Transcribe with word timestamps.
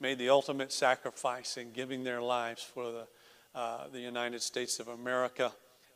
made 0.00 0.18
the 0.18 0.30
ultimate 0.30 0.72
sacrifice 0.72 1.58
in 1.58 1.72
giving 1.72 2.04
their 2.04 2.22
lives 2.22 2.62
for 2.62 2.90
the, 2.90 3.06
uh, 3.54 3.88
the 3.92 4.00
United 4.00 4.40
States 4.40 4.80
of 4.80 4.88
America. 4.88 5.52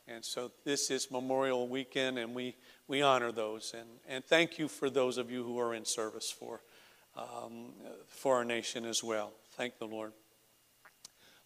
And 0.07 0.23
so 0.23 0.51
this 0.63 0.91
is 0.91 1.09
Memorial 1.09 1.67
Weekend, 1.67 2.19
and 2.19 2.35
we, 2.35 2.55
we 2.87 3.01
honor 3.01 3.31
those. 3.31 3.73
And, 3.75 3.89
and 4.07 4.23
thank 4.23 4.59
you 4.59 4.67
for 4.67 4.91
those 4.91 5.17
of 5.17 5.31
you 5.31 5.43
who 5.43 5.59
are 5.59 5.73
in 5.73 5.83
service 5.83 6.31
for, 6.31 6.61
um, 7.17 7.69
for 8.07 8.35
our 8.35 8.45
nation 8.45 8.85
as 8.85 9.03
well. 9.03 9.31
Thank 9.57 9.79
the 9.79 9.87
Lord. 9.87 10.13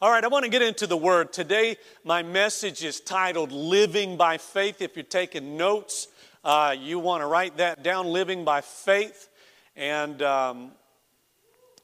All 0.01 0.11
right, 0.11 0.23
I 0.23 0.27
want 0.27 0.43
to 0.43 0.51
get 0.51 0.61
into 0.61 0.87
the 0.87 0.97
word. 0.97 1.31
Today, 1.31 1.77
my 2.03 2.23
message 2.23 2.83
is 2.83 2.99
titled 2.99 3.53
Living 3.53 4.17
by 4.17 4.37
Faith. 4.37 4.81
If 4.81 4.97
you're 4.97 5.03
taking 5.03 5.55
notes, 5.55 6.07
uh, 6.43 6.75
you 6.77 6.99
want 6.99 7.21
to 7.21 7.27
write 7.27 7.57
that 7.57 7.83
down 7.83 8.07
Living 8.07 8.43
by 8.43 8.59
Faith. 8.61 9.29
And 9.75 10.21
um, 10.21 10.71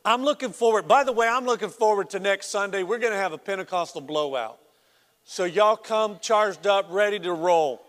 I'm 0.05 0.23
looking 0.23 0.52
forward, 0.52 0.88
by 0.88 1.03
the 1.03 1.11
way, 1.11 1.28
I'm 1.28 1.45
looking 1.45 1.70
forward 1.70 2.11
to 2.11 2.20
next 2.20 2.52
Sunday. 2.52 2.84
We're 2.84 3.00
going 3.00 3.11
to 3.11 3.17
have 3.17 3.34
a 3.34 3.39
Pentecostal 3.39 4.02
blowout. 4.02 4.59
So, 5.23 5.45
y'all 5.45 5.75
come 5.75 6.20
charged 6.22 6.67
up, 6.67 6.86
ready 6.92 7.17
to 7.22 7.34
roll. 7.34 7.81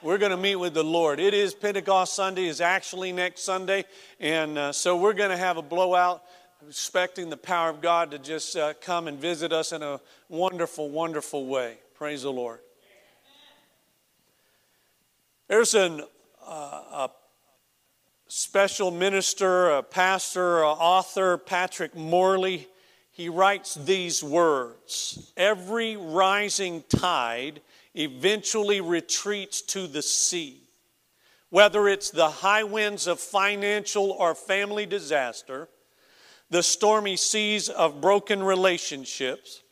We're 0.00 0.18
going 0.18 0.30
to 0.30 0.36
meet 0.36 0.54
with 0.54 0.72
the 0.74 0.84
Lord. 0.84 1.18
It 1.18 1.34
is 1.34 1.52
Pentecost 1.52 2.14
Sunday, 2.14 2.46
is 2.46 2.60
actually 2.60 3.10
next 3.10 3.40
Sunday. 3.40 3.86
And 4.20 4.56
uh, 4.56 4.70
so, 4.70 4.96
we're 4.96 5.14
going 5.14 5.30
to 5.30 5.36
have 5.36 5.56
a 5.56 5.62
blowout, 5.62 6.22
expecting 6.68 7.28
the 7.28 7.36
power 7.36 7.70
of 7.70 7.80
God 7.80 8.12
to 8.12 8.20
just 8.20 8.54
uh, 8.54 8.74
come 8.80 9.08
and 9.08 9.18
visit 9.18 9.52
us 9.52 9.72
in 9.72 9.82
a 9.82 10.00
wonderful, 10.28 10.90
wonderful 10.90 11.44
way. 11.44 11.78
Praise 11.94 12.22
the 12.22 12.30
Lord. 12.30 12.60
There's 15.48 15.74
an, 15.74 16.02
uh, 16.46 16.52
a 16.52 17.10
special 18.36 18.90
minister, 18.90 19.70
a 19.70 19.80
pastor, 19.80 20.64
author, 20.64 21.38
Patrick 21.38 21.94
Morley, 21.94 22.66
he 23.12 23.28
writes 23.28 23.76
these 23.76 24.24
words 24.24 25.32
Every 25.36 25.96
rising 25.96 26.82
tide 26.88 27.60
eventually 27.94 28.80
retreats 28.80 29.62
to 29.62 29.86
the 29.86 30.02
sea. 30.02 30.58
Whether 31.50 31.86
it's 31.86 32.10
the 32.10 32.28
high 32.28 32.64
winds 32.64 33.06
of 33.06 33.20
financial 33.20 34.10
or 34.10 34.34
family 34.34 34.84
disaster, 34.84 35.68
the 36.50 36.64
stormy 36.64 37.16
seas 37.16 37.68
of 37.68 38.00
broken 38.00 38.42
relationships, 38.42 39.62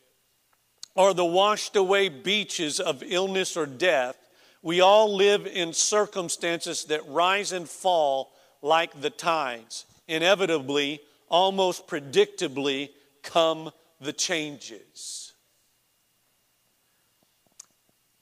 or 0.94 1.14
the 1.14 1.24
washed 1.24 1.74
away 1.74 2.08
beaches 2.08 2.78
of 2.78 3.02
illness 3.04 3.56
or 3.56 3.66
death, 3.66 4.16
we 4.62 4.80
all 4.80 5.12
live 5.12 5.48
in 5.48 5.72
circumstances 5.72 6.84
that 6.84 7.04
rise 7.08 7.50
and 7.50 7.68
fall 7.68 8.31
like 8.62 9.00
the 9.00 9.10
tides. 9.10 9.84
Inevitably, 10.08 11.00
almost 11.28 11.86
predictably, 11.86 12.90
come 13.22 13.70
the 14.00 14.12
changes. 14.12 15.32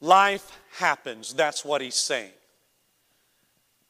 Life 0.01 0.59
happens, 0.79 1.35
that's 1.35 1.65
what 1.65 1.81
he's 1.83 1.95
saying. 1.95 2.33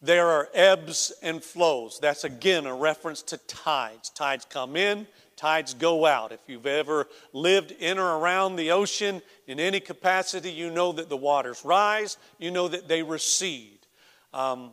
There 0.02 0.28
are 0.28 0.48
ebbs 0.54 1.12
and 1.22 1.42
flows. 1.42 1.98
That's 2.00 2.24
again 2.24 2.66
a 2.66 2.74
reference 2.74 3.20
to 3.22 3.36
tides. 3.36 4.08
Tides 4.08 4.46
come 4.48 4.74
in, 4.74 5.06
tides 5.36 5.74
go 5.74 6.06
out. 6.06 6.32
If 6.32 6.40
you've 6.46 6.66
ever 6.66 7.06
lived 7.34 7.72
in 7.72 7.98
or 7.98 8.18
around 8.18 8.56
the 8.56 8.70
ocean 8.70 9.20
in 9.46 9.60
any 9.60 9.78
capacity, 9.78 10.50
you 10.50 10.70
know 10.70 10.92
that 10.92 11.10
the 11.10 11.18
waters 11.18 11.62
rise, 11.66 12.16
you 12.38 12.50
know 12.50 12.66
that 12.68 12.88
they 12.88 13.02
recede. 13.02 13.78
Um, 14.32 14.70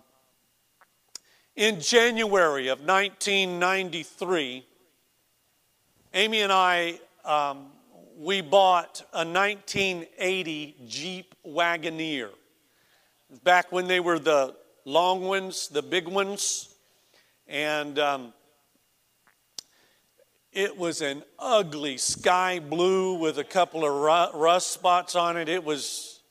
in 1.58 1.82
January 1.82 2.68
of 2.68 2.82
1993, 2.82 4.64
Amy 6.14 6.42
and 6.42 6.54
I, 6.54 7.00
um, 7.26 7.66
we 8.16 8.42
bought 8.42 9.02
a 9.12 9.26
1980 9.26 10.76
Jeep 10.88 11.34
Wagoneer. 11.46 12.30
Back 13.44 13.72
when 13.72 13.88
they 13.88 14.00
were 14.00 14.20
the 14.20 14.56
long 14.86 15.24
ones, 15.24 15.68
the 15.68 15.82
big 15.82 16.08
ones. 16.08 16.76
And 17.48 17.98
um, 17.98 18.34
it 20.52 20.78
was 20.78 21.02
an 21.02 21.24
ugly 21.40 21.98
sky 21.98 22.60
blue 22.60 23.16
with 23.16 23.40
a 23.40 23.44
couple 23.44 23.84
of 23.84 24.36
rust 24.36 24.72
spots 24.72 25.16
on 25.16 25.38
it. 25.38 25.50
It 25.50 25.64
was, 25.64 26.22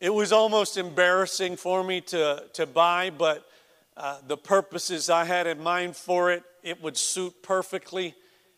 it 0.00 0.12
was 0.12 0.32
almost 0.32 0.78
embarrassing 0.78 1.56
for 1.56 1.84
me 1.84 2.00
to, 2.02 2.44
to 2.54 2.66
buy, 2.66 3.10
but 3.10 3.46
uh, 3.96 4.18
the 4.26 4.36
purposes 4.36 5.08
I 5.08 5.24
had 5.24 5.46
in 5.46 5.62
mind 5.62 5.96
for 5.96 6.32
it, 6.32 6.42
it 6.62 6.82
would 6.82 6.96
suit 6.96 7.42
perfectly. 7.42 8.14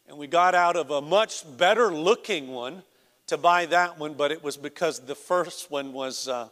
And 0.08 0.16
we 0.16 0.26
got 0.26 0.54
out 0.54 0.76
of 0.76 0.90
a 0.90 1.02
much 1.02 1.44
better 1.58 1.92
looking 1.92 2.48
one 2.48 2.82
to 3.26 3.36
buy 3.36 3.66
that 3.66 3.98
one, 3.98 4.14
but 4.14 4.32
it 4.32 4.42
was 4.42 4.56
because 4.56 5.00
the 5.00 5.14
first 5.14 5.70
one 5.70 5.92
was, 5.92 6.28
uh, 6.28 6.48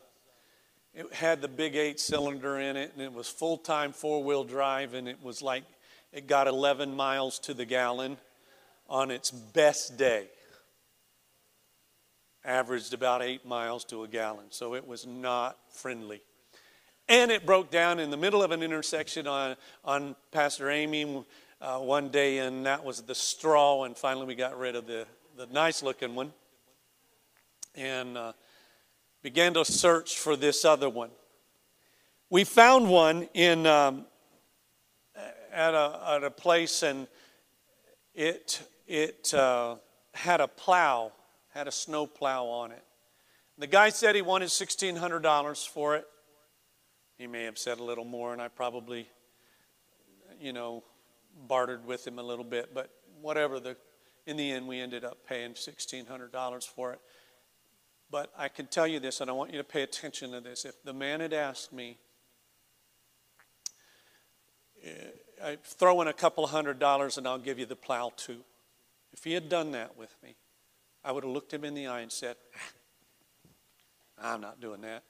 it 0.93 1.13
had 1.15 1.41
the 1.41 1.49
big 1.49 1.77
eight 1.77 2.01
cylinder 2.01 2.59
in 2.59 2.77
it, 2.77 2.93
and 2.95 3.03
it 3.03 3.13
was 3.13 3.29
full 3.29 3.57
time 3.57 3.93
four 3.93 4.23
wheel 4.23 4.45
drive, 4.45 4.95
and 4.95 5.09
it 5.09 5.23
was 5.23 5.41
like 5.41 5.65
it 6.13 6.27
got 6.27 6.47
11 6.47 6.95
miles 6.95 7.39
to 7.41 7.55
the 7.55 7.65
gallon 7.65 8.19
on 8.89 9.11
its 9.11 9.31
best 9.31 9.97
day. 9.97 10.27
Averaged 12.45 12.93
about 12.93 13.23
eight 13.23 13.47
miles 13.47 13.85
to 13.87 14.03
a 14.03 14.09
gallon, 14.09 14.47
so 14.51 14.75
it 14.75 14.87
was 14.87 15.07
not 15.07 15.57
friendly. 15.71 16.23
And 17.09 17.31
it 17.31 17.45
broke 17.45 17.71
down 17.71 17.99
in 17.99 18.11
the 18.11 18.17
middle 18.17 18.43
of 18.43 18.51
an 18.51 18.63
intersection 18.63 19.27
on, 19.27 19.57
on 19.85 20.17
Pastor 20.33 20.71
Amy 20.71 21.25
uh, 21.61 21.79
one 21.79 22.09
day, 22.09 22.39
and 22.39 22.65
that 22.65 22.83
was 22.83 23.03
the 23.03 23.15
straw. 23.15 23.85
And 23.85 23.95
finally, 23.95 24.27
we 24.27 24.35
got 24.35 24.59
rid 24.59 24.75
of 24.75 24.87
the, 24.87 25.07
the 25.37 25.47
nice 25.47 25.83
looking 25.83 26.15
one 26.15 26.33
and 27.75 28.17
uh, 28.17 28.33
began 29.23 29.55
to 29.55 29.65
search 29.65 30.19
for 30.19 30.37
this 30.37 30.65
other 30.65 30.89
one. 30.89 31.11
We 32.31 32.45
found 32.45 32.89
one 32.89 33.29
in, 33.35 33.67
um, 33.67 34.07
at, 35.53 35.75
a, 35.75 36.01
at 36.09 36.25
a 36.25 36.31
place, 36.31 36.83
and 36.83 37.07
it, 38.15 38.63
it 38.87 39.35
uh, 39.35 39.77
had 40.15 40.41
a 40.41 40.49
plow, 40.49 41.13
had 41.51 41.69
a 41.69 41.73
snow 41.73 42.07
plow 42.07 42.47
on 42.47 42.73
it. 42.73 42.83
The 43.59 43.67
guy 43.67 43.91
said 43.91 44.15
he 44.15 44.23
wanted 44.23 44.49
$1,600 44.49 45.69
for 45.69 45.97
it. 45.97 46.07
He 47.19 47.27
may 47.27 47.45
have 47.45 47.59
said 47.59 47.79
a 47.79 47.85
little 47.85 48.05
more, 48.05 48.33
and 48.33 48.43
I 48.43 48.49
probably, 48.49 49.09
you 50.41 50.53
know, 50.53 50.83
bartered 51.49 51.87
with 51.87 52.07
him 52.07 52.19
a 52.19 52.23
little 52.23 52.45
bit. 52.45 52.75
But 52.75 52.91
whatever, 53.21 53.61
the, 53.61 53.77
in 54.27 54.37
the 54.37 54.51
end, 54.51 54.67
we 54.67 54.81
ended 54.81 55.05
up 55.05 55.19
paying 55.27 55.53
$1,600 55.53 56.65
for 56.65 56.93
it. 56.93 57.01
But 58.11 58.33
I 58.37 58.49
can 58.49 58.67
tell 58.67 58.87
you 58.87 59.01
this, 59.01 59.21
and 59.21 59.31
I 59.31 59.33
want 59.33 59.53
you 59.53 59.59
to 59.59 59.65
pay 59.65 59.83
attention 59.83 60.33
to 60.33 60.41
this. 60.41 60.65
If 60.65 60.83
the 60.83 60.93
man 60.93 61.21
had 61.21 61.33
asked 61.33 61.73
me, 61.73 61.99
eh, 64.85 64.91
I 65.43 65.57
throw 65.63 66.01
in 66.01 66.09
a 66.09 66.13
couple 66.13 66.47
hundred 66.47 66.79
dollars 66.79 67.19
and 67.19 67.27
I'll 67.27 67.39
give 67.39 67.59
you 67.59 67.67
the 67.67 67.77
plow 67.77 68.13
too. 68.17 68.41
If 69.13 69.25
he 69.25 69.33
had 69.33 69.49
done 69.49 69.73
that 69.73 69.97
with 69.97 70.15
me, 70.23 70.37
I 71.05 71.13
would 71.13 71.25
have 71.25 71.33
looked 71.33 71.53
him 71.53 71.65
in 71.65 71.75
the 71.75 71.87
eye 71.87 72.01
and 72.01 72.11
said, 72.11 72.37
ah, 74.19 74.35
I'm 74.35 74.41
not 74.41 74.61
doing 74.61 74.81
that. 74.83 75.03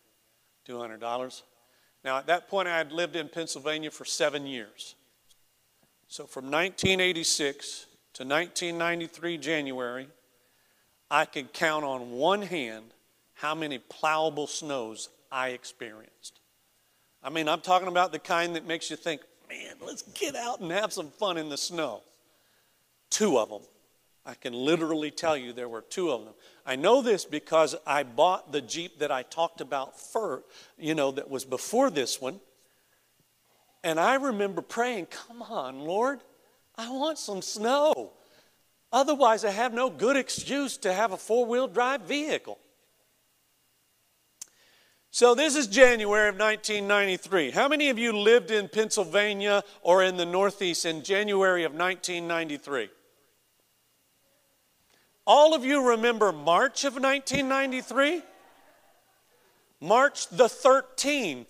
$200. 0.68 1.42
Now, 2.04 2.18
at 2.18 2.26
that 2.26 2.48
point, 2.48 2.68
I 2.68 2.76
had 2.76 2.92
lived 2.92 3.16
in 3.16 3.28
Pennsylvania 3.28 3.90
for 3.90 4.04
seven 4.04 4.46
years. 4.46 4.94
So 6.08 6.26
from 6.26 6.44
1986 6.44 7.86
to 8.14 8.24
1993 8.24 9.38
January, 9.38 10.08
I 11.10 11.24
could 11.24 11.52
count 11.52 11.84
on 11.84 12.12
one 12.12 12.42
hand 12.42 12.84
how 13.34 13.54
many 13.54 13.78
plowable 13.78 14.48
snows 14.48 15.08
I 15.32 15.48
experienced. 15.48 16.40
I 17.22 17.30
mean, 17.30 17.48
I'm 17.48 17.62
talking 17.62 17.88
about 17.88 18.12
the 18.12 18.18
kind 18.18 18.54
that 18.54 18.66
makes 18.66 18.90
you 18.90 18.96
think, 18.96 19.22
man, 19.48 19.76
let's 19.80 20.02
get 20.02 20.36
out 20.36 20.60
and 20.60 20.70
have 20.70 20.92
some 20.92 21.10
fun 21.10 21.38
in 21.38 21.48
the 21.48 21.56
snow. 21.56 22.02
Two 23.10 23.38
of 23.38 23.48
them. 23.48 23.62
I 24.26 24.34
can 24.34 24.54
literally 24.54 25.10
tell 25.10 25.36
you 25.36 25.52
there 25.52 25.68
were 25.68 25.82
two 25.82 26.10
of 26.10 26.24
them. 26.24 26.34
I 26.64 26.76
know 26.76 27.02
this 27.02 27.26
because 27.26 27.76
I 27.86 28.04
bought 28.04 28.52
the 28.52 28.62
Jeep 28.62 28.98
that 29.00 29.12
I 29.12 29.22
talked 29.22 29.60
about 29.60 30.00
for, 30.00 30.44
you 30.78 30.94
know, 30.94 31.10
that 31.10 31.30
was 31.30 31.44
before 31.44 31.90
this 31.90 32.20
one. 32.20 32.40
And 33.82 34.00
I 34.00 34.14
remember 34.14 34.62
praying, 34.62 35.06
come 35.06 35.42
on, 35.42 35.80
Lord, 35.80 36.20
I 36.76 36.90
want 36.90 37.18
some 37.18 37.42
snow. 37.42 38.12
Otherwise, 38.90 39.44
I 39.44 39.50
have 39.50 39.74
no 39.74 39.90
good 39.90 40.16
excuse 40.16 40.78
to 40.78 40.92
have 40.92 41.12
a 41.12 41.18
four 41.18 41.44
wheel 41.44 41.68
drive 41.68 42.02
vehicle. 42.02 42.58
So, 45.10 45.34
this 45.34 45.54
is 45.54 45.66
January 45.66 46.28
of 46.28 46.38
1993. 46.38 47.50
How 47.50 47.68
many 47.68 47.90
of 47.90 47.98
you 47.98 48.16
lived 48.16 48.50
in 48.50 48.68
Pennsylvania 48.68 49.62
or 49.82 50.02
in 50.02 50.16
the 50.16 50.26
Northeast 50.26 50.86
in 50.86 51.04
January 51.04 51.64
of 51.64 51.72
1993? 51.72 52.88
All 55.26 55.54
of 55.54 55.64
you 55.64 55.90
remember 55.90 56.32
March 56.32 56.84
of 56.84 56.94
1993? 56.94 58.22
March 59.80 60.28
the 60.28 60.44
13th, 60.44 61.46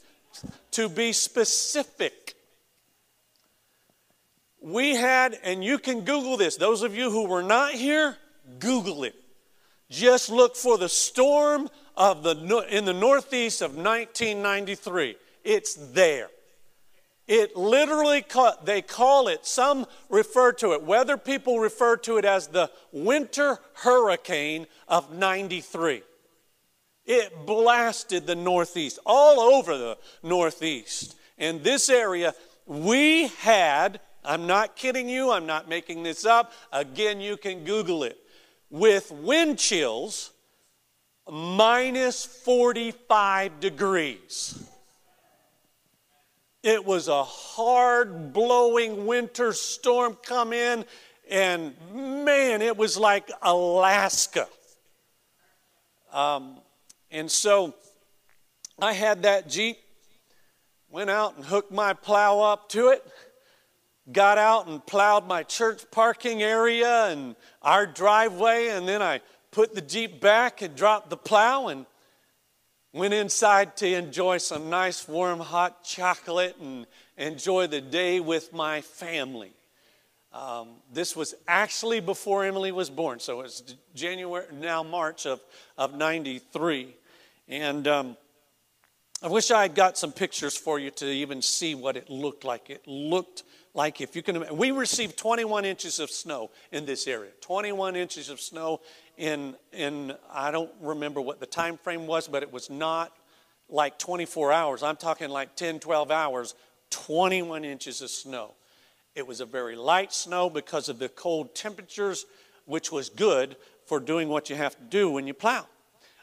to 0.73 0.89
be 0.89 1.13
specific. 1.13 2.35
We 4.61 4.95
had, 4.95 5.39
and 5.45 5.63
you 5.63 5.79
can 5.79 6.01
Google 6.01 6.37
this, 6.37 6.57
those 6.57 6.83
of 6.83 6.97
you 6.97 7.11
who 7.11 7.27
were 7.27 7.43
not 7.43 7.73
here, 7.73 8.17
Google 8.59 9.05
it. 9.05 9.15
Just 9.91 10.31
look 10.31 10.57
for 10.57 10.79
the 10.79 10.89
storm 10.89 11.69
of 11.97 12.23
the, 12.23 12.67
in 12.71 12.85
the 12.85 12.93
Northeast 12.93 13.61
of 13.61 13.77
1993. 13.77 15.17
It's 15.45 15.75
there. 15.75 16.29
It 17.27 17.57
literally, 17.57 18.25
they 18.65 18.83
call 18.83 19.29
it, 19.29 19.47
some 19.47 19.87
refer 20.11 20.53
to 20.53 20.73
it, 20.73 20.83
weather 20.83 21.17
people 21.17 21.59
refer 21.59 21.97
to 21.99 22.19
it 22.19 22.25
as 22.25 22.49
the 22.49 22.71
winter 22.93 23.59
hurricane 23.75 24.67
of 24.89 25.13
93. 25.15 26.03
It 27.07 27.47
blasted 27.47 28.27
the 28.27 28.35
Northeast, 28.35 28.99
all 29.07 29.41
over 29.41 29.77
the 29.77 29.99
Northeast. 30.23 31.17
In 31.39 31.63
this 31.63 31.89
area, 31.89 32.35
we 32.67 33.29
had, 33.29 34.01
I'm 34.25 34.47
not 34.47 34.77
kidding 34.77 35.09
you, 35.09 35.31
I'm 35.31 35.47
not 35.47 35.69
making 35.69 36.03
this 36.03 36.27
up. 36.27 36.53
Again, 36.73 37.21
you 37.21 37.37
can 37.37 37.65
Google 37.65 38.05
it. 38.05 38.19
With 38.71 39.11
wind 39.11 39.59
chills 39.59 40.31
minus 41.31 42.25
45 42.25 43.61
degrees. 43.61 44.63
It 46.65 46.83
was 46.83 47.09
a 47.09 47.23
hard 47.23 48.33
blowing 48.33 49.05
winter 49.05 49.53
storm 49.53 50.17
come 50.23 50.55
in, 50.55 50.87
and 51.29 51.75
man, 51.93 52.63
it 52.63 52.75
was 52.75 52.97
like 52.97 53.31
Alaska. 53.43 54.49
Um, 56.11 56.59
and 57.11 57.31
so 57.31 57.75
I 58.79 58.95
had 58.95 59.25
that 59.25 59.47
Jeep, 59.47 59.77
went 60.89 61.11
out 61.11 61.37
and 61.37 61.45
hooked 61.45 61.71
my 61.71 61.93
plow 61.93 62.41
up 62.41 62.71
to 62.71 62.89
it, 62.89 63.07
got 64.11 64.39
out 64.39 64.67
and 64.67 64.85
plowed 64.87 65.29
my 65.29 65.43
church 65.43 65.83
parking 65.91 66.43
area 66.43 67.09
and 67.09 67.37
our 67.61 67.85
driveway, 67.85 68.69
and 68.69 68.89
then 68.89 69.03
I 69.03 69.21
put 69.51 69.75
the 69.75 69.83
Jeep 69.83 70.19
back 70.19 70.63
and 70.63 70.75
dropped 70.75 71.11
the 71.11 71.19
plow 71.19 71.69
and 71.69 71.85
went 72.95 73.13
inside 73.13 73.77
to 73.77 73.89
enjoy 73.89 74.39
some 74.39 74.71
nice 74.71 75.09
warm 75.09 75.41
hot 75.41 75.83
chocolate 75.83 76.57
and 76.61 76.87
enjoy 77.19 77.67
the 77.67 77.81
day 77.81 78.21
with 78.21 78.53
my 78.53 78.81
family. 78.83 79.53
Um, 80.33 80.69
this 80.93 81.17
was 81.17 81.35
actually 81.47 82.01
before 82.01 82.45
Emily 82.45 82.73
was 82.73 82.91
born, 82.91 83.19
so 83.19 83.41
it's 83.41 83.63
January, 83.95 84.47
now 84.53 84.83
March 84.85 85.27
of, 85.27 85.41
of 85.77 85.95
93. 85.95 86.95
And 87.49 87.87
um, 87.89 88.17
I 89.23 89.29
wish 89.29 89.51
I 89.51 89.63
had 89.63 89.75
got 89.75 89.99
some 89.99 90.13
pictures 90.13 90.57
for 90.57 90.79
you 90.79 90.91
to 90.93 91.07
even 91.07 91.43
see 91.43 91.75
what 91.75 91.97
it 91.97 92.09
looked 92.09 92.45
like. 92.45 92.71
It 92.71 92.87
looked 92.87 93.43
like 93.75 94.01
if 94.01 94.15
you 94.15 94.23
can 94.23 94.37
imagine, 94.37 94.57
we 94.57 94.71
received 94.71 95.17
21 95.19 95.65
inches 95.65 95.99
of 95.99 96.11
snow 96.11 96.51
in 96.71 96.87
this 96.87 97.07
area 97.09 97.31
21 97.41 97.97
inches 97.97 98.31
of 98.31 98.41
snow 98.41 98.81
in, 99.17 99.57
in 99.73 100.15
I 100.33 100.51
don't 100.51 100.73
remember 100.81 101.21
what 101.21 101.41
the 101.41 101.47
time 101.47 101.79
frame 101.79 102.07
was, 102.07 102.29
but 102.29 102.43
it 102.43 102.53
was 102.53 102.71
not 102.71 103.13
like 103.69 103.99
24 103.99 104.53
hours. 104.53 104.83
I'm 104.83 104.97
talking 104.97 105.31
like 105.31 105.57
10, 105.57 105.81
12 105.81 106.11
hours, 106.11 106.55
21 106.91 107.65
inches 107.65 108.03
of 108.03 108.11
snow. 108.11 108.55
It 109.15 109.27
was 109.27 109.41
a 109.41 109.47
very 109.47 109.77
light 109.77 110.13
snow 110.13 110.51
because 110.51 110.89
of 110.89 110.99
the 110.99 111.09
cold 111.09 111.55
temperatures, 111.55 112.27
which 112.65 112.91
was 112.91 113.09
good 113.09 113.57
for 113.87 114.01
doing 114.01 114.29
what 114.29 114.51
you 114.51 114.57
have 114.57 114.77
to 114.77 114.85
do 114.85 115.11
when 115.11 115.27
you 115.27 115.35
plow. 115.35 115.67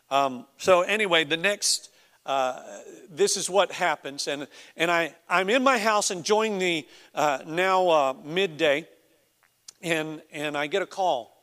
Um, 0.09 0.45
so, 0.57 0.81
anyway, 0.81 1.23
the 1.23 1.37
next, 1.37 1.89
uh, 2.25 2.61
this 3.09 3.37
is 3.37 3.49
what 3.49 3.71
happens. 3.71 4.27
And, 4.27 4.47
and 4.75 4.91
I, 4.91 5.15
I'm 5.29 5.49
in 5.49 5.63
my 5.63 5.77
house 5.77 6.11
enjoying 6.11 6.59
the 6.59 6.85
uh, 7.15 7.39
now 7.47 7.89
uh, 7.89 8.13
midday, 8.25 8.87
and, 9.81 10.21
and 10.31 10.57
I 10.57 10.67
get 10.67 10.81
a 10.81 10.85
call 10.85 11.40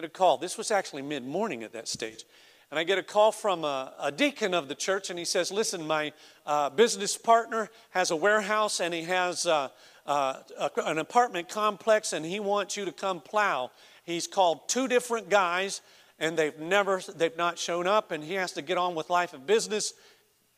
get 0.00 0.06
a 0.06 0.08
call. 0.10 0.38
This 0.38 0.56
was 0.56 0.70
actually 0.70 1.02
mid 1.02 1.26
morning 1.26 1.62
at 1.62 1.72
that 1.74 1.86
stage. 1.86 2.24
And 2.70 2.78
I 2.78 2.84
get 2.84 2.96
a 2.96 3.02
call 3.02 3.32
from 3.32 3.64
a, 3.64 3.92
a, 4.00 4.10
deacon 4.10 4.54
of 4.54 4.68
the 4.68 4.74
church, 4.74 5.10
and 5.10 5.18
he 5.18 5.24
says, 5.26 5.50
Listen, 5.50 5.86
my 5.86 6.12
uh, 6.46 6.70
business 6.70 7.18
partner 7.18 7.68
has 7.90 8.10
a 8.10 8.16
warehouse 8.16 8.80
and 8.80 8.94
he 8.94 9.02
has 9.02 9.44
uh, 9.44 9.68
uh, 10.06 10.36
a, 10.58 10.70
an 10.86 10.98
apartment 10.98 11.48
complex, 11.50 12.14
and 12.14 12.24
he 12.24 12.40
wants 12.40 12.76
you 12.76 12.86
to 12.86 12.92
come 12.92 13.20
plow. 13.20 13.70
He's 14.04 14.26
called 14.26 14.68
two 14.68 14.88
different 14.88 15.28
guys, 15.28 15.82
and 16.18 16.36
they've 16.36 16.58
never, 16.58 17.02
they've 17.14 17.36
not 17.36 17.58
shown 17.58 17.86
up, 17.86 18.10
and 18.10 18.24
he 18.24 18.34
has 18.34 18.52
to 18.52 18.62
get 18.62 18.78
on 18.78 18.94
with 18.94 19.10
life 19.10 19.34
and 19.34 19.46
business. 19.46 19.92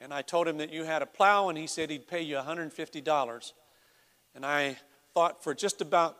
And 0.00 0.14
I 0.14 0.22
told 0.22 0.46
him 0.46 0.58
that 0.58 0.72
you 0.72 0.84
had 0.84 1.02
a 1.02 1.06
plow, 1.06 1.48
and 1.48 1.58
he 1.58 1.66
said 1.66 1.90
he'd 1.90 2.06
pay 2.06 2.22
you 2.22 2.36
$150. 2.36 3.52
And 4.36 4.46
I 4.46 4.76
thought 5.14 5.42
for 5.42 5.52
just 5.54 5.80
about 5.80 6.16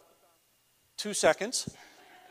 two 0.96 1.14
seconds, 1.14 1.68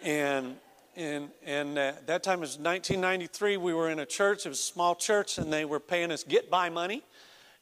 and 0.02 0.56
and, 0.96 1.30
and 1.46 1.78
uh, 1.78 1.94
that 2.06 2.24
time 2.24 2.42
was 2.42 2.58
1993. 2.58 3.58
We 3.58 3.74
were 3.74 3.90
in 3.90 4.00
a 4.00 4.06
church, 4.06 4.46
it 4.46 4.50
was 4.50 4.60
a 4.60 4.64
small 4.64 4.96
church, 4.96 5.38
and 5.38 5.52
they 5.52 5.66
were 5.66 5.80
paying 5.80 6.12
us 6.12 6.24
get 6.24 6.50
by 6.50 6.70
money. 6.70 7.04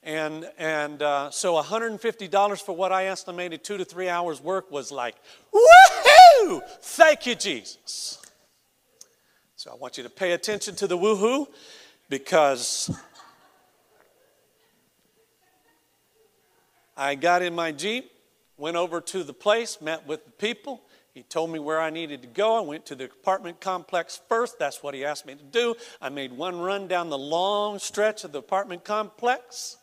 And, 0.02 0.50
and 0.58 1.02
uh, 1.02 1.30
so 1.30 1.62
$150 1.62 2.62
for 2.62 2.76
what 2.76 2.92
I 2.92 3.08
estimated 3.08 3.64
two 3.64 3.78
to 3.78 3.86
three 3.86 4.10
hours 4.10 4.42
work 4.42 4.72
was 4.72 4.92
like, 4.92 5.16
woohoo! 5.54 6.62
Thank 6.82 7.26
you, 7.26 7.36
Jesus. 7.36 8.20
So 9.56 9.72
I 9.72 9.76
want 9.76 9.98
you 9.98 10.04
to 10.04 10.10
pay 10.10 10.32
attention 10.32 10.76
to 10.78 10.88
the 10.88 10.98
woohoo 10.98 11.48
because 12.08 12.90
I 16.96 17.16
got 17.16 17.42
in 17.42 17.54
my 17.54 17.74
Jeep, 17.74 18.10
went 18.58 18.78
over 18.78 19.02
to 19.02 19.24
the 19.24 19.34
place, 19.34 19.82
met 19.82 20.08
with 20.08 20.26
the 20.26 20.32
people, 20.32 20.82
he 21.20 21.24
told 21.24 21.50
me 21.50 21.60
where 21.60 21.82
I 21.82 21.90
needed 21.90 22.22
to 22.22 22.30
go. 22.30 22.56
I 22.56 22.62
went 22.62 22.86
to 22.86 22.96
the 22.96 23.04
apartment 23.04 23.60
complex 23.60 24.22
first. 24.30 24.58
That's 24.58 24.82
what 24.82 24.94
he 24.94 25.04
asked 25.04 25.26
me 25.26 25.36
to 25.36 25.44
do. 25.44 25.76
I 26.00 26.08
made 26.08 26.32
one 26.32 26.62
run 26.62 26.88
down 26.88 27.10
the 27.10 27.18
long 27.18 27.78
stretch 27.78 28.24
of 28.24 28.32
the 28.32 28.40
apartment 28.40 28.86
complex, 28.86 29.76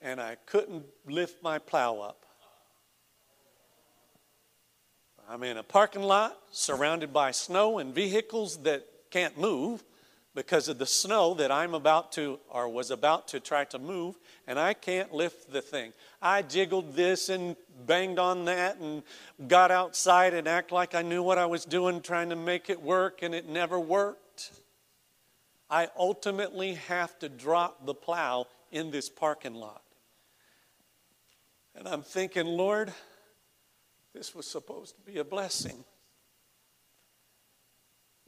and 0.00 0.20
I 0.20 0.36
couldn't 0.46 0.84
lift 1.04 1.42
my 1.42 1.58
plow 1.58 1.98
up. 1.98 2.24
I'm 5.28 5.42
in 5.42 5.56
a 5.56 5.64
parking 5.64 6.02
lot 6.02 6.38
surrounded 6.52 7.12
by 7.12 7.32
snow 7.32 7.80
and 7.80 7.92
vehicles 7.92 8.62
that 8.62 8.86
can't 9.10 9.36
move 9.36 9.82
because 10.40 10.68
of 10.68 10.78
the 10.78 10.86
snow 10.86 11.34
that 11.34 11.52
I'm 11.52 11.74
about 11.74 12.12
to 12.12 12.40
or 12.48 12.66
was 12.66 12.90
about 12.90 13.28
to 13.28 13.40
try 13.40 13.64
to 13.64 13.78
move, 13.78 14.18
and 14.46 14.58
I 14.58 14.72
can't 14.72 15.12
lift 15.12 15.52
the 15.52 15.60
thing. 15.60 15.92
I 16.22 16.40
jiggled 16.40 16.96
this 16.96 17.28
and 17.28 17.56
banged 17.84 18.18
on 18.18 18.46
that 18.46 18.78
and 18.78 19.02
got 19.48 19.70
outside 19.70 20.32
and 20.32 20.48
act 20.48 20.72
like 20.72 20.94
I 20.94 21.02
knew 21.02 21.22
what 21.22 21.36
I 21.36 21.44
was 21.44 21.66
doing 21.66 22.00
trying 22.00 22.30
to 22.30 22.36
make 22.36 22.70
it 22.70 22.80
work 22.80 23.18
and 23.20 23.34
it 23.34 23.50
never 23.50 23.78
worked. 23.78 24.52
I 25.68 25.88
ultimately 25.94 26.72
have 26.88 27.18
to 27.18 27.28
drop 27.28 27.84
the 27.84 27.92
plow 27.92 28.46
in 28.72 28.90
this 28.90 29.10
parking 29.10 29.54
lot. 29.54 29.82
And 31.74 31.86
I'm 31.86 32.00
thinking, 32.00 32.46
Lord, 32.46 32.94
this 34.14 34.34
was 34.34 34.46
supposed 34.46 34.94
to 34.96 35.02
be 35.02 35.18
a 35.18 35.24
blessing. 35.24 35.84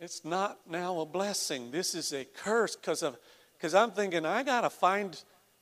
It's 0.03 0.25
not 0.25 0.59
now 0.69 0.99
a 0.99 1.07
blessing. 1.07 1.71
This 1.71 1.95
is 1.95 2.13
a 2.13 2.25
curse 2.25 2.75
because 2.75 3.05
of 3.05 3.17
because 3.57 3.73
I'm 3.73 3.93
thinking 3.93 4.27
I 4.27 4.43
got 4.43 4.63
to 4.63 4.71
find 4.71 5.17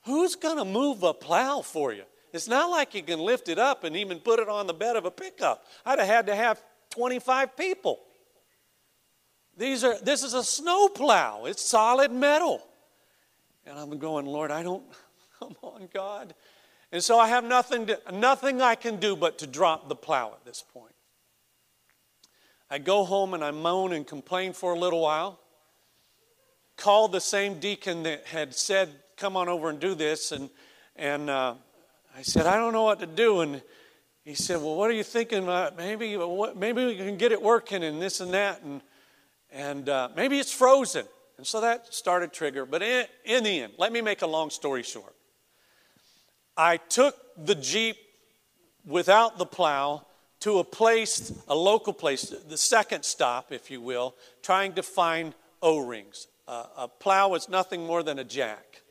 who's 0.05 0.35
to 0.35 0.65
move 0.65 1.03
a 1.03 1.13
plow 1.13 1.61
for 1.61 1.93
you. 1.93 2.05
It's 2.33 2.47
not 2.47 2.71
like 2.71 2.95
you 2.95 3.03
can 3.03 3.19
lift 3.19 3.49
it 3.49 3.59
up 3.59 3.83
and 3.83 3.95
even 3.95 4.17
put 4.17 4.39
it 4.39 4.49
on 4.49 4.65
the 4.65 4.73
bed 4.73 4.95
of 4.95 5.05
a 5.05 5.11
pickup. 5.11 5.67
I'd 5.85 5.99
have 5.99 6.07
had 6.07 6.25
to 6.25 6.35
have 6.35 6.59
25 6.89 7.55
people. 7.55 7.99
These 9.57 9.83
are, 9.83 9.99
this 9.99 10.23
is 10.23 10.33
a 10.33 10.43
snow 10.43 10.87
plow, 10.87 11.45
it's 11.45 11.61
solid 11.61 12.11
metal. 12.11 12.67
And 13.67 13.77
I'm 13.77 13.99
going, 13.99 14.25
Lord, 14.25 14.49
I 14.49 14.63
don't, 14.63 14.83
come 15.39 15.55
on, 15.61 15.87
God. 15.93 16.33
And 16.91 17.03
so 17.03 17.19
I 17.19 17.27
have 17.27 17.43
nothing, 17.43 17.85
to, 17.85 17.99
nothing 18.11 18.59
I 18.59 18.73
can 18.73 18.95
do 18.95 19.15
but 19.15 19.37
to 19.39 19.45
drop 19.45 19.87
the 19.87 19.95
plow 19.95 20.31
at 20.33 20.43
this 20.45 20.63
point. 20.73 20.90
I 22.71 22.77
go 22.77 23.03
home 23.03 23.33
and 23.33 23.43
I 23.43 23.51
moan 23.51 23.91
and 23.91 24.07
complain 24.07 24.53
for 24.53 24.73
a 24.73 24.79
little 24.79 25.01
while. 25.01 25.41
Call 26.77 27.09
the 27.09 27.19
same 27.19 27.59
deacon 27.59 28.03
that 28.03 28.25
had 28.27 28.55
said, 28.55 28.89
Come 29.17 29.35
on 29.35 29.49
over 29.49 29.69
and 29.69 29.77
do 29.77 29.93
this. 29.93 30.31
And, 30.31 30.49
and 30.95 31.29
uh, 31.29 31.55
I 32.15 32.21
said, 32.21 32.45
I 32.45 32.55
don't 32.55 32.71
know 32.71 32.83
what 32.83 33.01
to 33.01 33.05
do. 33.05 33.41
And 33.41 33.61
he 34.23 34.35
said, 34.35 34.61
Well, 34.61 34.75
what 34.75 34.89
are 34.89 34.93
you 34.93 35.03
thinking? 35.03 35.43
About? 35.43 35.75
Maybe, 35.75 36.15
maybe 36.55 36.85
we 36.85 36.95
can 36.95 37.17
get 37.17 37.33
it 37.33 37.41
working 37.41 37.83
and 37.83 38.01
this 38.01 38.21
and 38.21 38.33
that. 38.33 38.61
And, 38.61 38.81
and 39.51 39.89
uh, 39.89 40.07
maybe 40.15 40.39
it's 40.39 40.53
frozen. 40.53 41.05
And 41.37 41.45
so 41.45 41.59
that 41.59 41.93
started 41.93 42.31
trigger. 42.31 42.65
But 42.65 42.83
in, 42.83 43.05
in 43.25 43.43
the 43.43 43.63
end, 43.63 43.73
let 43.79 43.91
me 43.91 43.99
make 43.99 44.21
a 44.21 44.27
long 44.27 44.49
story 44.49 44.83
short. 44.83 45.13
I 46.55 46.77
took 46.77 47.17
the 47.37 47.55
Jeep 47.55 47.97
without 48.85 49.37
the 49.37 49.45
plow 49.45 50.05
to 50.41 50.59
a 50.59 50.63
place, 50.63 51.33
a 51.47 51.55
local 51.55 51.93
place, 51.93 52.23
the 52.23 52.57
second 52.57 53.03
stop, 53.03 53.51
if 53.51 53.71
you 53.71 53.79
will, 53.79 54.15
trying 54.41 54.73
to 54.73 54.83
find 54.83 55.33
O 55.61 55.79
rings. 55.79 56.27
Uh, 56.47 56.65
a 56.77 56.87
plow 56.87 57.33
is 57.35 57.47
nothing 57.47 57.85
more 57.85 58.03
than 58.03 58.19
a 58.19 58.23
jack. 58.23 58.81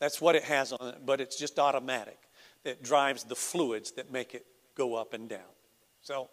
That's 0.00 0.20
what 0.20 0.34
it 0.34 0.42
has 0.44 0.72
on 0.72 0.88
it, 0.88 1.06
but 1.06 1.20
it's 1.20 1.38
just 1.38 1.58
automatic. 1.58 2.18
It 2.64 2.82
drives 2.82 3.24
the 3.24 3.36
fluids 3.36 3.92
that 3.92 4.12
make 4.12 4.34
it 4.34 4.44
go 4.76 4.94
up 4.94 5.14
and 5.14 5.28
down. 5.28 5.40
So 6.02 6.28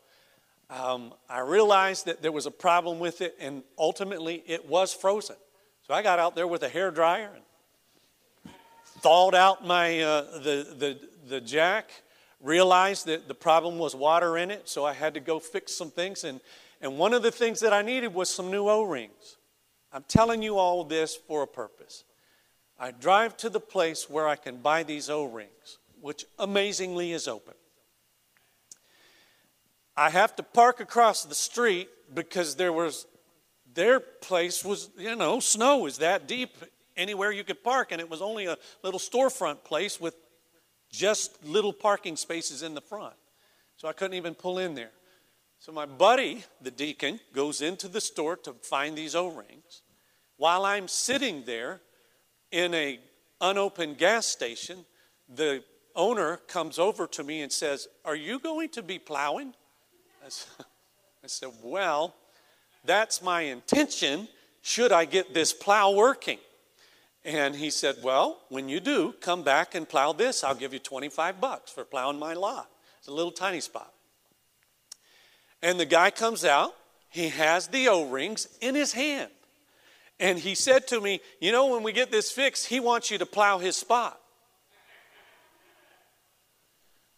um, 0.70 1.14
I 1.30 1.40
realized 1.40 2.08
that 2.08 2.22
there 2.22 2.32
was 2.32 2.48
a 2.48 2.52
problem 2.52 3.00
with 3.00 3.22
it, 3.22 3.36
and 3.40 3.64
ultimately 3.78 4.44
it 4.48 4.68
was 4.68 4.94
frozen. 4.94 5.36
So 5.88 5.94
I 5.94 6.02
got 6.02 6.18
out 6.18 6.36
there 6.36 6.48
with 6.48 6.64
a 6.64 6.70
hair 6.70 6.90
dryer 6.90 7.32
and 7.34 8.54
thawed 9.02 9.36
out 9.36 9.66
my 9.66 10.02
uh, 10.02 10.40
the, 10.40 10.76
the 10.78 11.00
the 11.28 11.42
jack 11.42 11.90
realized 12.44 13.08
that 13.08 13.28
the 13.28 13.34
problem 13.34 13.80
was 13.80 13.96
water 13.96 14.38
in 14.38 14.52
it, 14.52 14.70
so 14.70 14.86
I 14.86 14.94
had 14.94 15.16
to 15.16 15.20
go 15.20 15.40
fix 15.40 15.74
some 15.74 15.90
things. 15.90 16.24
And, 16.24 16.42
and 16.82 16.98
one 17.00 17.14
of 17.14 17.24
the 17.24 17.32
things 17.32 17.62
that 17.62 17.74
I 17.74 17.82
needed 17.82 18.14
was 18.14 18.30
some 18.30 18.52
new 18.52 18.68
O 18.68 18.84
rings. 18.84 19.38
I'm 19.92 20.04
telling 20.08 20.44
you 20.44 20.58
all 20.58 20.84
this 20.84 21.16
for 21.16 21.42
a 21.44 21.48
purpose. 21.48 22.04
I 22.78 22.92
drive 22.92 23.38
to 23.38 23.50
the 23.50 23.60
place 23.60 24.10
where 24.10 24.28
I 24.28 24.36
can 24.36 24.58
buy 24.58 24.84
these 24.84 25.10
O 25.10 25.26
rings, 25.26 25.80
which 26.02 26.26
amazingly 26.38 27.14
is 27.14 27.28
open. 27.28 27.54
I 29.96 30.10
have 30.10 30.36
to 30.36 30.44
park 30.44 30.80
across 30.80 31.24
the 31.24 31.36
street 31.36 31.88
because 32.14 32.56
there 32.56 32.74
was 32.74 33.06
their 33.74 34.00
place 34.00 34.64
was, 34.64 34.90
you 34.98 35.16
know, 35.16 35.40
snow 35.40 35.86
is 35.86 36.00
that 36.00 36.28
deep 36.28 36.58
anywhere 36.96 37.32
you 37.32 37.44
could 37.44 37.64
park, 37.64 37.92
and 37.92 38.00
it 38.00 38.10
was 38.10 38.22
only 38.22 38.46
a 38.46 38.58
little 38.84 39.00
storefront 39.00 39.64
place 39.64 40.00
with 40.00 40.16
just 40.94 41.44
little 41.44 41.74
parking 41.74 42.16
spaces 42.16 42.62
in 42.62 42.76
the 42.76 42.82
front. 42.82 43.16
So 43.76 43.88
I 43.88 43.94
couldn't 43.94 44.16
even 44.16 44.36
pull 44.36 44.60
in 44.60 44.76
there. 44.76 44.92
So 45.60 45.72
my 45.72 45.86
buddy, 45.86 46.44
the 46.62 46.72
deacon, 46.72 47.20
goes 47.34 47.62
into 47.62 47.88
the 47.88 48.00
store 48.00 48.38
to 48.38 48.54
find 48.54 48.96
these 48.96 49.16
O-rings. 49.16 49.82
While 50.38 50.66
I'm 50.66 50.88
sitting 50.88 51.44
there 51.46 51.82
in 52.52 52.74
a 52.74 53.00
unopened 53.42 53.98
gas 53.98 54.28
station, 54.28 54.86
the 55.28 55.64
owner 55.96 56.38
comes 56.48 56.78
over 56.78 57.08
to 57.08 57.24
me 57.24 57.42
and 57.42 57.52
says, 57.52 57.88
"Are 58.06 58.16
you 58.16 58.40
going 58.40 58.70
to 58.70 58.84
be 58.84 59.00
plowing?" 59.00 59.56
I 60.24 60.30
said, 61.28 61.50
"Well, 61.62 62.16
that's 62.84 63.22
my 63.22 63.42
intention 63.42 64.28
should 64.62 64.92
I 64.92 65.06
get 65.06 65.34
this 65.34 65.54
plow 65.54 65.92
working." 65.92 66.40
And 67.26 67.56
he 67.56 67.70
said, 67.70 67.98
Well, 68.04 68.40
when 68.50 68.68
you 68.70 68.80
do, 68.80 69.14
come 69.22 69.44
back 69.44 69.76
and 69.76 69.88
plow 69.88 70.12
this. 70.14 70.44
I'll 70.44 70.56
give 70.56 70.74
you 70.74 70.80
25 70.80 71.40
bucks 71.40 71.72
for 71.72 71.86
plowing 71.86 72.20
my 72.20 72.34
lot. 72.34 72.70
It's 73.00 73.08
a 73.08 73.14
little 73.14 73.32
tiny 73.32 73.62
spot. 73.62 73.94
And 75.62 75.80
the 75.80 75.86
guy 75.86 76.12
comes 76.12 76.44
out, 76.44 76.76
he 77.10 77.30
has 77.30 77.68
the 77.68 77.88
O 77.88 78.10
rings 78.10 78.48
in 78.60 78.76
his 78.76 78.94
hand. 78.94 79.32
And 80.20 80.38
he 80.38 80.56
said 80.56 80.88
to 80.88 81.00
me, 81.00 81.22
You 81.40 81.52
know, 81.52 81.68
when 81.68 81.84
we 81.84 81.94
get 81.94 82.12
this 82.12 82.32
fixed, 82.32 82.68
he 82.68 82.80
wants 82.80 83.10
you 83.10 83.18
to 83.18 83.26
plow 83.26 83.58
his 83.60 83.76
spot. 83.76 84.20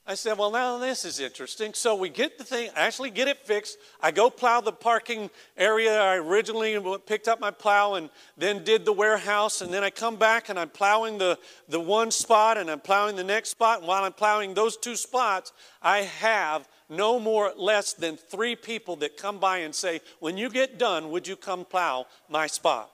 I 0.07 0.13
said, 0.13 0.37
Well, 0.37 0.51
now 0.51 0.77
this 0.77 1.03
is 1.03 1.19
interesting. 1.19 1.73
So 1.73 1.95
we 1.95 2.09
get 2.09 2.37
the 2.37 2.43
thing, 2.43 2.69
actually 2.75 3.09
get 3.09 3.27
it 3.27 3.39
fixed. 3.39 3.77
I 3.99 4.11
go 4.11 4.29
plow 4.29 4.61
the 4.61 4.71
parking 4.71 5.31
area. 5.57 5.99
I 5.99 6.17
originally 6.17 6.79
picked 7.07 7.27
up 7.27 7.39
my 7.39 7.49
plow 7.49 7.95
and 7.95 8.11
then 8.37 8.63
did 8.63 8.85
the 8.85 8.93
warehouse. 8.93 9.61
And 9.61 9.73
then 9.73 9.83
I 9.83 9.89
come 9.89 10.15
back 10.15 10.49
and 10.49 10.59
I'm 10.59 10.69
plowing 10.69 11.17
the, 11.17 11.39
the 11.69 11.79
one 11.79 12.11
spot 12.11 12.57
and 12.57 12.69
I'm 12.69 12.81
plowing 12.81 13.15
the 13.15 13.23
next 13.23 13.49
spot. 13.49 13.79
And 13.79 13.87
while 13.87 14.03
I'm 14.03 14.13
plowing 14.13 14.53
those 14.53 14.77
two 14.77 14.95
spots, 14.95 15.53
I 15.81 15.99
have 15.99 16.67
no 16.87 17.19
more 17.19 17.51
less 17.57 17.93
than 17.93 18.15
three 18.15 18.55
people 18.55 18.97
that 18.97 19.17
come 19.17 19.39
by 19.39 19.59
and 19.59 19.73
say, 19.73 20.01
When 20.19 20.37
you 20.37 20.51
get 20.51 20.77
done, 20.77 21.09
would 21.09 21.27
you 21.27 21.35
come 21.35 21.65
plow 21.65 22.05
my 22.29 22.45
spot? 22.45 22.91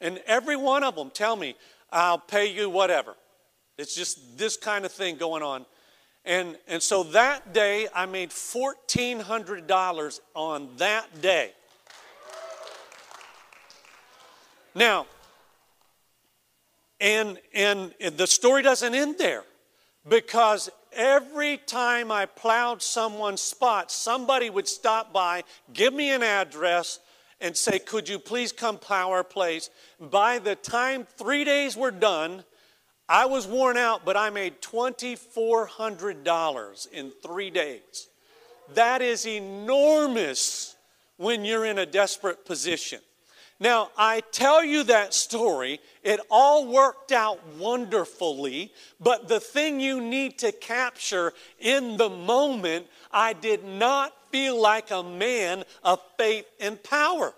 And 0.00 0.20
every 0.26 0.56
one 0.56 0.82
of 0.82 0.96
them 0.96 1.10
tell 1.10 1.36
me, 1.36 1.54
I'll 1.92 2.18
pay 2.18 2.52
you 2.52 2.68
whatever. 2.68 3.14
It's 3.78 3.94
just 3.94 4.36
this 4.36 4.56
kind 4.56 4.84
of 4.84 4.90
thing 4.90 5.16
going 5.16 5.44
on 5.44 5.66
and, 6.26 6.58
and 6.66 6.82
so 6.82 7.04
that 7.04 7.52
day, 7.54 7.86
I 7.94 8.04
made 8.06 8.30
$1,400 8.30 10.20
on 10.34 10.68
that 10.78 11.22
day. 11.22 11.52
Now, 14.74 15.06
and, 17.00 17.38
and 17.54 17.94
the 18.16 18.26
story 18.26 18.62
doesn't 18.62 18.94
end 18.94 19.16
there 19.18 19.44
because 20.08 20.68
every 20.92 21.58
time 21.58 22.10
I 22.10 22.26
plowed 22.26 22.82
someone's 22.82 23.40
spot, 23.40 23.92
somebody 23.92 24.50
would 24.50 24.66
stop 24.66 25.12
by, 25.12 25.44
give 25.72 25.94
me 25.94 26.10
an 26.10 26.24
address, 26.24 26.98
and 27.40 27.56
say, 27.56 27.78
Could 27.78 28.08
you 28.08 28.18
please 28.18 28.50
come 28.50 28.78
plow 28.78 29.10
our 29.10 29.24
place? 29.24 29.70
By 30.00 30.38
the 30.38 30.56
time 30.56 31.06
three 31.16 31.44
days 31.44 31.76
were 31.76 31.90
done, 31.90 32.44
I 33.08 33.26
was 33.26 33.46
worn 33.46 33.76
out, 33.76 34.04
but 34.04 34.16
I 34.16 34.30
made 34.30 34.60
$2,400 34.60 36.92
in 36.92 37.12
three 37.22 37.50
days. 37.50 38.08
That 38.74 39.00
is 39.00 39.24
enormous 39.26 40.74
when 41.16 41.44
you're 41.44 41.64
in 41.64 41.78
a 41.78 41.86
desperate 41.86 42.44
position. 42.44 42.98
Now, 43.58 43.90
I 43.96 44.20
tell 44.32 44.62
you 44.62 44.82
that 44.84 45.14
story, 45.14 45.80
it 46.02 46.20
all 46.30 46.66
worked 46.66 47.10
out 47.10 47.40
wonderfully, 47.58 48.70
but 49.00 49.28
the 49.28 49.40
thing 49.40 49.80
you 49.80 50.02
need 50.02 50.38
to 50.40 50.52
capture 50.52 51.32
in 51.58 51.96
the 51.96 52.10
moment, 52.10 52.86
I 53.10 53.32
did 53.32 53.64
not 53.64 54.12
feel 54.30 54.60
like 54.60 54.90
a 54.90 55.02
man 55.02 55.64
of 55.82 56.02
faith 56.18 56.44
and 56.60 56.82
power. 56.82 57.32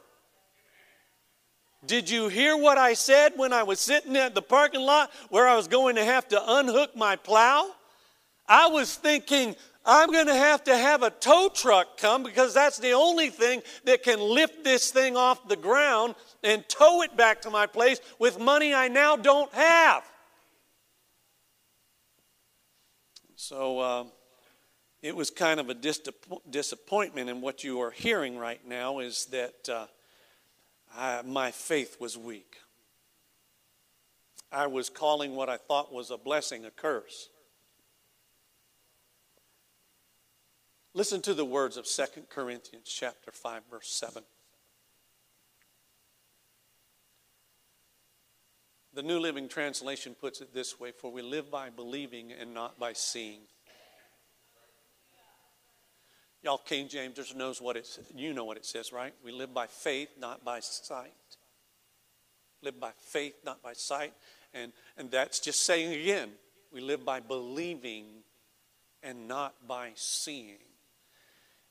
Did 1.89 2.11
you 2.11 2.29
hear 2.29 2.55
what 2.55 2.77
I 2.77 2.93
said 2.93 3.33
when 3.37 3.51
I 3.55 3.63
was 3.63 3.81
sitting 3.81 4.15
at 4.15 4.35
the 4.35 4.43
parking 4.43 4.83
lot 4.83 5.11
where 5.31 5.49
I 5.49 5.57
was 5.57 5.69
going 5.69 5.97
to 5.97 6.05
have 6.05 6.29
to 6.29 6.59
unhook 6.59 6.95
my 6.95 7.17
plow? 7.17 7.67
I 8.47 8.67
was 8.67 8.95
thinking, 8.95 9.57
I'm 9.87 10.13
going 10.13 10.27
to 10.27 10.35
have 10.35 10.63
to 10.65 10.77
have 10.77 11.03
a 11.03 11.09
tow 11.09 11.49
truck 11.53 11.97
come 11.97 12.23
because 12.23 12.53
that's 12.53 12.79
the 12.79 12.93
only 12.93 13.31
thing 13.31 13.63
that 13.85 14.03
can 14.03 14.21
lift 14.21 14.65
this 14.65 14.91
thing 14.91 15.17
off 15.17 15.49
the 15.49 15.57
ground 15.57 16.15
and 16.45 16.63
tow 16.69 17.01
it 17.01 17.17
back 17.17 17.41
to 17.43 17.51
my 17.51 17.65
place 17.65 18.01
with 18.19 18.39
money 18.39 18.75
I 18.75 18.89
now 18.89 19.17
don't 19.17 19.53
have. 19.55 20.05
So 23.35 23.79
uh, 23.79 24.05
it 25.01 25.17
was 25.17 25.31
kind 25.31 25.59
of 25.59 25.71
a 25.71 25.75
disappointment, 26.51 27.31
and 27.31 27.41
what 27.41 27.65
you 27.65 27.81
are 27.81 27.93
hearing 27.93 28.37
right 28.37 28.61
now 28.69 28.99
is 28.99 29.25
that. 29.27 29.69
Uh, 29.71 29.87
I, 30.97 31.23
my 31.23 31.51
faith 31.51 32.01
was 32.01 32.17
weak. 32.17 32.57
I 34.51 34.67
was 34.67 34.89
calling 34.89 35.35
what 35.35 35.49
I 35.49 35.57
thought 35.57 35.93
was 35.93 36.11
a 36.11 36.17
blessing 36.17 36.65
a 36.65 36.71
curse. 36.71 37.29
Listen 40.95 41.21
to 41.23 41.35
the 41.35 41.45
words 41.45 41.77
of 41.77 41.87
2 41.87 42.23
Corinthians 42.31 42.89
chapter 42.89 43.31
5 43.31 43.63
verse 43.71 43.89
7. 43.89 44.23
The 48.95 49.03
New 49.03 49.21
Living 49.21 49.49
Translation 49.49 50.17
puts 50.19 50.41
it 50.41 50.53
this 50.53 50.81
way, 50.81 50.91
for 50.91 51.13
we 51.13 51.23
live 51.23 51.53
by 51.53 51.71
believing 51.71 52.33
and 52.33 52.53
not 52.53 52.81
by 52.81 52.95
seeing. 52.95 53.43
Y'all, 56.49 56.57
King 56.57 56.89
James 56.89 57.15
just 57.15 57.37
knows 57.37 57.61
what 57.61 57.77
it 57.77 57.87
you 58.17 58.33
know 58.33 58.47
what 58.47 58.57
it 58.57 58.65
says, 58.65 58.91
right? 58.91 59.13
We 59.23 59.33
live 59.33 59.53
by 59.53 59.67
faith, 59.67 60.09
not 60.19 60.47
by 60.47 60.61
sight. 60.61 61.13
Live 62.63 62.81
by 62.81 62.93
faith, 62.97 63.35
not 63.45 63.63
by 63.63 63.75
sight. 63.75 64.15
And, 64.55 64.73
and 64.97 65.11
that's 65.11 65.41
just 65.41 65.67
saying 65.67 65.93
again, 65.93 66.31
we 66.73 66.81
live 66.81 67.05
by 67.05 67.21
believing 67.21 68.07
and 69.03 69.29
not 69.29 69.57
by 69.69 69.91
seeing. 69.95 70.57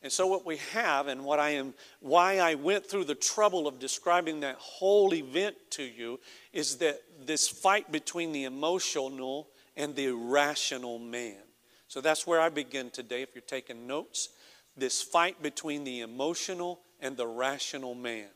And 0.03 0.11
so 0.11 0.27
what 0.27 0.45
we 0.45 0.57
have 0.73 1.07
and 1.07 1.25
what 1.25 1.39
I 1.39 1.49
am 1.55 1.73
why 1.99 2.37
I 2.37 2.53
went 2.53 2.85
through 2.85 3.05
the 3.05 3.15
trouble 3.15 3.67
of 3.67 3.79
describing 3.79 4.41
that 4.41 4.57
whole 4.57 5.11
event 5.15 5.55
to 5.71 5.83
you 5.83 6.19
is 6.53 6.75
that 6.77 7.01
this 7.25 7.47
fight 7.47 7.91
between 7.91 8.31
the 8.31 8.43
emotional 8.43 9.47
and 9.75 9.95
the 9.95 10.05
irrational 10.05 10.99
man. 10.99 11.41
So 11.87 11.99
that's 11.99 12.27
where 12.27 12.39
I 12.39 12.49
begin 12.49 12.91
today 12.91 13.23
if 13.23 13.29
you're 13.33 13.41
taking 13.41 13.87
notes 13.87 14.29
this 14.77 15.01
fight 15.01 15.41
between 15.41 15.83
the 15.83 16.01
emotional 16.01 16.79
and 16.99 17.17
the 17.17 17.27
rational 17.27 17.95
man. 17.95 18.27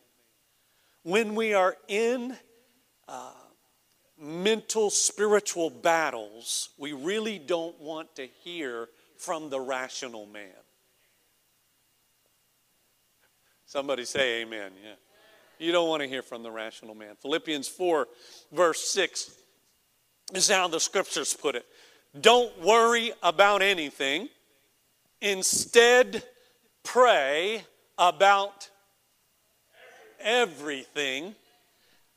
When 1.03 1.35
we 1.35 1.53
are 1.53 1.75
in 1.87 2.35
uh, 3.07 3.31
mental, 4.19 4.89
spiritual 4.89 5.69
battles, 5.69 6.69
we 6.77 6.93
really 6.93 7.39
don't 7.39 7.79
want 7.79 8.15
to 8.15 8.27
hear 8.43 8.89
from 9.17 9.49
the 9.49 9.59
rational 9.59 10.25
man. 10.25 10.49
Somebody 13.65 14.05
say 14.05 14.41
amen. 14.41 14.71
Yeah. 14.83 14.95
You 15.57 15.71
don't 15.71 15.87
want 15.87 16.01
to 16.01 16.09
hear 16.09 16.23
from 16.23 16.43
the 16.43 16.51
rational 16.51 16.95
man. 16.95 17.15
Philippians 17.21 17.67
4, 17.67 18.07
verse 18.51 18.81
6 18.91 19.31
is 20.33 20.49
how 20.49 20.67
the 20.67 20.79
scriptures 20.79 21.33
put 21.33 21.55
it. 21.55 21.65
Don't 22.19 22.59
worry 22.61 23.13
about 23.23 23.61
anything. 23.61 24.27
Instead, 25.21 26.23
pray 26.83 27.63
about 27.97 28.69
everything. 30.19 31.35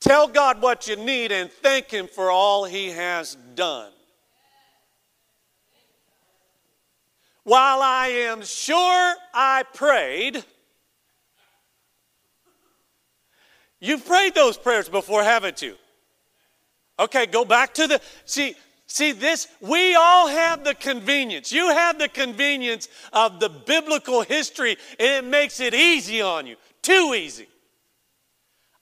Tell 0.01 0.29
God 0.29 0.61
what 0.61 0.87
you 0.87 0.97
need 0.97 1.33
and 1.33 1.51
thank 1.51 1.91
Him 1.91 2.09
for 2.09 2.31
all 2.31 2.65
He 2.65 2.91
has 2.91 3.37
done. 3.55 3.91
While 7.45 7.83
I 7.83 8.09
am 8.09 8.43
sure 8.43 9.15
I 9.35 9.65
prayed, 9.75 10.43
you've 13.81 14.07
prayed 14.07 14.35
those 14.35 14.57
prayers 14.57 14.89
before, 14.89 15.23
haven't 15.23 15.61
you? 15.61 15.77
Okay, 16.99 17.27
go 17.27 17.45
back 17.45 17.75
to 17.75 17.87
the. 17.87 18.01
See, 18.25 18.55
See, 18.87 19.13
this, 19.13 19.49
we 19.61 19.95
all 19.95 20.29
have 20.29 20.63
the 20.63 20.75
convenience. 20.75 21.53
You 21.53 21.71
have 21.71 21.99
the 21.99 22.09
convenience 22.09 22.89
of 23.13 23.41
the 23.41 23.49
biblical 23.49 24.23
history, 24.23 24.77
and 24.99 25.27
it 25.27 25.29
makes 25.29 25.59
it 25.61 25.75
easy 25.75 26.21
on 26.21 26.47
you. 26.47 26.57
Too 26.83 27.15
easy. 27.17 27.49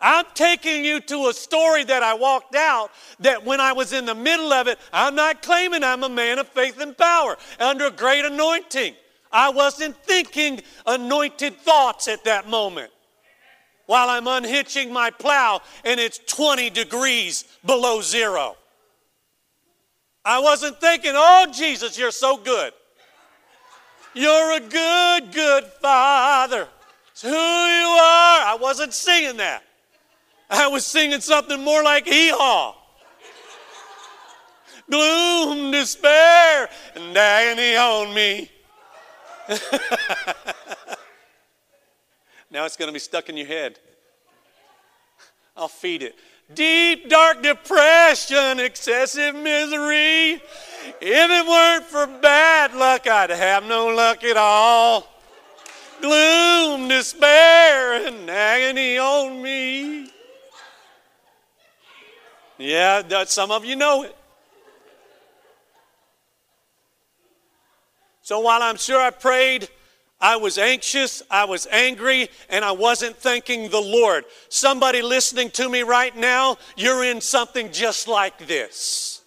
I'm 0.00 0.24
taking 0.34 0.84
you 0.84 1.00
to 1.00 1.28
a 1.28 1.32
story 1.32 1.84
that 1.84 2.02
I 2.02 2.14
walked 2.14 2.56
out 2.56 2.90
that 3.20 3.44
when 3.44 3.60
I 3.60 3.72
was 3.72 3.92
in 3.92 4.04
the 4.04 4.16
middle 4.16 4.52
of 4.52 4.66
it, 4.66 4.78
I'm 4.92 5.14
not 5.14 5.42
claiming 5.42 5.84
I'm 5.84 6.02
a 6.02 6.08
man 6.08 6.40
of 6.40 6.48
faith 6.48 6.80
and 6.80 6.98
power 6.98 7.36
under 7.60 7.88
great 7.88 8.24
anointing. 8.24 8.96
I 9.30 9.50
wasn't 9.50 9.96
thinking 10.04 10.60
anointed 10.86 11.56
thoughts 11.58 12.08
at 12.08 12.24
that 12.24 12.48
moment 12.48 12.90
while 13.86 14.10
I'm 14.10 14.26
unhitching 14.26 14.92
my 14.92 15.10
plow 15.10 15.62
and 15.84 16.00
it's 16.00 16.18
20 16.26 16.70
degrees 16.70 17.44
below 17.64 18.02
zero. 18.02 18.56
I 20.24 20.38
wasn't 20.38 20.80
thinking, 20.80 21.12
oh, 21.14 21.46
Jesus, 21.52 21.98
you're 21.98 22.12
so 22.12 22.36
good. 22.36 22.72
You're 24.14 24.56
a 24.56 24.60
good, 24.60 25.32
good 25.32 25.64
father. 25.80 26.68
It's 27.10 27.22
who 27.22 27.28
you 27.28 27.34
are. 27.34 28.46
I 28.46 28.56
wasn't 28.60 28.94
singing 28.94 29.38
that. 29.38 29.64
I 30.48 30.68
was 30.68 30.84
singing 30.84 31.20
something 31.20 31.62
more 31.62 31.82
like 31.82 32.06
hee 32.06 32.30
haw. 32.30 32.76
Gloom, 34.90 35.70
despair, 35.70 36.68
and 36.94 37.16
agony 37.16 37.76
on 37.76 38.14
me. 38.14 38.50
now 42.50 42.66
it's 42.66 42.76
going 42.76 42.88
to 42.88 42.92
be 42.92 42.98
stuck 42.98 43.28
in 43.28 43.36
your 43.36 43.46
head. 43.46 43.78
I'll 45.56 45.68
feed 45.68 46.02
it. 46.02 46.16
Deep, 46.54 47.08
dark 47.08 47.42
depression, 47.42 48.60
excessive 48.60 49.34
misery. 49.34 50.40
If 51.00 51.30
it 51.30 51.46
weren't 51.46 51.84
for 51.84 52.06
bad 52.06 52.74
luck, 52.74 53.06
I'd 53.06 53.30
have 53.30 53.64
no 53.64 53.88
luck 53.88 54.22
at 54.24 54.36
all. 54.36 55.08
Gloom, 56.00 56.88
despair, 56.88 58.06
and 58.06 58.28
agony 58.28 58.98
on 58.98 59.40
me. 59.40 60.10
Yeah, 62.58 63.24
some 63.24 63.50
of 63.50 63.64
you 63.64 63.76
know 63.76 64.02
it. 64.02 64.16
So 68.22 68.40
while 68.40 68.62
I'm 68.62 68.76
sure 68.76 69.00
I 69.00 69.10
prayed, 69.10 69.68
I 70.22 70.36
was 70.36 70.56
anxious, 70.56 71.20
I 71.28 71.46
was 71.46 71.66
angry, 71.68 72.28
and 72.48 72.64
I 72.64 72.70
wasn't 72.70 73.16
thanking 73.16 73.68
the 73.68 73.80
Lord. 73.80 74.24
Somebody 74.48 75.02
listening 75.02 75.50
to 75.50 75.68
me 75.68 75.82
right 75.82 76.16
now, 76.16 76.58
you're 76.76 77.02
in 77.02 77.20
something 77.20 77.72
just 77.72 78.06
like 78.06 78.46
this. 78.46 79.22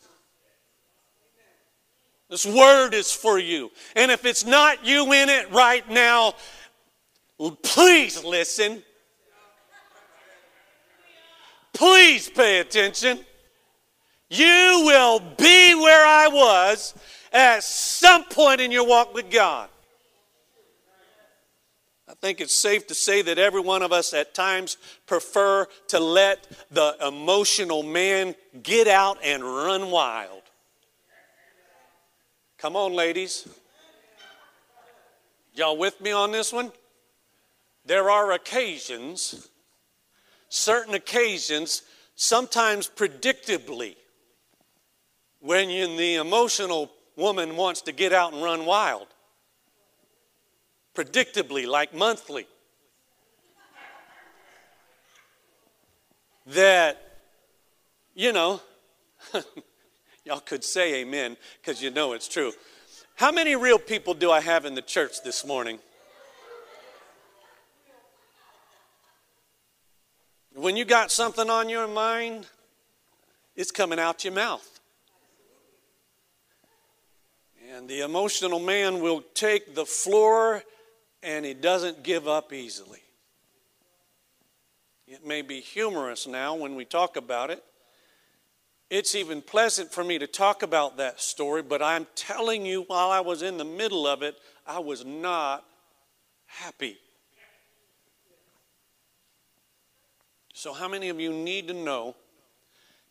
This 2.29 2.45
word 2.45 2.93
is 2.93 3.11
for 3.11 3.37
you. 3.37 3.71
And 3.97 4.09
if 4.09 4.25
it's 4.25 4.45
not 4.45 4.85
you 4.85 5.11
in 5.11 5.27
it 5.27 5.51
right 5.51 5.87
now, 5.89 6.33
please 7.61 8.23
listen. 8.23 8.81
Please 11.73 12.29
pay 12.29 12.59
attention. 12.59 13.19
You 14.29 14.83
will 14.85 15.19
be 15.19 15.75
where 15.75 16.05
I 16.05 16.29
was 16.29 16.95
at 17.33 17.65
some 17.65 18.23
point 18.23 18.61
in 18.61 18.71
your 18.71 18.87
walk 18.87 19.13
with 19.13 19.29
God. 19.29 19.67
I 22.15 22.27
think 22.27 22.41
it's 22.41 22.55
safe 22.55 22.87
to 22.87 22.95
say 22.95 23.21
that 23.23 23.37
every 23.37 23.59
one 23.61 23.83
of 23.83 23.91
us 23.91 24.13
at 24.13 24.33
times 24.33 24.77
prefer 25.05 25.67
to 25.89 25.99
let 25.99 26.47
the 26.71 26.95
emotional 27.05 27.83
man 27.83 28.33
get 28.63 28.87
out 28.87 29.17
and 29.23 29.43
run 29.43 29.91
wild. 29.91 30.41
Come 32.57 32.75
on, 32.75 32.93
ladies. 32.93 33.47
Y'all 35.53 35.77
with 35.77 35.99
me 35.99 36.11
on 36.11 36.31
this 36.31 36.51
one? 36.53 36.71
There 37.85 38.09
are 38.09 38.31
occasions 38.31 39.49
certain 40.55 40.93
occasions, 40.93 41.83
sometimes 42.15 42.87
predictably, 42.87 43.95
when 45.39 45.67
the 45.67 46.15
emotional 46.15 46.91
woman 47.15 47.55
wants 47.55 47.81
to 47.81 47.91
get 47.91 48.13
out 48.13 48.33
and 48.33 48.41
run 48.41 48.65
wild. 48.65 49.07
Predictably, 50.95 51.67
like 51.67 51.93
monthly. 51.93 52.47
That, 56.47 57.19
you 58.13 58.31
know, 58.31 58.61
y'all 60.25 60.39
could 60.39 60.63
say 60.63 61.01
amen 61.01 61.37
because 61.61 61.81
you 61.81 61.91
know 61.91 62.13
it's 62.13 62.27
true. 62.27 62.53
How 63.15 63.31
many 63.31 63.55
real 63.55 63.79
people 63.79 64.13
do 64.13 64.31
I 64.31 64.41
have 64.41 64.65
in 64.65 64.75
the 64.75 64.81
church 64.81 65.23
this 65.23 65.45
morning? 65.45 65.79
When 70.53 70.77
you 70.77 70.85
got 70.85 71.11
something 71.11 71.49
on 71.49 71.67
your 71.67 71.87
mind, 71.87 72.47
it's 73.55 73.71
coming 73.71 73.99
out 73.99 74.23
your 74.23 74.33
mouth. 74.33 74.79
And 77.73 77.89
the 77.89 78.01
emotional 78.01 78.59
man 78.59 79.01
will 79.01 79.21
take 79.33 79.75
the 79.75 79.85
floor 79.85 80.63
and 81.25 81.43
he 81.43 81.55
doesn't 81.55 82.03
give 82.03 82.27
up 82.27 82.53
easily. 82.53 83.01
It 85.07 85.25
may 85.25 85.41
be 85.41 85.59
humorous 85.59 86.27
now 86.27 86.53
when 86.55 86.75
we 86.75 86.85
talk 86.85 87.17
about 87.17 87.49
it. 87.49 87.63
It's 88.91 89.15
even 89.15 89.41
pleasant 89.41 89.91
for 89.91 90.03
me 90.03 90.19
to 90.19 90.27
talk 90.27 90.61
about 90.61 90.97
that 90.97 91.19
story, 91.19 91.63
but 91.63 91.81
I'm 91.81 92.05
telling 92.13 92.63
you, 92.65 92.83
while 92.83 93.09
I 93.09 93.21
was 93.21 93.41
in 93.41 93.57
the 93.57 93.65
middle 93.65 94.05
of 94.05 94.21
it, 94.21 94.37
I 94.67 94.77
was 94.79 95.03
not 95.03 95.65
happy. 96.45 96.97
So, 100.53 100.73
how 100.73 100.87
many 100.87 101.09
of 101.09 101.19
you 101.19 101.33
need 101.33 101.67
to 101.69 101.73
know 101.73 102.15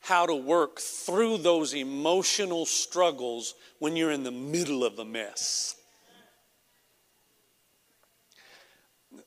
how 0.01 0.27
to 0.27 0.35
work 0.35 0.79
through 0.79 1.39
those 1.39 1.75
emotional 1.75 2.65
struggles 2.65 3.55
when 3.81 3.97
you're 3.97 4.13
in 4.13 4.23
the 4.23 4.31
middle 4.31 4.85
of 4.85 4.95
the 4.95 5.05
mess? 5.05 5.77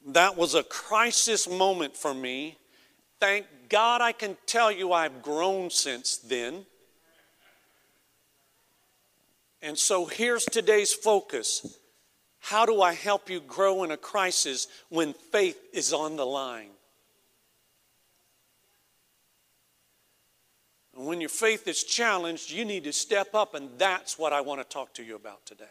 That 0.07 0.37
was 0.37 0.55
a 0.55 0.63
crisis 0.63 1.49
moment 1.49 1.97
for 1.97 2.13
me. 2.13 2.57
Thank 3.19 3.45
God 3.67 3.99
I 4.01 4.13
can 4.13 4.37
tell 4.45 4.71
you 4.71 4.93
I've 4.93 5.21
grown 5.21 5.69
since 5.69 6.17
then. 6.17 6.65
And 9.61 9.77
so 9.77 10.05
here's 10.05 10.45
today's 10.45 10.93
focus. 10.93 11.77
How 12.39 12.65
do 12.65 12.81
I 12.81 12.93
help 12.93 13.29
you 13.29 13.41
grow 13.41 13.83
in 13.83 13.91
a 13.91 13.97
crisis 13.97 14.67
when 14.87 15.13
faith 15.13 15.59
is 15.73 15.91
on 15.91 16.15
the 16.15 16.25
line? 16.25 16.69
And 20.95 21.05
when 21.05 21.19
your 21.19 21.29
faith 21.29 21.67
is 21.67 21.83
challenged, 21.83 22.49
you 22.49 22.63
need 22.63 22.85
to 22.85 22.93
step 22.93 23.35
up, 23.35 23.55
and 23.55 23.69
that's 23.77 24.17
what 24.17 24.31
I 24.31 24.39
want 24.39 24.61
to 24.61 24.63
talk 24.63 24.93
to 24.93 25.03
you 25.03 25.15
about 25.15 25.45
today. 25.45 25.65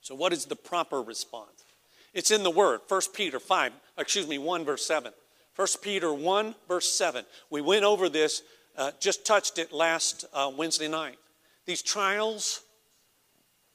So, 0.00 0.14
what 0.14 0.32
is 0.32 0.44
the 0.46 0.56
proper 0.56 1.02
response? 1.02 1.64
It's 2.14 2.30
in 2.30 2.42
the 2.42 2.50
Word, 2.50 2.80
1 2.88 3.00
Peter 3.12 3.38
5, 3.38 3.72
excuse 3.98 4.26
me, 4.26 4.38
1 4.38 4.64
verse 4.64 4.84
7. 4.86 5.12
1 5.56 5.68
Peter 5.82 6.12
1 6.12 6.54
verse 6.66 6.92
7. 6.92 7.24
We 7.50 7.60
went 7.60 7.84
over 7.84 8.08
this, 8.08 8.42
uh, 8.76 8.92
just 9.00 9.26
touched 9.26 9.58
it 9.58 9.72
last 9.72 10.24
uh, 10.32 10.50
Wednesday 10.56 10.88
night. 10.88 11.18
These 11.66 11.82
trials, 11.82 12.62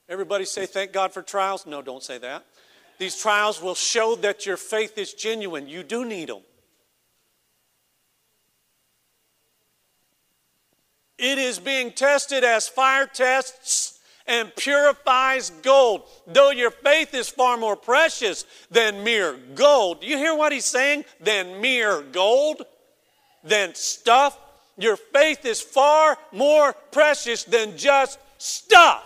everybody 0.10 0.46
say 0.46 0.66
thank 0.66 0.94
God 0.94 1.14
for 1.14 1.22
trials? 1.22 1.66
No, 1.66 1.82
don't 1.82 2.04
say 2.04 2.18
that. 2.20 2.46
These 2.98 3.22
trials 3.22 3.62
will 3.62 3.76
show 3.76 4.16
that 4.18 4.46
your 4.46 4.58
faith 4.58 4.98
is 4.98 5.14
genuine. 5.14 5.68
You 5.68 5.84
do 5.84 6.06
need 6.06 6.30
them. 6.30 6.42
It 11.18 11.38
is 11.38 11.60
being 11.60 11.92
tested 11.92 12.44
as 12.44 12.68
fire 12.68 13.06
tests 13.06 14.00
and 14.28 14.56
purifies 14.56 15.50
gold, 15.62 16.04
though 16.28 16.52
your 16.52 16.72
faith 16.72 17.14
is 17.14 17.30
far 17.30 17.58
more 17.58 17.76
precious 17.76 18.46
than 18.72 19.04
mere 19.04 19.38
gold. 19.56 20.04
You 20.04 20.18
hear 20.18 20.36
what 20.36 20.52
he's 20.52 20.66
saying? 20.66 21.06
Than 21.20 21.60
mere 21.60 22.02
gold? 22.02 22.64
Than 23.44 23.76
stuff? 23.76 24.38
Your 24.78 24.98
faith 24.98 25.46
is 25.46 25.62
far 25.62 26.18
more 26.32 26.74
precious 26.92 27.44
than 27.44 27.78
just 27.78 28.18
stuff. 28.38 29.04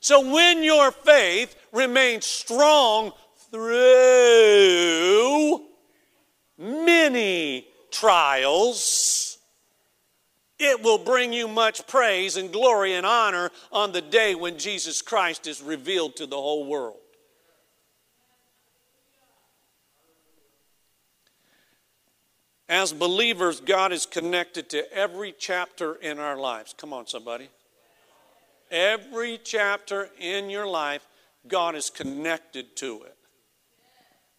So 0.00 0.32
when 0.32 0.62
your 0.62 0.90
faith 0.90 1.56
remains 1.72 2.24
strong 2.24 3.12
through 3.50 3.78
many 6.56 7.66
trials, 7.90 9.27
it 10.58 10.82
will 10.82 10.98
bring 10.98 11.32
you 11.32 11.46
much 11.46 11.86
praise 11.86 12.36
and 12.36 12.52
glory 12.52 12.94
and 12.94 13.06
honor 13.06 13.50
on 13.70 13.92
the 13.92 14.00
day 14.00 14.34
when 14.34 14.58
Jesus 14.58 15.02
Christ 15.02 15.46
is 15.46 15.62
revealed 15.62 16.16
to 16.16 16.26
the 16.26 16.36
whole 16.36 16.66
world. 16.66 16.96
As 22.68 22.92
believers, 22.92 23.60
God 23.60 23.92
is 23.92 24.04
connected 24.04 24.68
to 24.70 24.92
every 24.92 25.34
chapter 25.38 25.94
in 25.94 26.18
our 26.18 26.36
lives. 26.36 26.74
Come 26.76 26.92
on, 26.92 27.06
somebody. 27.06 27.48
Every 28.70 29.40
chapter 29.42 30.10
in 30.18 30.50
your 30.50 30.66
life, 30.66 31.06
God 31.46 31.74
is 31.74 31.88
connected 31.88 32.76
to 32.76 33.04
it. 33.04 33.16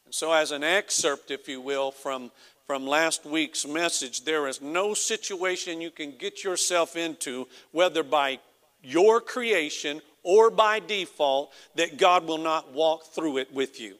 And 0.05 0.13
so, 0.13 0.31
as 0.31 0.51
an 0.51 0.63
excerpt, 0.63 1.31
if 1.31 1.47
you 1.47 1.59
will, 1.59 1.89
from, 1.89 2.29
from 2.69 2.85
last 2.85 3.25
week's 3.25 3.65
message, 3.65 4.25
there 4.25 4.47
is 4.47 4.61
no 4.61 4.93
situation 4.93 5.81
you 5.81 5.89
can 5.89 6.13
get 6.15 6.43
yourself 6.43 6.95
into, 6.95 7.47
whether 7.71 8.03
by 8.03 8.37
your 8.83 9.19
creation 9.19 9.99
or 10.21 10.51
by 10.51 10.79
default, 10.79 11.51
that 11.73 11.97
God 11.97 12.27
will 12.27 12.37
not 12.37 12.71
walk 12.71 13.05
through 13.05 13.39
it 13.39 13.51
with 13.51 13.79
you. 13.79 13.95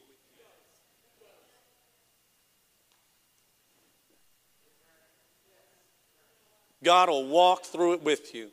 God 6.84 7.08
will 7.08 7.26
walk 7.26 7.64
through 7.64 7.94
it 7.94 8.04
with 8.04 8.32
you. 8.36 8.50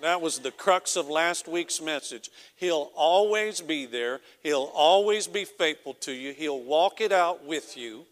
That 0.00 0.22
was 0.22 0.38
the 0.38 0.52
crux 0.52 0.96
of 0.96 1.10
last 1.10 1.46
week's 1.46 1.82
message. 1.82 2.30
He'll 2.56 2.90
always 2.96 3.60
be 3.60 3.84
there. 3.84 4.22
He'll 4.42 4.72
always 4.74 5.26
be 5.26 5.44
faithful 5.44 5.92
to 6.00 6.12
you. 6.12 6.32
He'll 6.32 6.62
walk 6.62 7.02
it 7.02 7.12
out 7.12 7.44
with 7.44 7.76
you. 7.76 8.06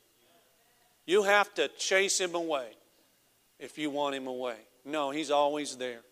You 1.09 1.23
have 1.23 1.55
to 1.55 1.69
chase 1.69 2.21
him 2.21 2.35
away 2.35 2.67
if 3.59 3.79
you 3.79 3.89
want 3.89 4.15
him 4.15 4.27
away. 4.27 4.57
No, 4.85 5.11
he's 5.11 5.31
always 5.31 5.79
there. 5.79 6.03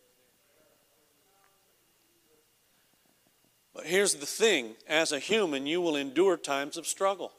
But 3.74 3.84
here's 3.84 4.14
the 4.14 4.24
thing 4.24 4.70
as 4.88 5.12
a 5.12 5.18
human, 5.18 5.66
you 5.66 5.82
will 5.82 5.96
endure 5.96 6.38
times 6.38 6.78
of 6.78 6.86
struggle. 6.86 7.30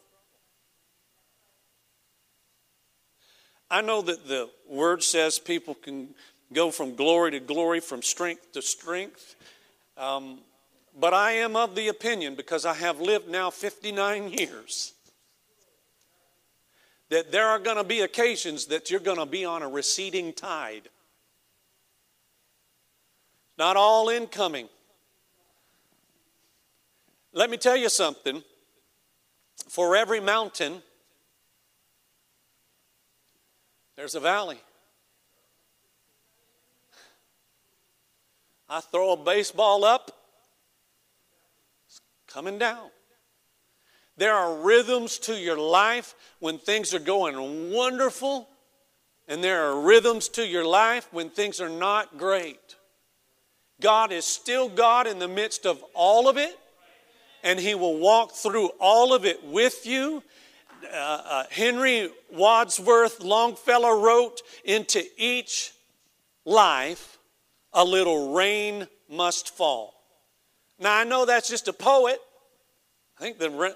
I 3.72 3.82
know 3.82 4.04
that 4.04 4.28
the 4.28 4.52
word 4.70 5.02
says 5.02 5.40
people 5.40 5.74
can 5.74 6.10
go 6.54 6.70
from 6.70 6.94
glory 6.94 7.32
to 7.32 7.40
glory, 7.40 7.80
from 7.80 8.04
strength 8.04 8.52
to 8.52 8.62
strength. 8.62 9.36
Um, 9.98 10.42
but 10.96 11.16
I 11.16 11.32
am 11.32 11.56
of 11.56 11.74
the 11.74 11.88
opinion, 11.88 12.36
because 12.36 12.68
I 12.68 12.76
have 12.76 13.02
lived 13.02 13.28
now 13.28 13.50
59 13.50 14.30
years, 14.32 14.94
that 17.10 17.32
there 17.32 17.48
are 17.48 17.60
going 17.60 17.78
to 17.78 17.84
be 17.84 18.02
occasions 18.02 18.66
that 18.66 18.92
you're 18.92 19.00
going 19.00 19.18
to 19.18 19.26
be 19.26 19.46
on 19.46 19.62
a 19.62 19.70
receding 19.70 20.34
tide. 20.34 20.90
Not 23.58 23.78
all 23.78 24.10
incoming. 24.10 24.68
Let 27.34 27.50
me 27.50 27.58
tell 27.58 27.78
you 27.78 27.90
something. 27.90 28.44
For 29.70 29.96
every 29.96 30.20
mountain, 30.20 30.82
there's 33.96 34.16
a 34.16 34.20
valley. 34.20 34.60
I 38.70 38.82
throw 38.82 39.14
a 39.14 39.18
baseball 39.18 39.86
up, 39.86 40.12
it's 41.88 42.02
coming 42.28 42.58
down. 42.58 42.90
There 44.18 44.34
are 44.34 44.56
rhythms 44.56 45.20
to 45.20 45.34
your 45.34 45.58
life 45.58 46.16
when 46.40 46.58
things 46.58 46.94
are 46.94 47.00
going 47.00 47.72
wonderful, 47.72 48.50
and 49.28 49.44
there 49.44 49.66
are 49.66 49.80
rhythms 49.80 50.28
to 50.30 50.46
your 50.46 50.66
life 50.66 51.08
when 51.12 51.30
things 51.30 51.62
are 51.62 51.70
not 51.70 52.18
great. 52.18 52.76
God 53.80 54.12
is 54.12 54.26
still 54.26 54.70
God 54.70 55.06
in 55.06 55.20
the 55.20 55.28
midst 55.28 55.68
of 55.68 55.84
all 55.94 56.28
of 56.28 56.38
it, 56.38 56.58
and 57.44 57.60
He 57.60 57.76
will 57.76 57.98
walk 57.98 58.32
through 58.32 58.70
all 58.80 59.14
of 59.14 59.24
it 59.24 59.46
with 59.46 59.86
you. 59.86 60.24
Uh, 60.84 60.96
uh, 60.96 61.44
Henry 61.52 62.10
Wadsworth 62.32 63.20
Longfellow 63.20 64.02
wrote, 64.02 64.42
Into 64.66 65.04
each 65.16 65.74
life 66.44 67.20
a 67.72 67.86
little 67.86 68.34
rain 68.34 68.88
must 69.10 69.56
fall. 69.56 69.94
Now, 70.80 70.98
I 70.98 71.04
know 71.04 71.26
that's 71.26 71.50
just 71.50 71.68
a 71.68 71.74
poet. 71.74 72.20
I 73.20 73.22
think 73.22 73.38
the, 73.38 73.76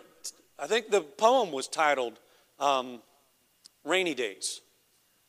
I 0.61 0.67
think 0.67 0.91
the 0.91 1.01
poem 1.01 1.51
was 1.51 1.67
titled 1.67 2.19
um, 2.59 3.01
Rainy 3.83 4.13
Days. 4.13 4.61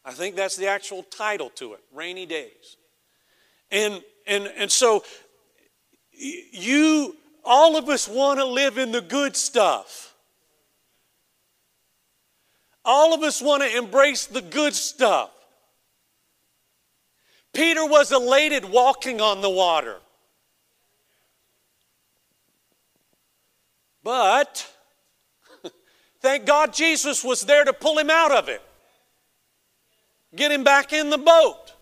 I 0.05 0.12
think 0.12 0.37
that's 0.37 0.57
the 0.57 0.66
actual 0.66 1.05
title 1.05 1.49
to 1.55 1.73
it 1.73 1.81
Rainy 1.90 2.27
Days. 2.27 2.77
And, 3.71 4.03
and, 4.27 4.53
and 4.59 4.71
so, 4.71 5.05
you, 6.12 7.16
all 7.47 7.79
of 7.79 7.88
us 7.88 8.07
want 8.07 8.40
to 8.40 8.45
live 8.45 8.77
in 8.77 8.92
the 8.92 9.01
good 9.01 9.35
stuff. 9.35 10.14
All 12.85 13.14
of 13.14 13.23
us 13.23 13.40
want 13.40 13.62
to 13.62 13.75
embrace 13.75 14.27
the 14.27 14.42
good 14.42 14.75
stuff. 14.75 15.31
Peter 17.55 17.87
was 17.87 18.12
elated 18.12 18.66
walking 18.66 19.23
on 19.23 19.40
the 19.40 19.49
water. 19.49 19.97
But 24.03 24.68
thank 26.23 26.47
God 26.47 26.73
Jesus 26.73 27.23
was 27.23 27.43
there 27.43 27.65
to 27.65 27.73
pull 27.73 27.99
him 27.99 28.11
out 28.11 28.33
of 28.33 28.49
it, 28.49 28.63
get 30.35 30.51
him 30.51 30.65
back 30.65 30.93
in 30.93 31.11
the 31.11 31.19
boat. 31.19 31.73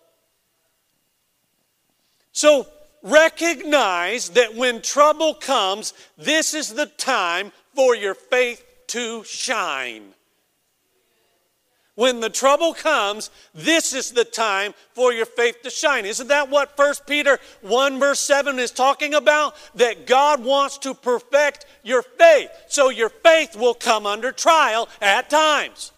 So 2.33 2.67
recognize 3.03 4.31
that 4.31 4.55
when 4.55 4.83
trouble 4.83 5.35
comes, 5.35 5.93
this 6.17 6.55
is 6.55 6.75
the 6.75 6.87
time 6.87 7.53
for 7.75 7.95
your 7.95 8.15
faith 8.15 8.65
to 8.89 9.25
shine. 9.25 10.15
When 12.01 12.21
the 12.21 12.31
trouble 12.31 12.73
comes, 12.73 13.29
this 13.55 13.93
is 13.93 14.13
the 14.13 14.25
time 14.25 14.73
for 14.95 15.13
your 15.13 15.27
faith 15.27 15.61
to 15.65 15.69
shine. 15.69 16.07
Isn't 16.07 16.29
that 16.29 16.49
what 16.49 16.73
1 16.79 16.95
Peter 17.07 17.39
1 17.61 18.01
verse 18.01 18.21
7 18.21 18.59
is 18.59 18.71
talking 18.71 19.13
about? 19.13 19.55
That 19.75 20.07
God 20.07 20.43
wants 20.43 20.79
to 20.79 20.95
perfect 20.95 21.67
your 21.83 22.01
faith. 22.01 22.49
So 22.69 22.89
your 22.89 23.11
faith 23.11 23.55
will 23.55 23.75
come 23.75 24.07
under 24.07 24.33
trial 24.33 24.89
at 25.03 25.29
times. 25.29 25.93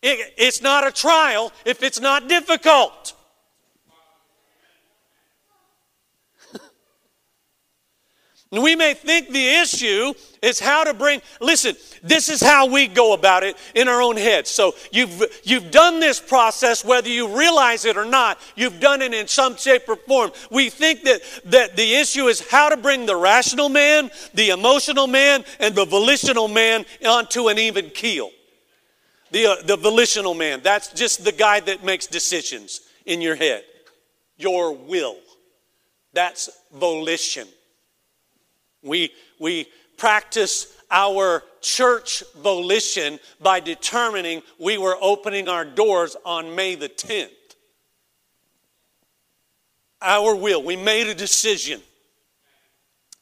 It, 0.00 0.32
it's 0.38 0.62
not 0.62 0.86
a 0.86 0.90
trial 0.90 1.52
if 1.66 1.82
it's 1.82 2.00
not 2.00 2.26
difficult. 2.26 3.12
We 8.58 8.74
may 8.74 8.94
think 8.94 9.28
the 9.28 9.46
issue 9.46 10.12
is 10.42 10.58
how 10.58 10.82
to 10.82 10.92
bring, 10.92 11.22
listen, 11.40 11.76
this 12.02 12.28
is 12.28 12.42
how 12.42 12.66
we 12.66 12.88
go 12.88 13.12
about 13.12 13.44
it 13.44 13.56
in 13.76 13.86
our 13.86 14.02
own 14.02 14.16
heads. 14.16 14.50
So 14.50 14.74
you've, 14.90 15.22
you've 15.44 15.70
done 15.70 16.00
this 16.00 16.20
process, 16.20 16.84
whether 16.84 17.08
you 17.08 17.38
realize 17.38 17.84
it 17.84 17.96
or 17.96 18.04
not, 18.04 18.40
you've 18.56 18.80
done 18.80 19.02
it 19.02 19.14
in 19.14 19.28
some 19.28 19.56
shape 19.56 19.88
or 19.88 19.94
form. 19.94 20.32
We 20.50 20.68
think 20.68 21.04
that, 21.04 21.20
that 21.44 21.76
the 21.76 21.94
issue 21.94 22.26
is 22.26 22.40
how 22.50 22.70
to 22.70 22.76
bring 22.76 23.06
the 23.06 23.14
rational 23.14 23.68
man, 23.68 24.10
the 24.34 24.50
emotional 24.50 25.06
man, 25.06 25.44
and 25.60 25.72
the 25.72 25.84
volitional 25.84 26.48
man 26.48 26.84
onto 27.06 27.48
an 27.48 27.58
even 27.58 27.90
keel. 27.90 28.30
The, 29.30 29.46
uh, 29.46 29.56
the 29.64 29.76
volitional 29.76 30.34
man, 30.34 30.60
that's 30.64 30.88
just 30.92 31.24
the 31.24 31.30
guy 31.30 31.60
that 31.60 31.84
makes 31.84 32.08
decisions 32.08 32.80
in 33.06 33.20
your 33.20 33.36
head. 33.36 33.62
Your 34.38 34.74
will. 34.74 35.18
That's 36.12 36.50
volition. 36.74 37.46
We, 38.82 39.12
we 39.38 39.66
practice 39.96 40.66
our 40.90 41.42
church 41.60 42.24
volition 42.36 43.20
by 43.40 43.60
determining 43.60 44.42
we 44.58 44.78
were 44.78 44.96
opening 45.00 45.48
our 45.48 45.64
doors 45.64 46.16
on 46.24 46.54
May 46.54 46.74
the 46.74 46.88
10th. 46.88 47.28
Our 50.02 50.34
will. 50.34 50.62
We 50.62 50.76
made 50.76 51.06
a 51.08 51.14
decision. 51.14 51.80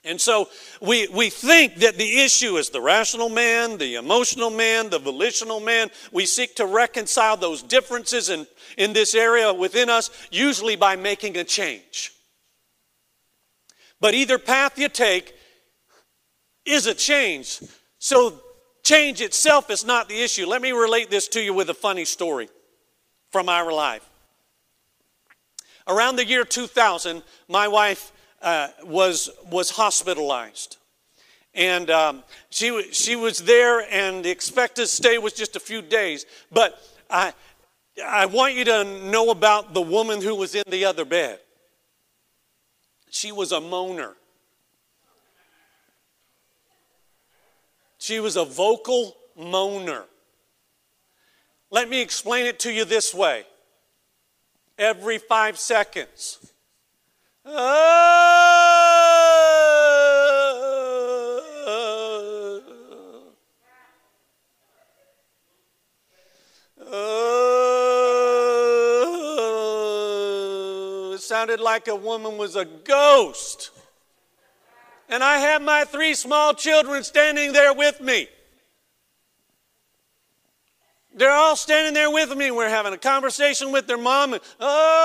And 0.04 0.20
so 0.20 0.48
we, 0.80 1.08
we 1.08 1.28
think 1.28 1.76
that 1.76 1.98
the 1.98 2.20
issue 2.20 2.56
is 2.56 2.70
the 2.70 2.80
rational 2.80 3.28
man, 3.28 3.78
the 3.78 3.96
emotional 3.96 4.48
man, 4.48 4.88
the 4.88 5.00
volitional 5.00 5.60
man. 5.60 5.90
We 6.12 6.24
seek 6.24 6.54
to 6.56 6.66
reconcile 6.66 7.36
those 7.36 7.62
differences 7.62 8.30
in, 8.30 8.46
in 8.76 8.92
this 8.92 9.14
area 9.14 9.52
within 9.52 9.90
us, 9.90 10.10
usually 10.30 10.76
by 10.76 10.94
making 10.96 11.36
a 11.36 11.44
change. 11.44 12.12
But 14.00 14.14
either 14.14 14.38
path 14.38 14.78
you 14.78 14.88
take 14.88 15.34
is 16.68 16.86
a 16.86 16.94
change. 16.94 17.60
So 17.98 18.40
change 18.82 19.20
itself 19.20 19.70
is 19.70 19.84
not 19.84 20.08
the 20.08 20.20
issue. 20.22 20.46
Let 20.46 20.62
me 20.62 20.72
relate 20.72 21.10
this 21.10 21.28
to 21.28 21.40
you 21.40 21.54
with 21.54 21.70
a 21.70 21.74
funny 21.74 22.04
story 22.04 22.48
from 23.30 23.48
our 23.48 23.72
life. 23.72 24.08
Around 25.86 26.16
the 26.16 26.26
year 26.26 26.44
2000, 26.44 27.22
my 27.48 27.66
wife 27.66 28.12
uh, 28.42 28.68
was, 28.84 29.30
was 29.50 29.70
hospitalized. 29.70 30.76
And 31.54 31.90
um, 31.90 32.22
she, 32.50 32.92
she 32.92 33.16
was 33.16 33.38
there, 33.38 33.80
and 33.90 34.24
the 34.24 34.30
expected 34.30 34.86
stay 34.86 35.18
was 35.18 35.32
just 35.32 35.56
a 35.56 35.60
few 35.60 35.82
days. 35.82 36.26
But 36.52 36.80
I, 37.10 37.32
I 38.04 38.26
want 38.26 38.54
you 38.54 38.64
to 38.66 38.84
know 38.84 39.30
about 39.30 39.74
the 39.74 39.80
woman 39.80 40.20
who 40.20 40.34
was 40.34 40.54
in 40.54 40.64
the 40.68 40.84
other 40.84 41.04
bed. 41.04 41.40
She 43.10 43.32
was 43.32 43.52
a 43.52 43.60
moaner. 43.60 44.12
She 48.08 48.20
was 48.20 48.36
a 48.36 48.44
vocal 48.46 49.18
moaner. 49.38 50.04
Let 51.70 51.90
me 51.90 52.00
explain 52.00 52.46
it 52.46 52.58
to 52.60 52.72
you 52.72 52.86
this 52.86 53.12
way 53.12 53.44
every 54.78 55.18
five 55.18 55.58
seconds. 55.58 56.38
Ah. 57.44 57.52
Ah. 61.66 62.20
Ah. 66.90 67.34
it 71.12 71.20
sounded 71.20 71.60
like 71.60 71.88
a 71.88 71.94
woman 71.94 72.38
was 72.38 72.56
a 72.56 72.64
ghost. 72.64 73.70
And 75.08 75.24
I 75.24 75.38
have 75.38 75.62
my 75.62 75.84
three 75.84 76.14
small 76.14 76.52
children 76.54 77.02
standing 77.02 77.52
there 77.52 77.72
with 77.72 78.00
me. 78.00 78.28
They're 81.14 81.32
all 81.32 81.56
standing 81.56 81.94
there 81.94 82.10
with 82.10 82.36
me. 82.36 82.50
We're 82.50 82.68
having 82.68 82.92
a 82.92 82.98
conversation 82.98 83.72
with 83.72 83.86
their 83.86 83.98
mom. 83.98 84.34
And, 84.34 84.42
oh. 84.60 84.98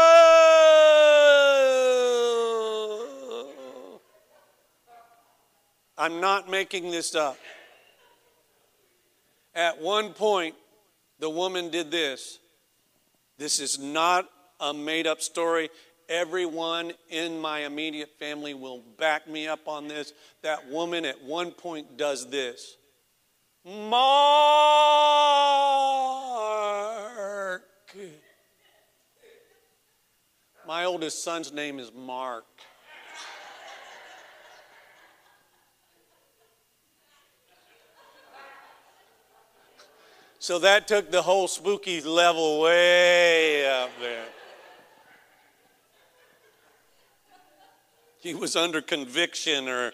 I'm 5.97 6.19
not 6.19 6.49
making 6.49 6.91
this 6.91 7.15
up. 7.15 7.37
At 9.55 9.81
one 9.81 10.13
point, 10.13 10.55
the 11.19 11.29
woman 11.29 11.69
did 11.69 11.91
this. 11.91 12.39
This 13.37 13.59
is 13.59 13.79
not 13.79 14.29
a 14.59 14.73
made 14.73 15.07
up 15.07 15.21
story. 15.21 15.69
Everyone 16.13 16.93
in 17.09 17.39
my 17.39 17.61
immediate 17.61 18.11
family 18.19 18.53
will 18.53 18.83
back 18.99 19.27
me 19.27 19.47
up 19.47 19.67
on 19.67 19.87
this. 19.87 20.13
That 20.43 20.69
woman 20.69 21.05
at 21.05 21.23
one 21.23 21.49
point 21.49 21.97
does 21.97 22.29
this. 22.29 22.77
Mark. 23.65 24.03
My 30.67 30.85
oldest 30.85 31.23
son's 31.23 31.51
name 31.51 31.79
is 31.79 31.91
Mark. 31.91 32.45
So 40.37 40.59
that 40.59 40.87
took 40.87 41.09
the 41.09 41.23
whole 41.23 41.47
spooky 41.47 42.01
level 42.01 42.61
way 42.61 43.65
up 43.67 43.89
there. 43.99 44.27
He 48.23 48.33
was 48.33 48.55
under 48.55 48.81
conviction 48.81 49.67
or 49.67 49.91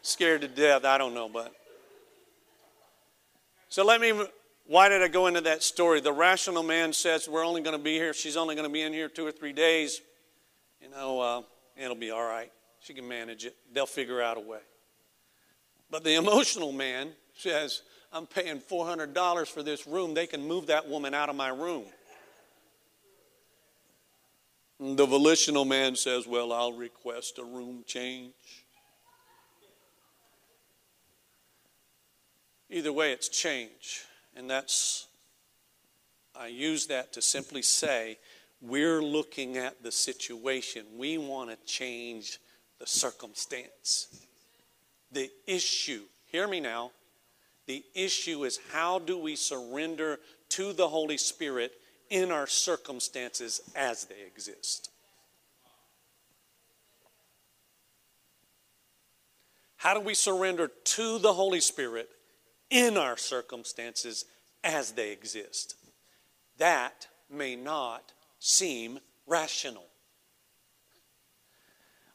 scared 0.00 0.40
to 0.40 0.48
death. 0.48 0.86
I 0.86 0.96
don't 0.96 1.12
know, 1.12 1.28
but. 1.28 1.54
So 3.68 3.84
let 3.84 4.00
me, 4.00 4.14
why 4.66 4.88
did 4.88 5.02
I 5.02 5.08
go 5.08 5.26
into 5.26 5.42
that 5.42 5.62
story? 5.62 6.00
The 6.00 6.14
rational 6.14 6.62
man 6.62 6.94
says, 6.94 7.28
We're 7.28 7.44
only 7.44 7.60
going 7.60 7.76
to 7.76 7.82
be 7.82 7.92
here, 7.96 8.14
she's 8.14 8.38
only 8.38 8.54
going 8.54 8.66
to 8.66 8.72
be 8.72 8.80
in 8.80 8.94
here 8.94 9.06
two 9.06 9.26
or 9.26 9.32
three 9.32 9.52
days. 9.52 10.00
You 10.80 10.88
know, 10.88 11.20
uh, 11.20 11.42
it'll 11.76 11.94
be 11.94 12.10
all 12.10 12.24
right. 12.24 12.50
She 12.80 12.94
can 12.94 13.06
manage 13.06 13.44
it, 13.44 13.54
they'll 13.70 13.84
figure 13.84 14.22
out 14.22 14.38
a 14.38 14.40
way. 14.40 14.60
But 15.90 16.04
the 16.04 16.14
emotional 16.14 16.72
man 16.72 17.10
says, 17.36 17.82
I'm 18.14 18.26
paying 18.26 18.60
$400 18.60 19.46
for 19.46 19.62
this 19.62 19.86
room. 19.86 20.14
They 20.14 20.26
can 20.26 20.48
move 20.48 20.68
that 20.68 20.88
woman 20.88 21.12
out 21.12 21.28
of 21.28 21.36
my 21.36 21.48
room. 21.48 21.84
The 24.84 25.06
volitional 25.06 25.64
man 25.64 25.94
says, 25.94 26.26
Well, 26.26 26.52
I'll 26.52 26.72
request 26.72 27.38
a 27.38 27.44
room 27.44 27.84
change. 27.86 28.32
Either 32.68 32.92
way, 32.92 33.12
it's 33.12 33.28
change. 33.28 34.02
And 34.34 34.50
that's, 34.50 35.06
I 36.34 36.48
use 36.48 36.86
that 36.86 37.12
to 37.12 37.22
simply 37.22 37.62
say, 37.62 38.18
we're 38.60 39.00
looking 39.00 39.56
at 39.56 39.84
the 39.84 39.92
situation. 39.92 40.84
We 40.96 41.16
want 41.16 41.50
to 41.50 41.56
change 41.64 42.40
the 42.80 42.86
circumstance. 42.88 44.08
The 45.12 45.30
issue, 45.46 46.02
hear 46.26 46.48
me 46.48 46.58
now, 46.58 46.90
the 47.66 47.84
issue 47.94 48.42
is 48.42 48.58
how 48.72 48.98
do 48.98 49.16
we 49.16 49.36
surrender 49.36 50.18
to 50.48 50.72
the 50.72 50.88
Holy 50.88 51.18
Spirit 51.18 51.72
in 52.12 52.30
our 52.30 52.46
circumstances 52.46 53.60
as 53.74 54.04
they 54.04 54.22
exist? 54.26 54.90
How 59.76 59.94
do 59.94 60.00
we 60.00 60.14
surrender 60.14 60.68
to 60.68 61.18
the 61.18 61.32
Holy 61.32 61.60
Spirit 61.60 62.08
in 62.72 62.96
our 62.96 63.18
circumstances 63.18 64.24
as 64.64 64.92
they 64.92 65.12
exist. 65.12 65.76
That 66.58 67.06
may 67.30 67.54
not 67.54 68.12
seem 68.38 68.98
rational. 69.26 69.84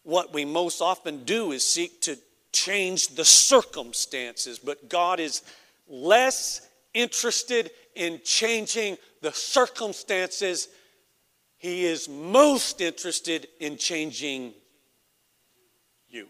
What 0.04 0.34
we 0.34 0.46
most 0.46 0.82
often 0.82 1.26
do 1.26 1.52
is 1.52 1.64
seek 1.64 2.02
to 2.02 2.18
change 2.52 3.10
the 3.10 3.26
circumstances, 3.26 4.58
but 4.58 4.90
God 4.90 5.20
is 5.20 5.44
less 5.88 6.68
interested 6.94 7.70
in 7.94 8.20
changing 8.24 8.98
the 9.28 9.34
circumstances. 9.34 10.70
He 11.58 11.84
is 11.84 12.08
most 12.08 12.80
interested 12.80 13.50
in 13.60 13.76
changing 13.76 14.54
you. 16.08 16.30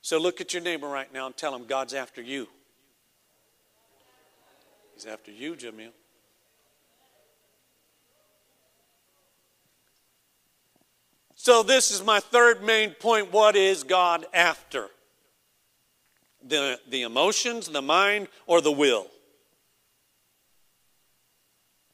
So 0.00 0.18
look 0.18 0.40
at 0.40 0.52
your 0.52 0.64
neighbor 0.64 0.88
right 0.88 1.12
now 1.14 1.26
and 1.26 1.36
tell 1.36 1.54
him 1.54 1.66
God's 1.66 1.94
after 1.94 2.20
you. 2.20 2.48
He's 4.94 5.06
after 5.06 5.30
you, 5.30 5.54
Jamil. 5.54 5.90
So, 11.36 11.62
this 11.62 11.90
is 11.90 12.02
my 12.02 12.20
third 12.20 12.64
main 12.64 12.92
point. 12.92 13.32
What 13.32 13.54
is 13.54 13.84
God 13.84 14.24
after? 14.32 14.88
The, 16.46 16.78
the 16.88 17.02
emotions, 17.02 17.68
the 17.68 17.82
mind, 17.82 18.28
or 18.46 18.60
the 18.60 18.72
will? 18.72 19.06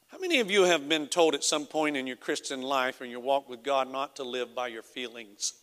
How 0.09 0.19
many 0.19 0.41
of 0.41 0.51
you 0.51 0.65
have 0.65 0.89
been 0.89 1.07
told 1.07 1.35
at 1.35 1.45
some 1.45 1.67
point 1.67 1.97
in 1.97 2.07
your 2.07 2.17
Christian 2.17 2.63
life 2.63 3.01
or 3.01 3.05
your 3.05 3.21
walk 3.21 3.49
with 3.49 3.63
God 3.63 3.91
not 3.91 4.17
to 4.17 4.25
live 4.25 4.55
by 4.55 4.69
your 4.69 4.83
feelings? 4.83 5.55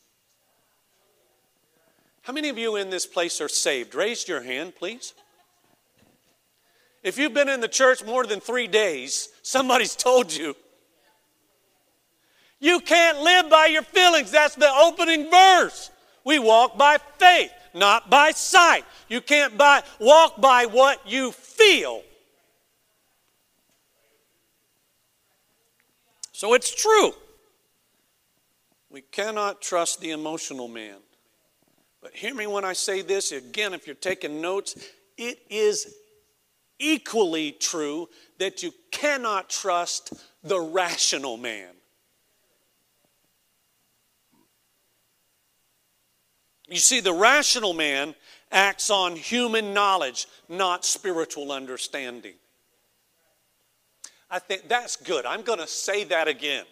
How 2.21 2.33
many 2.33 2.49
of 2.49 2.57
you 2.57 2.75
in 2.75 2.89
this 2.89 3.05
place 3.05 3.39
are 3.39 3.47
saved? 3.47 3.95
Raise 3.95 4.27
your 4.27 4.41
hand, 4.41 4.75
please. 4.75 5.13
If 7.03 7.17
you've 7.17 7.33
been 7.33 7.47
in 7.47 7.61
the 7.61 7.69
church 7.69 8.03
more 8.03 8.25
than 8.25 8.39
three 8.39 8.67
days, 8.67 9.29
somebody's 9.41 9.95
told 9.97 10.33
you. 10.33 10.55
You 12.59 12.79
can't 12.79 13.21
live 13.21 13.49
by 13.49 13.67
your 13.67 13.83
feelings. 13.83 14.31
That's 14.31 14.55
the 14.55 14.69
opening 14.69 15.29
verse. 15.29 15.91
We 16.25 16.39
walk 16.39 16.77
by 16.77 16.97
faith, 17.17 17.51
not 17.73 18.09
by 18.09 18.31
sight. 18.31 18.85
You 19.07 19.21
can't 19.21 19.57
buy, 19.57 19.83
walk 19.99 20.39
by 20.39 20.65
what 20.65 20.99
you 21.05 21.31
feel. 21.31 22.03
So 26.31 26.53
it's 26.53 26.73
true. 26.73 27.13
We 28.89 29.01
cannot 29.01 29.61
trust 29.61 30.01
the 30.01 30.11
emotional 30.11 30.67
man. 30.67 30.97
But 32.01 32.15
hear 32.15 32.33
me 32.33 32.47
when 32.47 32.63
I 32.63 32.73
say 32.73 33.01
this 33.01 33.31
again, 33.31 33.73
if 33.73 33.87
you're 33.87 33.95
taking 33.95 34.39
notes, 34.39 34.75
it 35.17 35.39
is 35.49 35.95
equally 36.79 37.51
true 37.53 38.07
that 38.37 38.61
you 38.63 38.71
cannot 38.91 39.49
trust 39.49 40.13
the 40.43 40.59
rational 40.59 41.37
man. 41.37 41.69
You 46.69 46.77
see, 46.77 46.99
the 46.99 47.13
rational 47.13 47.73
man 47.73 48.15
acts 48.51 48.89
on 48.89 49.15
human 49.15 49.73
knowledge, 49.73 50.27
not 50.49 50.85
spiritual 50.85 51.51
understanding. 51.51 52.33
I 54.29 54.39
think 54.39 54.67
that's 54.67 54.97
good. 54.97 55.25
I'm 55.25 55.41
going 55.43 55.59
to 55.59 55.67
say 55.67 56.03
that 56.05 56.27
again. 56.27 56.65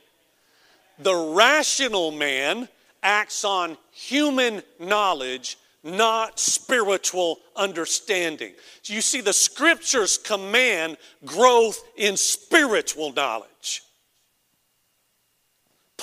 the 0.99 1.15
rational 1.15 2.11
man 2.11 2.67
acts 3.03 3.43
on 3.43 3.77
human 3.91 4.61
knowledge, 4.79 5.57
not 5.83 6.39
spiritual 6.39 7.39
understanding. 7.55 8.53
You 8.85 9.01
see, 9.01 9.21
the 9.21 9.33
scriptures 9.33 10.17
command 10.17 10.97
growth 11.25 11.81
in 11.97 12.17
spiritual 12.17 13.13
knowledge. 13.13 13.83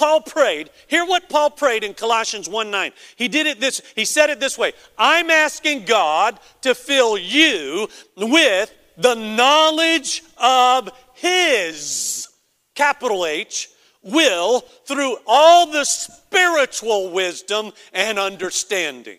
Paul 0.02 0.20
prayed. 0.20 0.68
Hear 0.88 1.06
what 1.06 1.28
Paul 1.28 1.50
prayed 1.50 1.84
in 1.84 1.94
Colossians 1.94 2.48
1 2.48 2.72
9. 2.72 2.90
He 3.14 3.28
did 3.28 3.46
it 3.46 3.60
this, 3.60 3.80
he 3.94 4.04
said 4.04 4.30
it 4.30 4.40
this 4.40 4.58
way 4.58 4.72
I'm 4.98 5.30
asking 5.30 5.84
God 5.84 6.40
to 6.62 6.74
fill 6.74 7.16
you 7.16 7.88
with 8.16 8.74
the 8.96 9.14
knowledge 9.14 10.24
of 10.38 10.90
His, 11.14 12.28
capital 12.74 13.24
H, 13.26 13.68
will 14.02 14.62
through 14.86 15.18
all 15.24 15.70
the 15.70 15.84
spiritual 15.84 17.12
wisdom 17.12 17.70
and 17.92 18.18
understanding. 18.18 19.18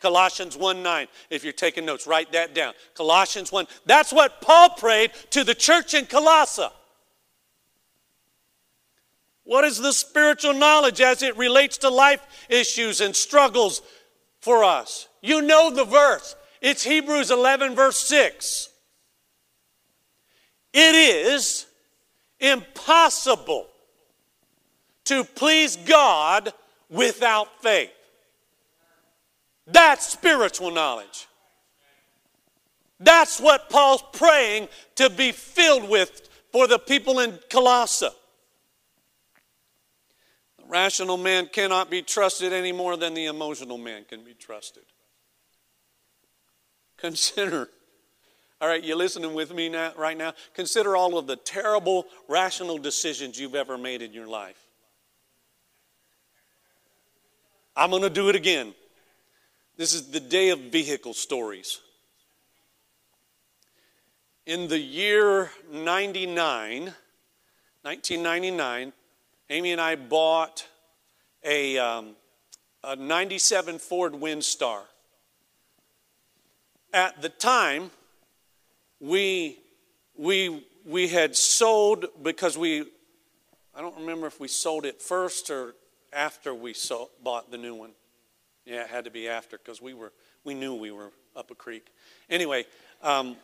Colossians 0.00 0.56
1 0.56 0.82
9. 0.82 1.08
If 1.28 1.44
you're 1.44 1.52
taking 1.52 1.84
notes, 1.84 2.06
write 2.06 2.32
that 2.32 2.54
down. 2.54 2.72
Colossians 2.94 3.52
1. 3.52 3.66
That's 3.84 4.14
what 4.14 4.40
Paul 4.40 4.70
prayed 4.70 5.10
to 5.32 5.44
the 5.44 5.54
church 5.54 5.92
in 5.92 6.06
Colossae. 6.06 6.68
What 9.46 9.64
is 9.64 9.78
the 9.78 9.92
spiritual 9.92 10.54
knowledge 10.54 11.00
as 11.00 11.22
it 11.22 11.36
relates 11.36 11.78
to 11.78 11.88
life 11.88 12.20
issues 12.48 13.00
and 13.00 13.14
struggles 13.14 13.80
for 14.40 14.64
us? 14.64 15.08
You 15.22 15.40
know 15.40 15.70
the 15.70 15.84
verse. 15.84 16.34
It's 16.60 16.82
Hebrews 16.82 17.30
11, 17.30 17.76
verse 17.76 17.96
6. 17.96 18.70
It 20.72 20.94
is 20.96 21.66
impossible 22.40 23.68
to 25.04 25.22
please 25.22 25.76
God 25.76 26.52
without 26.90 27.62
faith. 27.62 27.92
That's 29.68 30.08
spiritual 30.08 30.72
knowledge. 30.72 31.28
That's 32.98 33.38
what 33.38 33.70
Paul's 33.70 34.02
praying 34.12 34.68
to 34.96 35.08
be 35.08 35.30
filled 35.30 35.88
with 35.88 36.28
for 36.50 36.66
the 36.66 36.80
people 36.80 37.20
in 37.20 37.38
Colossae. 37.48 38.08
Rational 40.68 41.16
man 41.16 41.48
cannot 41.52 41.90
be 41.90 42.02
trusted 42.02 42.52
any 42.52 42.72
more 42.72 42.96
than 42.96 43.14
the 43.14 43.26
emotional 43.26 43.78
man 43.78 44.04
can 44.08 44.24
be 44.24 44.34
trusted. 44.34 44.82
Consider, 46.96 47.68
all 48.60 48.68
right, 48.68 48.82
you 48.82 48.96
listening 48.96 49.34
with 49.34 49.54
me 49.54 49.68
now, 49.68 49.92
right 49.96 50.16
now? 50.16 50.32
Consider 50.54 50.96
all 50.96 51.18
of 51.18 51.26
the 51.26 51.36
terrible 51.36 52.06
rational 52.28 52.78
decisions 52.78 53.38
you've 53.38 53.54
ever 53.54 53.78
made 53.78 54.02
in 54.02 54.12
your 54.12 54.26
life. 54.26 54.58
I'm 57.76 57.90
going 57.90 58.02
to 58.02 58.10
do 58.10 58.28
it 58.28 58.36
again. 58.36 58.74
This 59.76 59.92
is 59.92 60.10
the 60.10 60.20
day 60.20 60.48
of 60.48 60.58
vehicle 60.58 61.12
stories. 61.12 61.80
In 64.46 64.68
the 64.68 64.78
year 64.78 65.50
99, 65.70 66.84
1999, 67.82 68.92
Amy 69.48 69.70
and 69.70 69.80
I 69.80 69.94
bought 69.94 70.66
a, 71.44 71.78
um, 71.78 72.16
a 72.82 72.96
97 72.96 73.78
Ford 73.78 74.12
Windstar. 74.14 74.80
At 76.92 77.22
the 77.22 77.28
time, 77.28 77.90
we, 78.98 79.58
we, 80.16 80.66
we 80.84 81.06
had 81.06 81.36
sold 81.36 82.06
because 82.22 82.58
we, 82.58 82.86
I 83.74 83.80
don't 83.80 83.96
remember 84.00 84.26
if 84.26 84.40
we 84.40 84.48
sold 84.48 84.84
it 84.84 85.00
first 85.00 85.48
or 85.50 85.74
after 86.12 86.52
we 86.52 86.72
saw, 86.72 87.06
bought 87.22 87.50
the 87.52 87.58
new 87.58 87.74
one. 87.74 87.92
Yeah, 88.64 88.82
it 88.82 88.88
had 88.88 89.04
to 89.04 89.12
be 89.12 89.28
after 89.28 89.58
because 89.58 89.80
we 89.80 89.94
were 89.94 90.12
we 90.42 90.54
knew 90.54 90.74
we 90.74 90.90
were 90.90 91.12
up 91.36 91.52
a 91.52 91.54
creek. 91.54 91.86
Anyway, 92.28 92.64
um, 93.02 93.36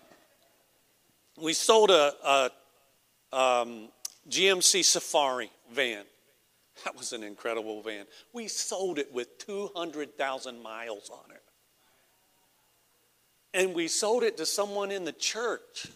we 1.41 1.53
sold 1.53 1.91
a, 1.91 2.13
a 2.25 3.37
um, 3.37 3.89
GMC 4.29 4.85
Safari 4.85 5.51
van. 5.73 6.05
That 6.85 6.97
was 6.97 7.13
an 7.13 7.23
incredible 7.23 7.83
van. 7.83 8.07
We 8.33 8.49
sold 8.49 8.99
it 8.99 9.13
with 9.13 9.39
200,000 9.39 10.63
miles 10.63 11.11
on 11.11 11.31
it. 11.31 11.43
And 13.55 13.75
we 13.75 13.89
sold 13.89 14.23
it 14.23 14.37
to 14.39 14.47
someone 14.47 14.91
in 14.91 15.05
the 15.05 15.13
church. 15.13 15.89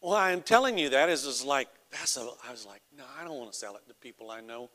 Why 0.00 0.30
I'm 0.30 0.42
telling 0.42 0.78
you 0.78 0.90
that 0.90 1.08
is, 1.08 1.24
is 1.24 1.44
like, 1.44 1.68
that's 1.90 2.16
a, 2.16 2.28
I 2.46 2.52
was 2.52 2.64
like, 2.66 2.82
no, 2.96 3.04
I 3.18 3.24
don't 3.24 3.36
want 3.36 3.50
to 3.50 3.58
sell 3.58 3.74
it 3.74 3.82
to 3.88 3.94
people 3.94 4.30
I 4.30 4.40
know. 4.40 4.70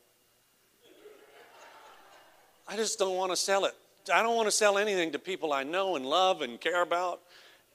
I 2.68 2.76
just 2.76 2.98
don't 2.98 3.16
want 3.16 3.30
to 3.32 3.36
sell 3.36 3.64
it. 3.64 3.74
I 4.12 4.22
don't 4.22 4.36
want 4.36 4.46
to 4.46 4.52
sell 4.52 4.76
anything 4.76 5.12
to 5.12 5.18
people 5.18 5.52
I 5.52 5.62
know 5.62 5.96
and 5.96 6.04
love 6.04 6.42
and 6.42 6.60
care 6.60 6.82
about. 6.82 7.20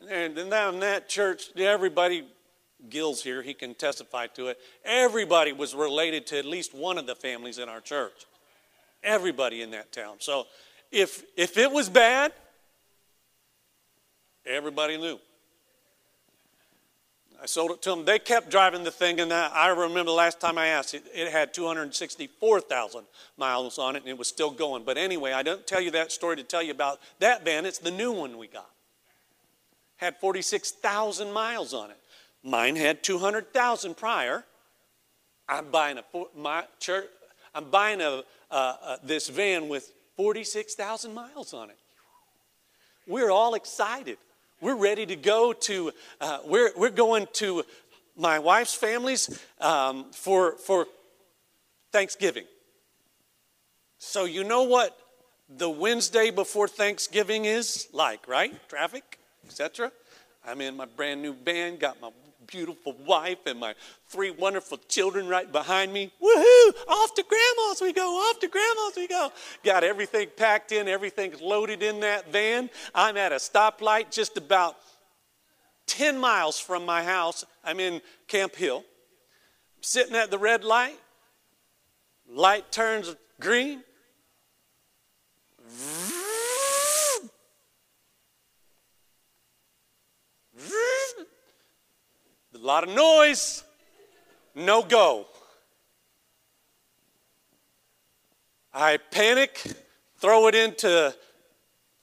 And 0.10 0.36
then 0.36 0.50
that 0.80 1.10
church, 1.10 1.50
everybody, 1.58 2.26
Gil's 2.88 3.22
here, 3.22 3.42
he 3.42 3.54
can 3.54 3.76
testify 3.76 4.28
to 4.28 4.48
it. 4.48 4.60
Everybody 4.86 5.52
was 5.52 5.76
related 5.76 6.26
to 6.28 6.40
at 6.40 6.46
least 6.46 6.74
one 6.74 6.98
of 6.98 7.08
the 7.08 7.16
families 7.16 7.58
in 7.58 7.68
our 7.68 7.82
church. 7.82 8.26
Everybody 9.04 9.62
in 9.62 9.72
that 9.72 9.92
town. 9.92 10.18
So 10.20 10.48
if, 10.92 11.24
if 11.36 11.58
it 11.58 11.72
was 11.72 11.90
bad, 11.90 12.32
everybody 14.46 14.98
knew. 14.98 15.20
I 17.42 17.46
sold 17.46 17.72
it 17.72 17.82
to 17.84 17.92
them. 17.92 18.04
They 18.04 18.20
kept 18.20 18.52
driving 18.52 18.84
the 18.84 18.92
thing, 18.92 19.20
and 19.22 19.32
I 19.32 19.70
remember 19.70 20.06
the 20.06 20.12
last 20.12 20.42
time 20.42 20.58
I 20.58 20.68
asked, 20.68 20.94
it, 20.94 21.04
it 21.14 21.32
had 21.32 21.54
264,000 21.54 23.06
miles 23.38 23.80
on 23.80 23.96
it, 23.96 24.00
and 24.00 24.10
it 24.10 24.18
was 24.18 24.28
still 24.28 24.52
going. 24.52 24.84
But 24.84 24.98
anyway, 24.98 25.32
I 25.32 25.44
don't 25.44 25.66
tell 25.66 25.80
you 25.80 25.92
that 25.92 26.12
story 26.12 26.36
to 26.36 26.44
tell 26.44 26.62
you 26.62 26.72
about 26.72 27.00
that 27.20 27.46
van. 27.46 27.66
It's 27.66 27.80
the 27.80 27.92
new 27.92 28.12
one 28.12 28.38
we 28.38 28.48
got. 28.48 28.70
Had 29.98 30.18
46,000 30.18 31.32
miles 31.32 31.74
on 31.74 31.92
it. 31.92 31.98
Mine 32.44 32.76
had 32.76 33.04
200,000 33.04 33.98
prior. 33.98 34.46
I'm 35.48 35.72
buying 35.72 35.98
a 35.98 36.04
my 36.38 36.66
church. 36.80 37.08
I'm 37.54 37.70
buying 37.70 38.02
a, 38.02 38.24
uh, 38.52 38.76
uh, 38.82 38.98
this 39.04 39.28
van 39.28 39.68
with 39.68 39.92
46,000 40.16 41.14
miles 41.14 41.54
on 41.54 41.70
it. 41.70 41.78
We're 43.08 43.32
all 43.32 43.56
excited. 43.56 44.18
We're 44.62 44.76
ready 44.76 45.06
to 45.08 45.16
go 45.16 45.54
to, 45.54 45.92
uh, 46.22 46.40
we're, 46.46 46.72
we're 46.78 46.90
going 46.90 47.28
to 47.34 47.64
my 48.16 48.38
wife's 48.38 48.76
families 48.76 49.42
um, 49.62 50.06
for, 50.12 50.58
for 50.58 50.86
Thanksgiving. 51.92 52.44
So, 53.98 54.26
you 54.26 54.44
know 54.44 54.64
what 54.64 54.98
the 55.50 55.70
Wednesday 55.70 56.30
before 56.30 56.68
Thanksgiving 56.68 57.46
is 57.46 57.88
like, 57.94 58.28
right? 58.28 58.54
Traffic, 58.70 59.18
etc. 59.46 59.92
I'm 60.46 60.62
in 60.62 60.78
my 60.78 60.86
brand 60.86 61.22
new 61.22 61.34
van, 61.34 61.78
got 61.78 62.00
my 62.02 62.10
beautiful 62.52 62.94
wife 63.06 63.40
and 63.46 63.60
my 63.60 63.76
three 64.08 64.32
wonderful 64.32 64.78
children 64.88 65.28
right 65.28 65.52
behind 65.52 65.94
me. 65.94 66.12
Woohoo! 66.22 66.88
Off 66.88 67.14
to 67.16 67.24
grandma's 67.24 67.82
we 67.82 67.94
go, 67.94 68.02
off 68.02 68.40
to 68.40 68.48
grandma's 68.48 68.94
we 68.96 69.08
go. 69.08 69.32
Got 69.64 69.84
everything 69.84 70.30
packed 70.36 70.72
in, 70.72 70.88
everything's 70.88 71.42
loaded 71.42 71.84
in 71.84 72.00
that 72.02 72.32
van. 72.32 72.70
I'm 72.94 73.18
at 73.18 73.32
a 73.32 73.36
stoplight 73.36 74.12
just 74.12 74.38
about 74.38 74.76
10 75.88 76.20
miles 76.20 76.60
from 76.60 76.86
my 76.86 77.04
house. 77.04 77.44
I'm 77.64 77.80
in 77.80 78.02
Camp 78.28 78.56
Hill. 78.56 78.84
sitting 79.82 80.16
at 80.16 80.30
the 80.30 80.38
red 80.38 80.64
light. 80.64 81.00
Light 82.32 82.72
turns 82.72 83.16
green. 83.40 83.84
A 92.62 92.66
lot 92.66 92.84
of 92.84 92.94
noise, 92.94 93.64
no 94.54 94.82
go. 94.82 95.28
I 98.74 98.98
panic, 98.98 99.62
throw 100.18 100.48
it 100.48 100.56
into 100.56 101.16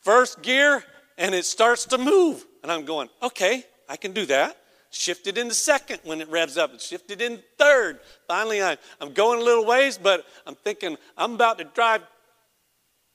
first 0.00 0.40
gear, 0.40 0.82
and 1.18 1.34
it 1.34 1.44
starts 1.44 1.84
to 1.86 1.98
move. 1.98 2.44
And 2.62 2.72
I'm 2.72 2.86
going, 2.86 3.10
okay, 3.22 3.64
I 3.86 3.96
can 3.96 4.12
do 4.12 4.24
that. 4.26 4.56
Shift 4.90 5.26
it 5.26 5.36
into 5.36 5.54
second 5.54 6.00
when 6.04 6.22
it 6.22 6.30
revs 6.30 6.56
up, 6.56 6.70
and 6.70 6.80
shift 6.80 7.10
it 7.10 7.20
in 7.20 7.42
third. 7.58 8.00
Finally, 8.26 8.62
I, 8.62 8.78
I'm 8.98 9.12
going 9.12 9.40
a 9.40 9.44
little 9.44 9.66
ways, 9.66 9.98
but 9.98 10.24
I'm 10.46 10.54
thinking 10.54 10.96
I'm 11.18 11.34
about 11.34 11.58
to 11.58 11.64
drive 11.64 12.02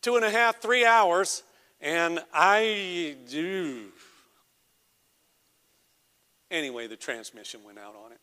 two 0.04 0.16
and 0.16 0.24
a 0.24 0.30
half, 0.30 0.62
three 0.62 0.86
hours, 0.86 1.42
and 1.80 2.20
I 2.32 3.16
do. 3.28 3.88
Anyway, 6.52 6.86
the 6.86 6.98
transmission 6.98 7.64
went 7.64 7.80
out 7.80 7.96
on 8.06 8.12
it. 8.12 8.20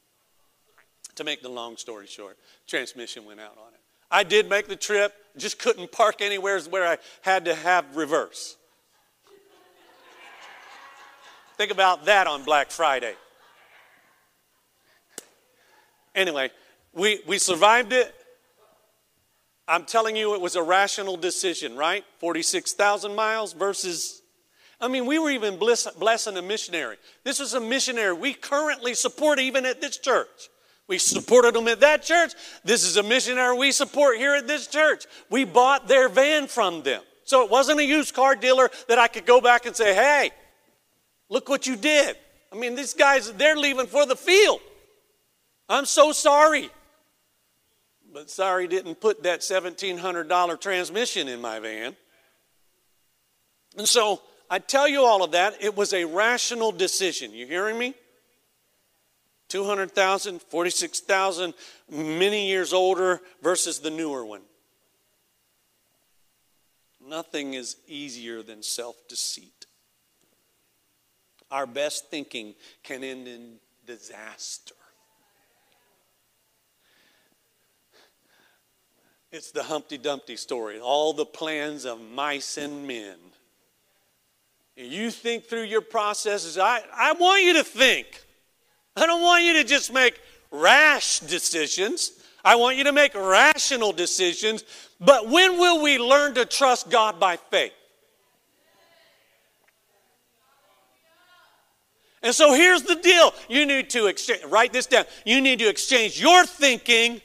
To 1.17 1.25
make 1.25 1.43
the 1.43 1.49
long 1.49 1.77
story 1.77 2.07
short, 2.07 2.37
transmission 2.69 3.25
went 3.25 3.41
out 3.41 3.57
on 3.59 3.73
it. 3.73 3.81
I 4.11 4.23
did 4.23 4.49
make 4.49 4.69
the 4.69 4.77
trip, 4.77 5.13
just 5.37 5.59
couldn't 5.59 5.91
park 5.91 6.21
anywhere 6.21 6.61
where 6.61 6.87
I 6.87 6.99
had 7.23 7.47
to 7.47 7.55
have 7.55 7.97
reverse. 7.97 8.57
Think 11.57 11.73
about 11.73 12.05
that 12.05 12.27
on 12.29 12.45
Black 12.45 12.71
Friday. 12.71 13.15
Anyway, 16.15 16.51
We, 16.95 17.21
we 17.27 17.39
survived 17.39 17.93
it. 17.93 18.15
I'm 19.67 19.85
telling 19.85 20.17
you, 20.17 20.35
it 20.35 20.41
was 20.41 20.57
a 20.57 20.63
rational 20.63 21.17
decision, 21.17 21.77
right? 21.77 22.05
46,000 22.19 23.15
miles 23.15 23.53
versus. 23.53 24.23
I 24.81 24.89
mean, 24.89 25.07
we 25.07 25.19
were 25.19 25.31
even 25.31 25.59
bless, 25.59 25.91
blessing 25.95 26.37
a 26.37 26.43
missionary. 26.43 26.97
This 27.25 27.41
is 27.41 27.55
a 27.55 27.61
missionary 27.61 28.13
we 28.13 28.33
currently 28.33 28.95
support 28.95 29.39
even 29.41 29.67
at 29.67 29.81
this 29.81 29.99
church. 29.99 30.49
We 30.87 30.99
supported 30.99 31.55
them 31.55 31.69
at 31.69 31.81
that 31.81 32.03
church. 32.03 32.33
This 32.65 32.85
is 32.85 32.97
a 32.97 33.03
missionary 33.03 33.57
we 33.57 33.73
support 33.73 34.17
here 34.17 34.35
at 34.35 34.47
this 34.47 34.67
church. 34.67 35.07
We 35.31 35.45
bought 35.45 35.87
their 35.87 36.09
van 36.09 36.47
from 36.47 36.83
them. 36.83 37.03
So 37.25 37.45
it 37.45 37.51
wasn't 37.51 37.81
a 37.81 37.85
used 37.85 38.15
car 38.15 38.35
dealer 38.35 38.71
that 38.89 38.99
I 38.99 39.09
could 39.09 39.27
go 39.27 39.41
back 39.41 39.67
and 39.67 39.77
say, 39.77 39.95
hey, 39.95 40.31
look 41.29 41.49
what 41.49 41.67
you 41.67 41.77
did. 41.77 42.17
I 42.51 42.57
mean, 42.57 42.75
these 42.75 42.95
guys, 42.95 43.31
they're 43.33 43.57
leaving 43.57 43.87
for 43.87 44.07
the 44.07 44.17
field. 44.17 44.61
I'm 45.69 45.85
so 45.85 46.13
sorry. 46.13 46.71
But 48.13 48.31
sorry 48.31 48.67
didn't 48.67 49.01
put 49.01 49.25
that 49.25 49.41
$1,700 49.41 50.61
transmission 50.61 51.29
in 51.29 51.43
my 51.43 51.61
van. 51.61 51.95
And 53.77 53.87
so 53.87 54.23
I 54.51 54.59
tell 54.59 54.89
you 54.89 55.05
all 55.05 55.23
of 55.23 55.33
that. 55.33 55.57
It 55.61 55.77
was 55.77 55.93
a 55.93 56.05
rational 56.05 56.73
decision. 56.73 57.33
You 57.33 57.47
hearing 57.47 57.79
me? 57.79 57.95
200,000, 59.49 60.43
46,000, 60.43 61.55
many 61.91 62.49
years 62.49 62.73
older 62.73 63.21
versus 63.43 63.79
the 63.81 63.91
newer 63.91 64.25
one. 64.25 64.43
Nothing 67.07 67.55
is 67.55 67.77
easier 67.87 68.43
than 68.43 68.63
self 68.63 68.97
deceit. 69.09 69.67
Our 71.51 71.67
best 71.67 72.11
thinking 72.11 72.55
can 72.83 73.03
end 73.03 73.27
in 73.27 73.55
disaster. 73.87 74.75
It's 79.31 79.51
the 79.51 79.63
Humpty 79.63 79.99
Dumpty 79.99 80.37
story, 80.37 80.79
all 80.81 81.13
the 81.13 81.27
plans 81.27 81.87
of 81.87 82.01
mice 82.01 82.59
and 82.59 82.87
men. 82.87 83.17
You 84.79 85.11
think 85.11 85.47
through 85.47 85.65
your 85.65 85.81
processes. 85.81 86.57
I, 86.57 86.83
I 86.95 87.13
want 87.15 87.43
you 87.43 87.55
to 87.55 87.65
think. 87.65 88.07
I 88.97 89.07
don't 89.07 89.23
want 89.23 89.43
you 89.43 89.55
to 89.55 89.65
just 89.65 89.93
make 89.93 90.21
rash 90.53 91.19
decisions. 91.19 92.13
I 92.45 92.55
want 92.55 92.77
you 92.77 92.85
to 92.85 92.93
make 92.93 93.13
rational 93.17 93.93
decisions. 93.93 94.63
But 95.01 95.29
when 95.29 95.59
will 95.59 95.83
we 95.83 95.99
learn 95.99 96.35
to 96.35 96.45
trust 96.45 96.91
God 96.91 97.19
by 97.19 97.37
faith? 97.37 97.73
And 102.23 102.35
so 102.35 102.53
here's 102.53 102.83
the 102.83 102.97
deal. 102.97 103.35
You 103.49 103.67
need 103.67 103.91
to 103.91 104.07
exchange, 104.07 104.45
write 104.45 104.73
this 104.73 104.87
down. 104.87 105.05
You 105.25 105.41
need 105.41 105.59
to 105.59 105.69
exchange 105.69 106.21
your 106.21 106.47
thinking 106.47 107.21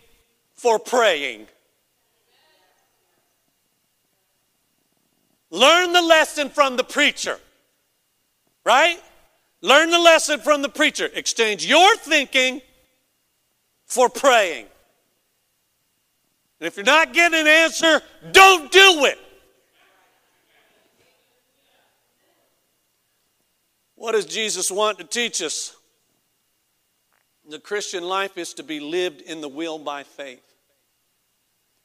for 0.55 0.79
praying. 0.79 1.47
Learn 5.53 5.93
the 5.93 6.01
lesson 6.01 6.49
from 6.49 6.77
the 6.77 6.83
preacher, 6.83 7.39
right? 8.65 8.99
Learn 9.61 9.91
the 9.91 9.99
lesson 9.99 10.39
from 10.39 10.63
the 10.63 10.67
preacher. 10.67 11.07
Exchange 11.13 11.63
your 11.63 11.95
thinking 11.97 12.59
for 13.85 14.09
praying. 14.09 14.65
And 16.59 16.65
if 16.65 16.75
you're 16.75 16.83
not 16.83 17.13
getting 17.13 17.39
an 17.39 17.45
answer, 17.45 18.01
don't 18.31 18.71
do 18.71 19.05
it. 19.05 19.19
What 23.93 24.13
does 24.13 24.25
Jesus 24.25 24.71
want 24.71 24.97
to 24.97 25.03
teach 25.03 25.39
us? 25.43 25.75
The 27.47 27.59
Christian 27.59 28.03
life 28.03 28.39
is 28.39 28.55
to 28.55 28.63
be 28.63 28.79
lived 28.79 29.21
in 29.21 29.41
the 29.41 29.49
will 29.49 29.77
by 29.77 30.01
faith. 30.01 30.55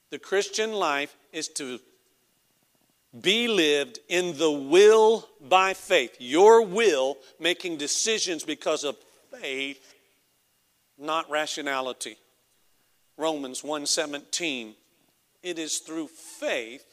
The 0.09 0.19
Christian 0.19 0.73
life 0.73 1.15
is 1.35 1.49
to 1.49 1.81
be 3.21 3.49
lived 3.49 4.01
in 4.09 4.37
the 4.39 4.51
will 4.51 5.29
by 5.41 5.75
faith. 5.75 6.17
Your 6.19 6.63
will 6.63 7.19
making 7.39 7.77
decisions 7.77 8.45
because 8.45 8.85
of 8.85 8.97
faith, 9.41 9.95
not 10.99 11.31
rationality. 11.31 12.17
Romans 13.17 13.63
1:17 13.63 14.75
It 15.43 15.59
is 15.59 15.79
through 15.79 16.09
faith 16.09 16.85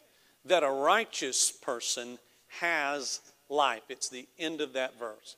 that 0.45 0.63
a 0.63 0.69
righteous 0.69 1.51
person 1.51 2.19
has 2.59 3.19
life. 3.49 3.83
It's 3.89 4.09
the 4.09 4.27
end 4.37 4.61
of 4.61 4.73
that 4.73 4.97
verse. 4.97 5.35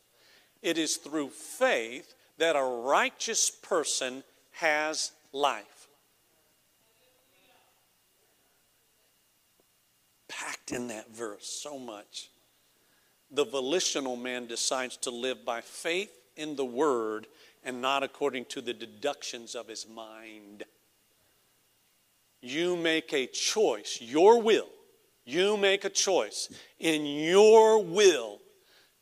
It 0.61 0.77
is 0.77 0.97
through 0.97 1.29
faith 1.29 2.13
that 2.37 2.55
a 2.55 2.63
righteous 2.63 3.49
person 3.49 4.23
has 4.51 5.11
life. 5.31 5.76
Packed 10.37 10.71
in 10.71 10.87
that 10.87 11.09
verse 11.15 11.47
so 11.47 11.79
much. 11.79 12.29
The 13.31 13.45
volitional 13.45 14.15
man 14.15 14.47
decides 14.47 14.97
to 14.97 15.11
live 15.11 15.43
by 15.43 15.61
faith 15.61 16.11
in 16.35 16.55
the 16.55 16.65
word 16.65 17.27
and 17.63 17.81
not 17.81 18.03
according 18.03 18.45
to 18.45 18.61
the 18.61 18.73
deductions 18.73 19.55
of 19.55 19.67
his 19.67 19.87
mind. 19.87 20.63
You 22.41 22.75
make 22.75 23.13
a 23.13 23.27
choice, 23.27 23.99
your 24.01 24.41
will. 24.41 24.69
You 25.25 25.57
make 25.57 25.83
a 25.83 25.89
choice 25.89 26.49
in 26.79 27.05
your 27.05 27.83
will 27.83 28.39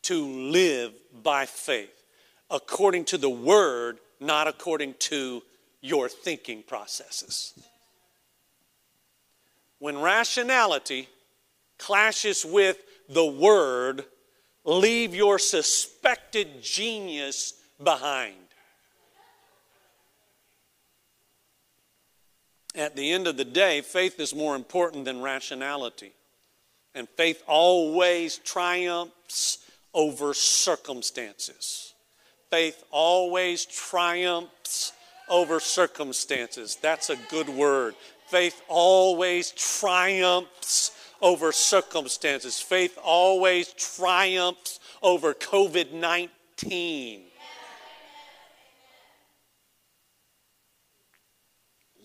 to 0.03 0.25
live 0.25 0.93
by 1.21 1.45
faith 1.45 2.03
according 2.49 3.05
to 3.05 3.17
the 3.17 3.29
word, 3.29 3.99
not 4.19 4.47
according 4.47 4.95
to 4.99 5.43
your 5.81 6.09
thinking 6.09 6.63
processes. 6.63 7.53
When 9.77 9.99
rationality 9.99 11.09
clashes 11.77 12.45
with 12.45 12.77
the 13.09 13.25
word, 13.25 14.05
leave 14.63 15.13
your 15.13 15.39
suspected 15.39 16.61
genius 16.61 17.53
behind. 17.83 18.35
At 22.75 22.95
the 22.95 23.11
end 23.11 23.27
of 23.27 23.37
the 23.37 23.45
day, 23.45 23.81
faith 23.81 24.19
is 24.19 24.35
more 24.35 24.55
important 24.55 25.05
than 25.05 25.21
rationality. 25.21 26.11
And 26.93 27.07
faith 27.09 27.41
always 27.47 28.37
triumphs 28.39 29.59
over 29.93 30.33
circumstances. 30.33 31.93
Faith 32.49 32.83
always 32.91 33.65
triumphs 33.65 34.93
over 35.29 35.59
circumstances. 35.59 36.77
That's 36.81 37.09
a 37.09 37.17
good 37.29 37.49
word. 37.49 37.95
Faith 38.27 38.61
always 38.67 39.51
triumphs 39.51 40.91
over 41.25 41.51
circumstances. 41.51 42.59
Faith 42.59 42.99
always 43.03 43.73
triumphs 43.73 44.79
over 45.01 45.33
COVID 45.33 45.91
19. 45.91 47.23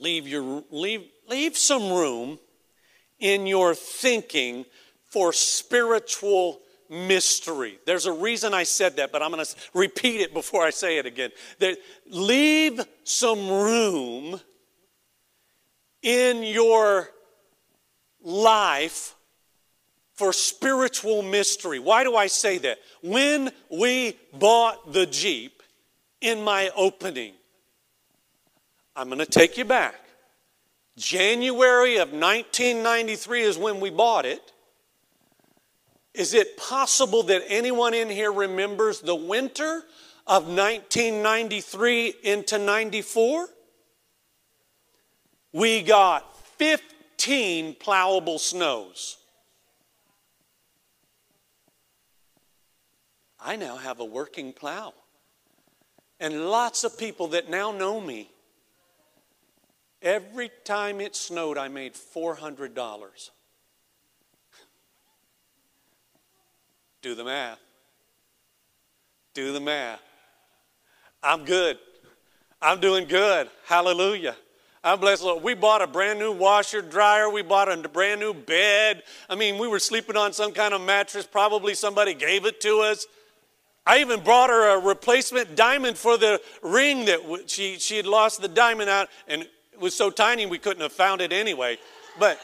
Leave, 0.01 0.27
your, 0.27 0.65
leave, 0.71 1.05
leave 1.29 1.59
some 1.59 1.93
room 1.93 2.39
in 3.19 3.47
your 3.47 3.75
thinking 3.75 4.65
for 5.05 5.35
spiritual 5.35 6.59
mystery. 6.89 7.79
There's 7.85 8.07
a 8.07 8.13
reason 8.13 8.55
I 8.55 8.63
said 8.63 8.97
that, 8.97 9.13
but 9.13 9.23
I'm 9.23 9.31
going 9.31 9.45
to 9.45 9.55
repeat 9.75 10.23
it 10.23 10.33
before 10.33 10.65
I 10.65 10.71
say 10.71 10.97
it 10.97 11.05
again. 11.05 11.29
That 11.59 11.77
leave 12.07 12.81
some 13.05 13.51
room 13.51 14.41
in 16.01 16.43
your 16.43 17.11
life 18.23 19.15
for 20.15 20.33
spiritual 20.33 21.23
mystery. 21.23 21.79
Why 21.79 22.05
do 22.05 22.15
I 22.15 22.27
say 22.27 22.59
that? 22.59 22.79
When 23.03 23.51
we 23.71 24.19
bought 24.39 24.93
the 24.93 25.07
Jeep 25.07 25.63
in 26.21 26.43
my 26.43 26.71
opening, 26.77 27.33
I'm 28.95 29.09
going 29.09 29.21
to 29.21 29.27
take 29.27 29.57
you 29.57 29.65
back. 29.65 29.95
January 30.99 31.97
of 31.97 32.09
1993 32.13 33.43
is 33.43 33.57
when 33.57 33.81
we 33.81 33.89
bought 33.89 34.27
it. 34.27 34.53
Is 36.13 36.35
it 36.35 36.59
possible 36.59 37.23
that 37.23 37.43
anyone 37.49 37.95
in 37.95 38.11
here 38.11 38.33
remembers 38.33 39.01
the 39.01 39.15
winter 39.15 39.83
of 40.27 40.49
1993 40.49 42.15
into 42.25 42.59
94? 42.59 43.49
We 45.53 45.83
got 45.83 46.37
50 46.59 47.00
15 47.21 47.75
plowable 47.75 48.41
snows. 48.41 49.19
I 53.39 53.57
now 53.57 53.77
have 53.77 54.01
a 54.01 54.05
working 54.07 54.55
plow. 54.55 54.95
And 56.19 56.47
lots 56.47 56.83
of 56.83 56.99
people 56.99 57.29
that 57.29 57.51
now 57.51 57.73
know 57.73 58.01
me, 58.01 58.31
every 60.01 60.51
time 60.65 61.03
it 61.03 61.15
snowed, 61.15 61.59
I 61.59 61.69
made 61.69 61.93
$400. 61.93 62.71
Do 67.03 67.15
the 67.15 67.25
math. 67.25 67.61
Do 69.35 69.53
the 69.53 69.61
math. 69.61 70.01
I'm 71.23 71.45
good. 71.45 71.79
I'm 72.63 72.81
doing 72.81 73.07
good. 73.07 73.51
Hallelujah. 73.67 74.37
I'm 74.83 74.99
blessed. 74.99 75.23
Lord. 75.23 75.43
We 75.43 75.55
bought 75.55 75.83
a 75.83 75.87
brand 75.87 76.19
new 76.19 76.33
washer, 76.33 76.81
dryer. 76.81 77.29
We 77.29 77.43
bought 77.43 77.71
a 77.71 77.77
brand 77.89 78.21
new 78.21 78.33
bed. 78.33 79.03
I 79.29 79.35
mean, 79.35 79.59
we 79.59 79.69
were 79.69 79.79
sleeping 79.79 80.17
on 80.17 80.33
some 80.33 80.53
kind 80.53 80.73
of 80.73 80.81
mattress. 80.81 81.27
Probably 81.27 81.75
somebody 81.75 82.15
gave 82.15 82.47
it 82.47 82.63
to 82.63 82.81
us. 82.81 83.07
I 83.87 83.99
even 84.01 84.21
brought 84.21 84.49
her 84.51 84.77
a 84.77 84.81
replacement 84.81 85.57
diamond 85.57 85.99
for 85.99 86.17
the 86.17 86.41
ring 86.63 87.07
that 87.07 87.21
she, 87.47 87.79
she 87.79 87.97
had 87.97 88.07
lost 88.07 88.41
the 88.41 88.49
diamond 88.49 88.89
out, 88.89 89.09
and 89.27 89.43
it 89.43 89.51
was 89.81 89.95
so 89.95 90.11
tiny 90.11 90.47
we 90.47 90.59
couldn't 90.59 90.83
have 90.83 90.93
found 90.93 91.21
it 91.21 91.33
anyway. 91.33 91.77
But 92.19 92.39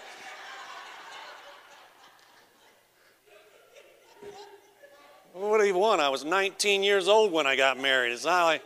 what 5.32 5.59
do 5.59 5.66
you 5.66 5.78
want? 5.78 6.01
I 6.01 6.09
was 6.09 6.24
19 6.24 6.82
years 6.82 7.09
old 7.09 7.32
when 7.32 7.47
I 7.47 7.57
got 7.57 7.78
married. 7.80 8.12
It's 8.12 8.24
not 8.24 8.45
like. 8.45 8.62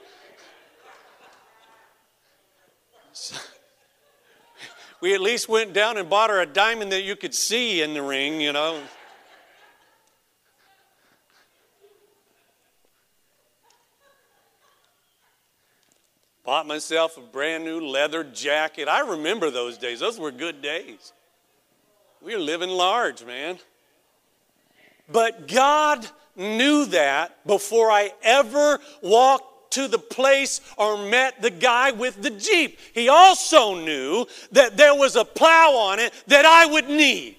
We 5.01 5.15
at 5.15 5.21
least 5.21 5.49
went 5.49 5.73
down 5.73 5.97
and 5.97 6.09
bought 6.09 6.31
her 6.31 6.41
a 6.41 6.47
diamond 6.47 6.93
that 6.93 7.03
you 7.03 7.17
could 7.17 7.35
see 7.35 7.83
in 7.83 7.95
the 7.95 8.03
ring, 8.03 8.41
you 8.41 8.53
know. 8.53 8.81
Bought 16.45 16.67
myself 16.67 17.17
a 17.17 17.21
brand 17.21 17.65
new 17.65 17.81
leather 17.81 18.25
jacket. 18.25 18.89
I 18.89 19.01
remember 19.01 19.51
those 19.51 19.79
days. 19.79 20.01
Those 20.01 20.19
were 20.19 20.33
good 20.33 20.61
days. 20.61 21.13
We 22.21 22.35
were 22.35 22.43
living 22.43 22.71
large, 22.71 23.25
man. 23.25 23.59
But 25.09 25.49
God 25.49 26.07
knew 26.37 26.87
that 26.87 27.47
before 27.47 27.91
I 27.91 28.13
ever 28.23 28.81
walked 29.03 29.50
to 29.71 29.89
the 29.89 29.99
place 29.99 30.61
or 30.77 30.99
met 30.99 31.41
the 31.41 31.51
guy 31.51 31.93
with 31.93 32.21
the 32.23 32.31
Jeep. 32.31 32.79
He 32.93 33.09
also 33.09 33.75
knew 33.75 34.27
that 34.53 34.77
there 34.77 34.95
was 34.95 35.17
a 35.17 35.25
plow 35.25 35.73
on 35.75 35.99
it 35.99 36.13
that 36.27 36.45
I 36.45 36.67
would 36.67 36.89
need. 36.89 37.37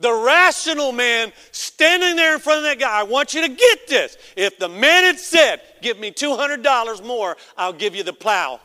The 0.00 0.12
rational 0.12 0.92
man 0.92 1.32
standing 1.50 2.14
there 2.14 2.34
in 2.34 2.40
front 2.40 2.58
of 2.58 2.64
that 2.64 2.78
guy, 2.78 3.00
I 3.00 3.02
want 3.02 3.34
you 3.34 3.42
to 3.42 3.48
get 3.48 3.88
this. 3.88 4.16
If 4.36 4.58
the 4.58 4.68
man 4.68 5.04
had 5.04 5.18
said, 5.18 5.60
Give 5.82 5.98
me 5.98 6.12
$200 6.12 7.04
more, 7.04 7.36
I'll 7.56 7.72
give 7.72 7.96
you 7.96 8.04
the 8.04 8.12
plow, 8.12 8.60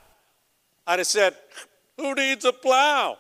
I'd 0.85 0.99
have 0.99 1.07
said, 1.07 1.35
Who 1.97 2.13
needs 2.13 2.45
a 2.45 2.53
plow? 2.53 3.17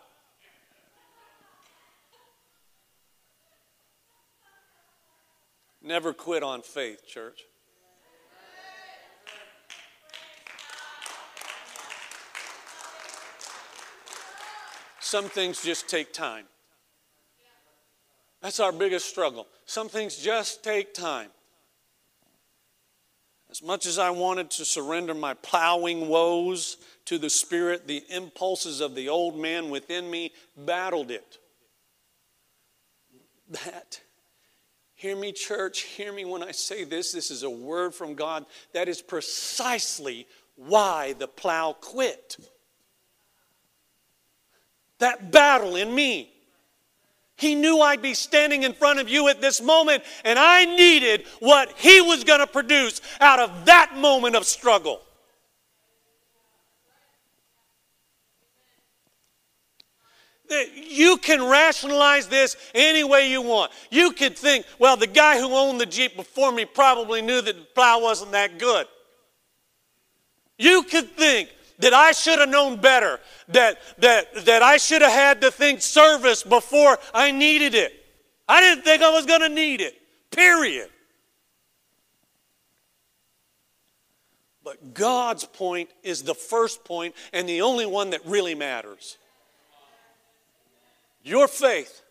Never 5.81 6.13
quit 6.13 6.43
on 6.43 6.61
faith, 6.61 7.05
church. 7.05 7.41
Some 15.13 15.25
things 15.25 15.61
just 15.61 15.87
take 15.87 16.11
time. 16.11 16.45
That's 18.41 18.59
our 18.59 18.71
biggest 18.71 19.07
struggle. 19.07 19.45
Some 19.67 19.87
things 19.87 20.17
just 20.17 20.63
take 20.63 20.91
time. 20.91 21.29
As 23.51 23.61
much 23.61 23.85
as 23.85 23.99
I 23.99 24.09
wanted 24.09 24.49
to 24.49 24.65
surrender 24.65 25.13
my 25.13 25.35
plowing 25.35 26.07
woes 26.07 26.77
to 27.05 27.19
the 27.19 27.29
Spirit, 27.29 27.85
the 27.85 28.03
impulses 28.09 28.81
of 28.81 28.95
the 28.95 29.07
old 29.07 29.37
man 29.37 29.69
within 29.69 30.09
me 30.09 30.31
battled 30.57 31.11
it. 31.11 31.37
That, 33.51 34.01
hear 34.95 35.15
me, 35.15 35.31
church, 35.31 35.81
hear 35.81 36.11
me 36.11 36.25
when 36.25 36.41
I 36.41 36.53
say 36.53 36.85
this. 36.85 37.11
This 37.11 37.29
is 37.29 37.43
a 37.43 37.49
word 37.51 37.93
from 37.93 38.15
God. 38.15 38.47
That 38.73 38.87
is 38.87 38.99
precisely 38.99 40.25
why 40.55 41.13
the 41.13 41.27
plow 41.27 41.73
quit 41.79 42.37
that 45.03 45.31
battle 45.31 45.75
in 45.75 45.93
me. 45.93 46.31
He 47.35 47.55
knew 47.55 47.79
I'd 47.79 48.01
be 48.01 48.13
standing 48.13 48.63
in 48.63 48.73
front 48.73 48.99
of 48.99 49.09
you 49.09 49.27
at 49.27 49.41
this 49.41 49.61
moment, 49.61 50.03
and 50.23 50.39
I 50.39 50.65
needed 50.65 51.25
what 51.39 51.71
He 51.77 51.99
was 52.01 52.23
going 52.23 52.39
to 52.39 52.47
produce 52.47 53.01
out 53.19 53.39
of 53.39 53.65
that 53.65 53.97
moment 53.97 54.35
of 54.35 54.45
struggle. 54.45 55.01
You 60.75 61.17
can 61.17 61.43
rationalize 61.43 62.27
this 62.27 62.55
any 62.75 63.03
way 63.03 63.31
you 63.31 63.41
want. 63.41 63.71
You 63.89 64.11
could 64.11 64.37
think, 64.37 64.65
well, 64.77 64.95
the 64.95 65.07
guy 65.07 65.39
who 65.39 65.51
owned 65.53 65.81
the 65.81 65.85
Jeep 65.85 66.15
before 66.15 66.51
me 66.51 66.65
probably 66.65 67.21
knew 67.21 67.41
that 67.41 67.55
the 67.55 67.65
plow 67.73 68.01
wasn't 68.01 68.33
that 68.33 68.59
good. 68.59 68.85
You 70.59 70.83
could 70.83 71.09
think, 71.17 71.49
that 71.83 71.93
I 71.93 72.13
should 72.13 72.39
have 72.39 72.47
known 72.47 72.77
better, 72.77 73.19
that, 73.49 73.77
that, 73.97 74.45
that 74.45 74.63
I 74.63 74.77
should 74.77 75.01
have 75.01 75.11
had 75.11 75.41
to 75.41 75.51
think 75.51 75.81
service 75.81 76.41
before 76.41 76.97
I 77.13 77.31
needed 77.31 77.75
it. 77.75 77.91
I 78.47 78.61
didn't 78.61 78.85
think 78.85 79.03
I 79.03 79.11
was 79.11 79.25
going 79.25 79.41
to 79.41 79.49
need 79.49 79.81
it, 79.81 79.93
period. 80.31 80.89
But 84.63 84.93
God's 84.93 85.43
point 85.43 85.89
is 86.03 86.23
the 86.23 86.33
first 86.33 86.85
point 86.85 87.15
and 87.33 87.49
the 87.49 87.61
only 87.61 87.85
one 87.85 88.11
that 88.11 88.25
really 88.25 88.55
matters. 88.55 89.17
Your 91.21 91.49
faith, 91.49 92.01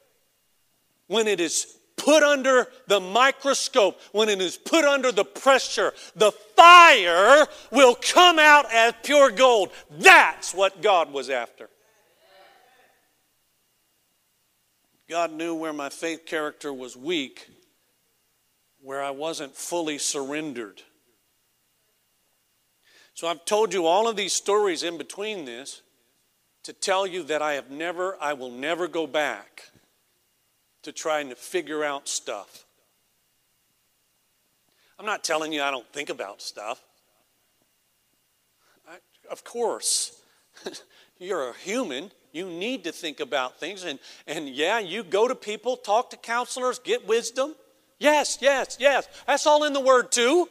when 1.07 1.27
it 1.27 1.41
is 1.41 1.79
put 2.03 2.25
under 2.25 2.67
the 2.89 2.99
microscope, 2.99 4.01
when 4.11 4.29
it 4.29 4.41
is 4.41 4.57
put 4.57 4.85
under 4.85 5.13
the 5.13 5.25
pressure, 5.25 5.93
the 6.17 6.33
fire 6.57 7.47
will 7.71 7.95
come 7.95 8.41
out 8.41 8.67
as 8.73 8.93
pure 9.05 9.31
gold. 9.31 9.71
That's 9.89 10.53
what 10.53 10.83
God 10.83 11.13
was 11.13 11.31
after. 11.31 11.69
God 15.09 15.33
knew 15.33 15.55
where 15.55 15.73
my 15.73 15.91
faith 15.91 16.27
character 16.27 16.73
was 16.73 16.97
weak, 16.97 17.49
where 18.81 19.03
I 19.03 19.11
wasn't 19.11 19.55
fully 19.55 19.99
surrendered. 19.99 20.83
So 23.15 23.29
I've 23.29 23.45
told 23.45 23.73
you 23.73 23.87
all 23.87 24.09
of 24.09 24.17
these 24.17 24.33
stories 24.33 24.83
in 24.83 24.99
between 24.99 25.45
this 25.45 25.83
to 26.65 26.73
tell 26.73 27.07
you 27.07 27.23
that 27.25 27.43
I 27.43 27.53
have 27.53 27.71
never, 27.71 28.17
I 28.21 28.33
will 28.33 28.51
never 28.51 28.89
go 28.89 29.07
back 29.07 29.72
to 30.83 30.93
trying 30.93 31.29
to 31.29 31.35
figure 31.35 31.85
out 31.85 32.09
stuff. 32.09 32.65
I'm 34.99 35.07
not 35.07 35.25
telling 35.25 35.53
you 35.53 35.63
I 35.63 35.71
don't 35.71 35.91
think 35.93 36.11
about 36.11 36.41
stuff. 36.43 36.81
I, 38.89 38.97
of 39.31 39.45
course, 39.45 40.21
you're 41.19 41.49
a 41.49 41.55
human. 41.55 42.11
You 42.33 42.47
need 42.47 42.85
to 42.85 42.93
think 42.93 43.21
about 43.21 43.59
things. 43.59 43.85
And, 43.85 43.99
and 44.27 44.49
yeah, 44.49 44.79
you 44.79 45.03
go 45.03 45.29
to 45.29 45.35
people, 45.35 45.77
talk 45.77 46.11
to 46.11 46.17
counselors, 46.17 46.79
get 46.79 47.07
wisdom. 47.07 47.55
Yes, 47.99 48.39
yes, 48.41 48.77
yes. 48.81 49.09
That's 49.27 49.47
all 49.47 49.65
in 49.65 49.73
the 49.73 49.81
Word, 49.81 50.11
too. 50.11 50.49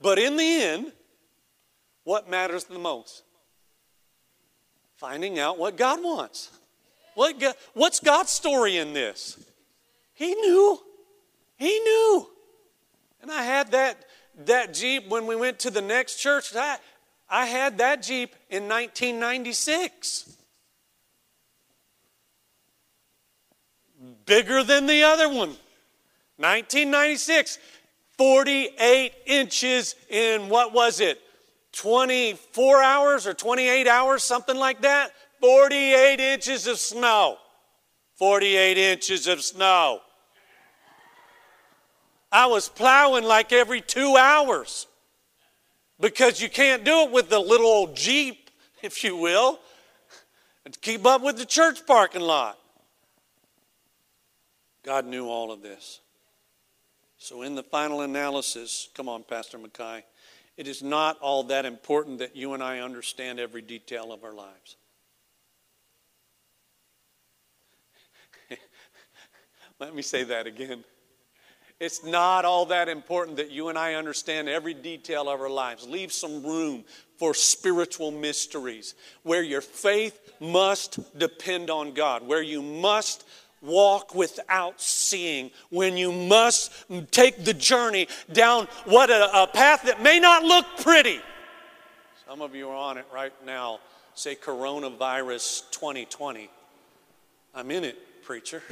But 0.00 0.18
in 0.18 0.36
the 0.36 0.62
end, 0.62 0.92
what 2.04 2.28
matters 2.28 2.64
the 2.64 2.78
most? 2.78 3.22
Finding 4.96 5.38
out 5.38 5.58
what 5.58 5.76
God 5.76 6.02
wants. 6.02 6.50
What, 7.16 7.42
what's 7.72 7.98
God's 7.98 8.30
story 8.30 8.76
in 8.76 8.92
this? 8.92 9.42
He 10.12 10.34
knew. 10.34 10.78
He 11.56 11.80
knew. 11.80 12.28
And 13.22 13.32
I 13.32 13.42
had 13.42 13.70
that, 13.70 14.04
that 14.44 14.74
Jeep 14.74 15.08
when 15.08 15.26
we 15.26 15.34
went 15.34 15.58
to 15.60 15.70
the 15.70 15.80
next 15.80 16.16
church. 16.16 16.54
I, 16.54 16.76
I 17.30 17.46
had 17.46 17.78
that 17.78 18.02
Jeep 18.02 18.36
in 18.50 18.64
1996. 18.64 20.36
Bigger 24.26 24.62
than 24.62 24.86
the 24.86 25.02
other 25.04 25.28
one. 25.28 25.56
1996. 26.36 27.58
48 28.18 29.12
inches 29.24 29.94
in 30.10 30.50
what 30.50 30.74
was 30.74 31.00
it? 31.00 31.18
24 31.72 32.82
hours 32.82 33.26
or 33.26 33.32
28 33.32 33.88
hours, 33.88 34.22
something 34.22 34.56
like 34.56 34.82
that. 34.82 35.12
48 35.40 36.20
inches 36.20 36.66
of 36.66 36.78
snow. 36.78 37.38
48 38.16 38.78
inches 38.78 39.26
of 39.26 39.42
snow. 39.42 40.00
I 42.32 42.46
was 42.46 42.68
plowing 42.68 43.24
like 43.24 43.52
every 43.52 43.80
two 43.80 44.16
hours 44.16 44.86
because 46.00 46.40
you 46.40 46.48
can't 46.48 46.84
do 46.84 47.02
it 47.02 47.10
with 47.10 47.30
the 47.30 47.38
little 47.38 47.66
old 47.66 47.96
Jeep, 47.96 48.50
if 48.82 49.04
you 49.04 49.16
will, 49.16 49.60
and 50.64 50.78
keep 50.80 51.06
up 51.06 51.22
with 51.22 51.38
the 51.38 51.46
church 51.46 51.86
parking 51.86 52.22
lot. 52.22 52.58
God 54.82 55.06
knew 55.06 55.28
all 55.28 55.50
of 55.50 55.62
this. 55.62 56.00
So, 57.18 57.42
in 57.42 57.54
the 57.54 57.62
final 57.62 58.02
analysis, 58.02 58.88
come 58.94 59.08
on, 59.08 59.24
Pastor 59.24 59.58
Mackay, 59.58 60.04
it 60.56 60.68
is 60.68 60.82
not 60.82 61.18
all 61.20 61.42
that 61.44 61.64
important 61.64 62.18
that 62.18 62.36
you 62.36 62.54
and 62.54 62.62
I 62.62 62.80
understand 62.80 63.40
every 63.40 63.62
detail 63.62 64.12
of 64.12 64.22
our 64.22 64.34
lives. 64.34 64.76
Let 69.78 69.94
me 69.94 70.02
say 70.02 70.24
that 70.24 70.46
again. 70.46 70.84
It's 71.78 72.02
not 72.02 72.46
all 72.46 72.66
that 72.66 72.88
important 72.88 73.36
that 73.36 73.50
you 73.50 73.68
and 73.68 73.78
I 73.78 73.94
understand 73.94 74.48
every 74.48 74.72
detail 74.72 75.28
of 75.28 75.40
our 75.40 75.50
lives. 75.50 75.86
Leave 75.86 76.10
some 76.10 76.42
room 76.42 76.84
for 77.18 77.34
spiritual 77.34 78.10
mysteries 78.10 78.94
where 79.22 79.42
your 79.42 79.60
faith 79.60 80.32
must 80.40 81.18
depend 81.18 81.68
on 81.68 81.92
God, 81.92 82.26
where 82.26 82.40
you 82.40 82.62
must 82.62 83.26
walk 83.60 84.14
without 84.14 84.80
seeing, 84.80 85.50
when 85.68 85.98
you 85.98 86.12
must 86.12 86.72
take 87.10 87.44
the 87.44 87.54
journey 87.54 88.08
down 88.32 88.68
what 88.86 89.10
a, 89.10 89.42
a 89.42 89.46
path 89.46 89.82
that 89.82 90.02
may 90.02 90.18
not 90.18 90.42
look 90.44 90.64
pretty. 90.80 91.20
Some 92.26 92.40
of 92.40 92.54
you 92.54 92.70
are 92.70 92.76
on 92.76 92.96
it 92.96 93.06
right 93.12 93.32
now. 93.44 93.80
Say 94.14 94.34
coronavirus 94.34 95.70
2020. 95.72 96.48
I'm 97.54 97.70
in 97.70 97.84
it, 97.84 98.22
preacher. 98.22 98.62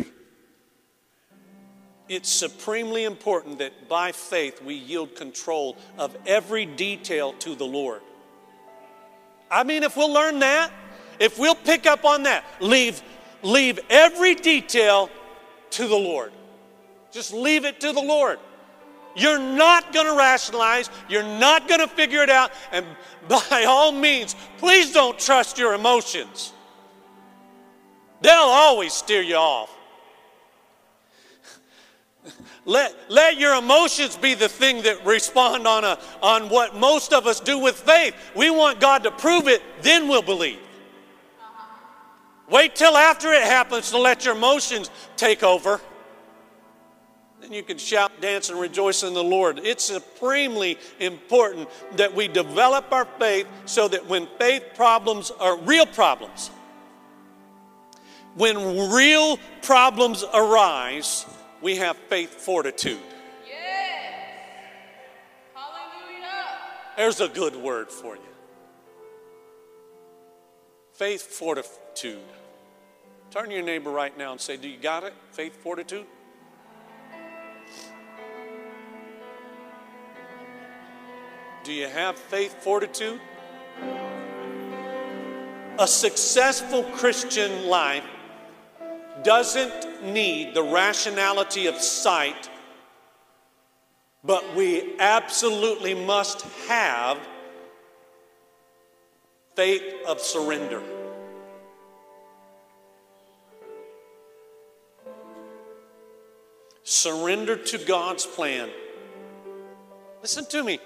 It's 2.08 2.28
supremely 2.28 3.04
important 3.04 3.58
that 3.60 3.88
by 3.88 4.12
faith 4.12 4.62
we 4.62 4.74
yield 4.74 5.16
control 5.16 5.76
of 5.96 6.16
every 6.26 6.66
detail 6.66 7.32
to 7.34 7.54
the 7.54 7.64
Lord. 7.64 8.02
I 9.50 9.64
mean, 9.64 9.82
if 9.82 9.96
we'll 9.96 10.12
learn 10.12 10.40
that, 10.40 10.70
if 11.18 11.38
we'll 11.38 11.54
pick 11.54 11.86
up 11.86 12.04
on 12.04 12.24
that, 12.24 12.44
leave, 12.60 13.02
leave 13.42 13.78
every 13.88 14.34
detail 14.34 15.08
to 15.70 15.86
the 15.88 15.96
Lord. 15.96 16.32
Just 17.10 17.32
leave 17.32 17.64
it 17.64 17.80
to 17.80 17.92
the 17.92 18.02
Lord. 18.02 18.38
You're 19.16 19.38
not 19.38 19.92
going 19.92 20.06
to 20.06 20.16
rationalize. 20.16 20.90
You're 21.08 21.22
not 21.22 21.68
going 21.68 21.80
to 21.80 21.86
figure 21.86 22.22
it 22.22 22.30
out. 22.30 22.50
And 22.72 22.84
by 23.28 23.64
all 23.66 23.92
means, 23.92 24.34
please 24.58 24.92
don't 24.92 25.18
trust 25.18 25.56
your 25.56 25.74
emotions. 25.74 26.52
They'll 28.20 28.32
always 28.32 28.92
steer 28.92 29.22
you 29.22 29.36
off. 29.36 29.70
Let, 32.66 32.94
let 33.10 33.38
your 33.38 33.56
emotions 33.56 34.16
be 34.16 34.34
the 34.34 34.48
thing 34.48 34.82
that 34.82 35.04
respond 35.04 35.66
on, 35.66 35.84
a, 35.84 35.98
on 36.22 36.48
what 36.48 36.74
most 36.74 37.12
of 37.12 37.26
us 37.26 37.40
do 37.40 37.58
with 37.58 37.76
faith. 37.76 38.14
We 38.34 38.48
want 38.50 38.80
God 38.80 39.02
to 39.04 39.10
prove 39.10 39.48
it, 39.48 39.62
then 39.82 40.08
we'll 40.08 40.22
believe. 40.22 40.60
Wait 42.48 42.74
till 42.74 42.96
after 42.96 43.32
it 43.32 43.42
happens 43.42 43.90
to 43.90 43.98
let 43.98 44.24
your 44.24 44.34
emotions 44.34 44.90
take 45.16 45.42
over. 45.42 45.80
Then 47.40 47.52
you 47.52 47.62
can 47.62 47.76
shout, 47.76 48.22
dance, 48.22 48.48
and 48.48 48.58
rejoice 48.58 49.02
in 49.02 49.12
the 49.12 49.24
Lord. 49.24 49.60
It's 49.62 49.84
supremely 49.84 50.78
important 50.98 51.68
that 51.96 52.14
we 52.14 52.28
develop 52.28 52.90
our 52.92 53.04
faith 53.18 53.46
so 53.66 53.88
that 53.88 54.06
when 54.06 54.26
faith 54.38 54.62
problems 54.74 55.30
are 55.30 55.58
real 55.58 55.84
problems, 55.84 56.50
when 58.34 58.90
real 58.90 59.38
problems 59.60 60.24
arise, 60.32 61.26
we 61.64 61.76
have 61.76 61.96
faith 61.96 62.30
fortitude. 62.30 63.00
Yes. 63.48 64.12
Hallelujah. 65.54 66.34
There's 66.94 67.22
a 67.22 67.28
good 67.28 67.56
word 67.56 67.90
for 67.90 68.16
you. 68.16 68.22
Faith 70.92 71.22
fortitude. 71.22 72.18
Turn 73.30 73.48
to 73.48 73.54
your 73.54 73.64
neighbor 73.64 73.90
right 73.90 74.16
now 74.16 74.32
and 74.32 74.40
say, 74.40 74.58
Do 74.58 74.68
you 74.68 74.76
got 74.76 75.04
it? 75.04 75.14
Faith 75.32 75.56
fortitude? 75.56 76.04
Do 81.64 81.72
you 81.72 81.88
have 81.88 82.18
faith 82.18 82.62
fortitude? 82.62 83.22
A 85.78 85.88
successful 85.88 86.82
Christian 86.92 87.68
life 87.68 88.04
doesn't 89.22 90.02
need 90.02 90.54
the 90.54 90.62
rationality 90.62 91.66
of 91.66 91.76
sight, 91.76 92.48
but 94.24 94.56
we 94.56 94.98
absolutely 94.98 95.94
must 95.94 96.42
have 96.66 97.18
faith 99.54 99.94
of 100.06 100.20
surrender. 100.20 100.82
Surrender 106.82 107.56
to 107.56 107.78
God's 107.78 108.26
plan. 108.26 108.68
Listen 110.20 110.44
to 110.46 110.62
me. 110.62 110.80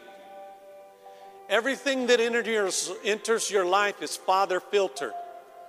Everything 1.48 2.06
that 2.08 2.20
enters, 2.20 3.50
your 3.50 3.64
life 3.64 4.02
is 4.02 4.16
Father 4.16 4.60
filtered. 4.60 5.12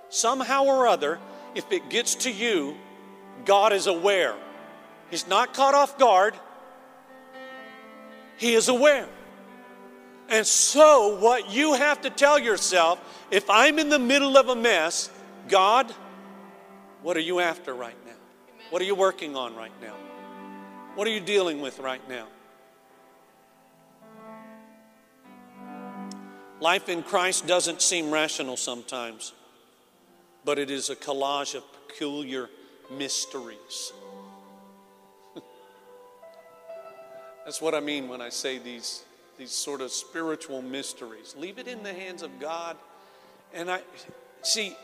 Somehow 0.08 0.64
or 0.64 0.86
other, 0.86 1.18
if 1.54 1.70
it 1.72 1.88
gets 1.90 2.14
to 2.16 2.30
you, 2.30 2.76
God 3.44 3.72
is 3.72 3.86
aware. 3.86 4.34
He's 5.10 5.26
not 5.26 5.54
caught 5.54 5.74
off 5.74 5.98
guard, 5.98 6.34
He 8.36 8.54
is 8.54 8.68
aware. 8.68 9.08
And 10.28 10.46
so, 10.46 11.18
what 11.18 11.52
you 11.52 11.74
have 11.74 12.02
to 12.02 12.10
tell 12.10 12.38
yourself 12.38 13.00
if 13.32 13.50
I'm 13.50 13.80
in 13.80 13.88
the 13.88 13.98
middle 13.98 14.36
of 14.36 14.48
a 14.48 14.54
mess, 14.54 15.10
God, 15.48 15.92
what 17.02 17.16
are 17.16 17.20
you 17.20 17.40
after 17.40 17.74
right 17.74 17.96
now? 18.06 18.12
What 18.70 18.80
are 18.80 18.84
you 18.84 18.94
working 18.94 19.34
on 19.34 19.56
right 19.56 19.72
now? 19.82 19.94
What 20.94 21.08
are 21.08 21.10
you 21.10 21.20
dealing 21.20 21.60
with 21.60 21.80
right 21.80 22.06
now? 22.08 22.28
Life 26.60 26.88
in 26.88 27.02
Christ 27.02 27.46
doesn't 27.46 27.82
seem 27.82 28.10
rational 28.10 28.56
sometimes 28.56 29.32
but 30.44 30.58
it 30.58 30.70
is 30.70 30.90
a 30.90 30.96
collage 30.96 31.54
of 31.54 31.62
peculiar 31.88 32.48
mysteries. 32.90 33.92
That's 37.44 37.60
what 37.60 37.74
I 37.74 37.80
mean 37.80 38.08
when 38.08 38.20
I 38.20 38.28
say 38.28 38.58
these, 38.58 39.04
these 39.38 39.52
sort 39.52 39.80
of 39.80 39.90
spiritual 39.90 40.62
mysteries. 40.62 41.34
Leave 41.38 41.58
it 41.58 41.68
in 41.68 41.82
the 41.82 41.92
hands 41.92 42.22
of 42.22 42.38
God. 42.40 42.76
And 43.52 43.70
I 43.70 43.82
see, 44.42 44.76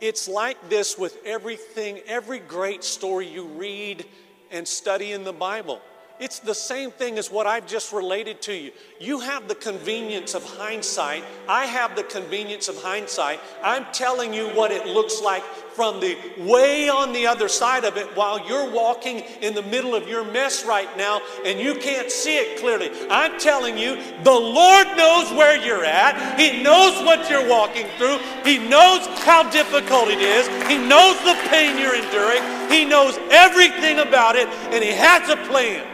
it's 0.00 0.28
like 0.28 0.68
this 0.68 0.98
with 0.98 1.16
everything, 1.24 2.00
every 2.06 2.40
great 2.40 2.82
story 2.82 3.28
you 3.28 3.44
read 3.44 4.04
and 4.50 4.66
study 4.66 5.12
in 5.12 5.24
the 5.24 5.32
Bible. 5.32 5.80
It's 6.20 6.38
the 6.38 6.54
same 6.54 6.90
thing 6.90 7.18
as 7.18 7.30
what 7.30 7.46
I've 7.46 7.66
just 7.66 7.92
related 7.92 8.40
to 8.42 8.54
you. 8.54 8.70
You 9.00 9.20
have 9.20 9.48
the 9.48 9.54
convenience 9.54 10.34
of 10.34 10.44
hindsight. 10.44 11.24
I 11.48 11.66
have 11.66 11.96
the 11.96 12.04
convenience 12.04 12.68
of 12.68 12.80
hindsight. 12.80 13.40
I'm 13.62 13.86
telling 13.92 14.32
you 14.32 14.48
what 14.50 14.70
it 14.70 14.86
looks 14.86 15.20
like 15.20 15.42
from 15.74 16.00
the 16.00 16.16
way 16.38 16.88
on 16.88 17.12
the 17.12 17.26
other 17.26 17.48
side 17.48 17.84
of 17.84 17.96
it 17.96 18.06
while 18.16 18.46
you're 18.46 18.70
walking 18.70 19.20
in 19.40 19.54
the 19.54 19.62
middle 19.62 19.94
of 19.94 20.06
your 20.06 20.24
mess 20.24 20.64
right 20.64 20.96
now 20.96 21.20
and 21.44 21.58
you 21.58 21.74
can't 21.74 22.10
see 22.10 22.36
it 22.36 22.60
clearly. 22.60 22.90
I'm 23.10 23.38
telling 23.40 23.78
you, 23.78 23.96
the 24.22 24.30
Lord 24.30 24.86
knows 24.96 25.32
where 25.32 25.56
you're 25.56 25.84
at. 25.84 26.38
He 26.38 26.62
knows 26.62 27.04
what 27.04 27.28
you're 27.30 27.48
walking 27.48 27.86
through. 27.96 28.18
He 28.44 28.58
knows 28.58 29.06
how 29.24 29.48
difficult 29.50 30.08
it 30.08 30.20
is. 30.20 30.46
He 30.68 30.76
knows 30.76 31.16
the 31.24 31.34
pain 31.48 31.78
you're 31.78 31.96
enduring. 31.96 32.42
He 32.70 32.84
knows 32.84 33.18
everything 33.30 33.98
about 33.98 34.36
it 34.36 34.48
and 34.70 34.84
He 34.84 34.92
has 34.92 35.28
a 35.28 35.36
plan. 35.48 35.88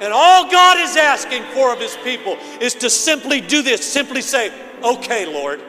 And 0.00 0.12
all 0.12 0.50
God 0.50 0.78
is 0.78 0.96
asking 0.96 1.42
for 1.54 1.72
of 1.72 1.80
His 1.80 1.96
people 2.04 2.36
is 2.60 2.74
to 2.76 2.90
simply 2.90 3.40
do 3.40 3.62
this 3.62 3.84
simply 3.84 4.22
say, 4.22 4.52
Okay, 4.82 5.26
Lord, 5.26 5.60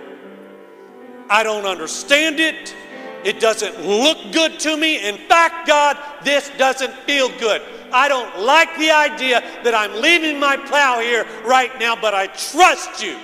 I 1.29 1.43
don't 1.43 1.65
understand 1.65 2.39
it. 2.39 2.75
It 3.23 3.39
doesn't 3.39 3.85
look 3.85 4.31
good 4.31 4.59
to 4.61 4.77
me. 4.77 5.07
In 5.07 5.17
fact, 5.27 5.67
God, 5.67 5.97
this 6.23 6.49
doesn't 6.57 6.93
feel 6.99 7.29
good. 7.39 7.61
I 7.91 8.07
don't 8.07 8.39
like 8.39 8.77
the 8.77 8.91
idea 8.91 9.41
that 9.63 9.73
I'm 9.73 9.99
leaving 10.01 10.39
my 10.39 10.57
plow 10.57 10.99
here 10.99 11.25
right 11.43 11.77
now, 11.79 11.95
but 11.99 12.13
I 12.13 12.27
trust 12.27 13.03
you. 13.03 13.17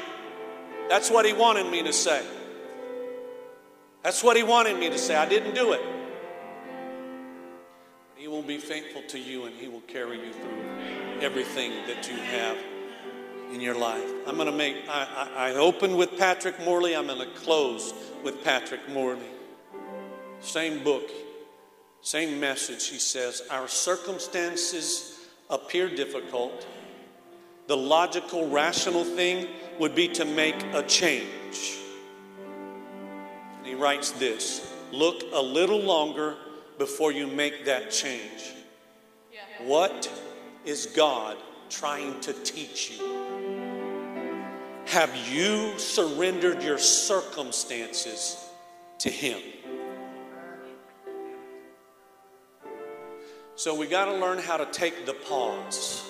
That's 0.90 1.10
what 1.10 1.26
He 1.26 1.34
wanted 1.34 1.70
me 1.72 1.84
to 1.84 1.94
say. 1.94 2.26
That's 4.04 4.24
what 4.24 4.38
He 4.38 4.44
wanted 4.44 4.78
me 4.80 4.90
to 4.90 4.98
say. 4.98 5.16
I 5.16 5.28
didn't 5.28 5.54
do 5.54 5.74
it. 5.74 5.82
He 8.16 8.28
will 8.28 8.42
be 8.42 8.58
faithful 8.58 9.04
to 9.10 9.20
you 9.20 9.46
and 9.46 9.56
He 9.56 9.68
will 9.68 9.82
carry 9.82 10.18
you 10.20 10.34
through 10.34 10.65
everything 11.22 11.72
that 11.88 12.10
you 12.10 12.16
have 12.16 12.58
in 13.52 13.62
your 13.62 13.78
life. 13.78 14.10
I'm 14.28 14.36
going 14.36 14.48
to 14.48 14.56
make, 14.56 14.78
I, 14.90 15.30
I, 15.36 15.50
I 15.50 15.56
opened 15.56 15.98
with 15.98 16.18
Patrick 16.18 16.60
Morley. 16.64 16.96
I'm 16.96 17.08
going 17.08 17.20
to 17.20 17.40
close 17.40 17.94
with 18.24 18.44
Patrick 18.44 18.88
Morley. 18.90 19.22
Same 20.42 20.84
book, 20.84 21.10
same 22.02 22.40
message. 22.40 22.88
He 22.88 23.00
says, 23.00 23.44
Our 23.50 23.68
circumstances 23.68 25.28
appear 25.50 25.94
difficult. 25.94 26.68
The 27.68 27.78
logical, 27.78 28.48
rational 28.50 29.04
thing 29.04 29.48
would 29.80 29.96
be 29.96 30.08
to 30.10 30.26
make 30.26 30.62
a 30.74 30.84
change. 30.84 31.80
And 33.58 33.66
he 33.66 33.74
writes 33.74 34.12
this 34.12 34.72
Look 34.92 35.24
a 35.34 35.42
little 35.42 35.80
longer 35.80 36.36
before 36.78 37.12
you 37.12 37.28
make 37.28 37.66
that 37.66 37.90
change. 37.90 38.54
Yeah. 39.32 39.40
What 39.66 40.12
is 40.66 40.88
God 40.88 41.38
trying 41.70 42.20
to 42.22 42.34
teach 42.34 42.92
you? 42.92 43.26
Have 44.88 45.16
you 45.32 45.78
surrendered 45.78 46.64
your 46.64 46.78
circumstances 46.78 48.38
to 49.00 49.10
Him? 49.10 49.40
So 53.56 53.74
we 53.74 53.88
got 53.88 54.06
to 54.06 54.14
learn 54.14 54.38
how 54.40 54.58
to 54.58 54.66
take 54.66 55.06
the 55.06 55.14
pause. 55.14 56.04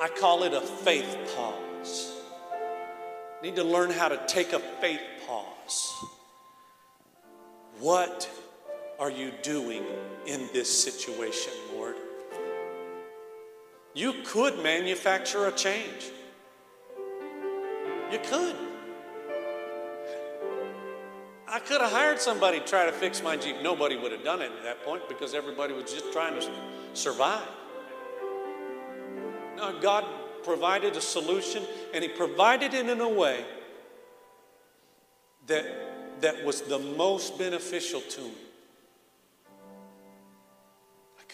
I 0.00 0.08
call 0.08 0.44
it 0.44 0.54
a 0.54 0.60
faith 0.60 1.16
pause. 1.36 2.12
Need 3.42 3.56
to 3.56 3.64
learn 3.64 3.90
how 3.90 4.08
to 4.08 4.18
take 4.26 4.52
a 4.52 4.58
faith 4.58 5.02
pause. 5.26 5.92
What 7.80 8.28
are 8.98 9.10
you 9.10 9.32
doing 9.42 9.84
in 10.26 10.48
this 10.52 10.82
situation, 10.82 11.52
Lord? 11.74 11.96
You 13.94 14.14
could 14.24 14.60
manufacture 14.60 15.46
a 15.46 15.52
change. 15.52 16.10
You 18.10 18.18
could. 18.18 18.56
I 21.46 21.60
could 21.60 21.80
have 21.80 21.92
hired 21.92 22.20
somebody 22.20 22.58
to 22.58 22.66
try 22.66 22.86
to 22.86 22.92
fix 22.92 23.22
my 23.22 23.36
Jeep. 23.36 23.62
Nobody 23.62 23.96
would 23.96 24.10
have 24.10 24.24
done 24.24 24.42
it 24.42 24.50
at 24.50 24.64
that 24.64 24.84
point 24.84 25.08
because 25.08 25.34
everybody 25.34 25.72
was 25.72 25.84
just 25.84 26.12
trying 26.12 26.34
to 26.40 26.50
survive. 26.94 27.46
No, 29.56 29.78
God 29.80 30.04
provided 30.42 30.96
a 30.96 31.00
solution, 31.00 31.62
and 31.92 32.02
He 32.02 32.08
provided 32.08 32.74
it 32.74 32.88
in 32.88 33.00
a 33.00 33.08
way 33.08 33.44
that, 35.46 36.20
that 36.20 36.44
was 36.44 36.62
the 36.62 36.78
most 36.80 37.38
beneficial 37.38 38.00
to 38.00 38.20
me. 38.22 38.43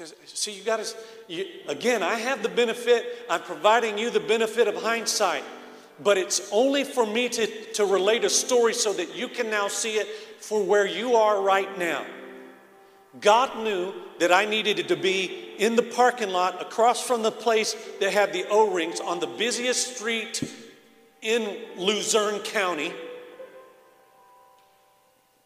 Because, 0.01 0.15
see, 0.25 0.53
you 0.53 0.63
got 0.65 0.83
to, 0.83 1.47
again, 1.69 2.03
I 2.03 2.15
have 2.15 2.43
the 2.43 2.49
benefit, 2.49 3.27
I'm 3.29 3.43
providing 3.43 3.99
you 3.99 4.09
the 4.09 4.21
benefit 4.21 4.67
of 4.67 4.77
hindsight 4.77 5.45
but 6.03 6.17
it's 6.17 6.49
only 6.53 6.85
for 6.85 7.07
me 7.07 7.29
to, 7.29 7.47
to 7.75 7.85
relate 7.85 8.25
a 8.25 8.31
story 8.31 8.75
so 8.75 8.93
that 8.93 9.15
you 9.17 9.29
can 9.29 9.51
now 9.51 9.69
see 9.69 9.97
it 9.97 10.07
for 10.41 10.63
where 10.63 10.87
you 10.87 11.17
are 11.17 11.43
right 11.43 11.79
now. 11.79 12.05
God 13.21 13.59
knew 13.59 13.93
that 14.19 14.33
I 14.33 14.45
needed 14.45 14.89
to 14.89 14.97
be 14.97 15.55
in 15.59 15.77
the 15.77 15.83
parking 15.83 16.31
lot 16.31 16.63
across 16.63 17.07
from 17.07 17.23
the 17.23 17.33
place 17.33 17.75
that 17.99 18.13
had 18.13 18.33
the 18.33 18.47
O 18.49 18.71
rings 18.71 19.01
on 19.01 19.21
the 19.21 19.27
busiest 19.27 19.97
street 19.97 20.43
in 21.21 21.59
Luzerne 21.77 22.41
County. 22.41 22.93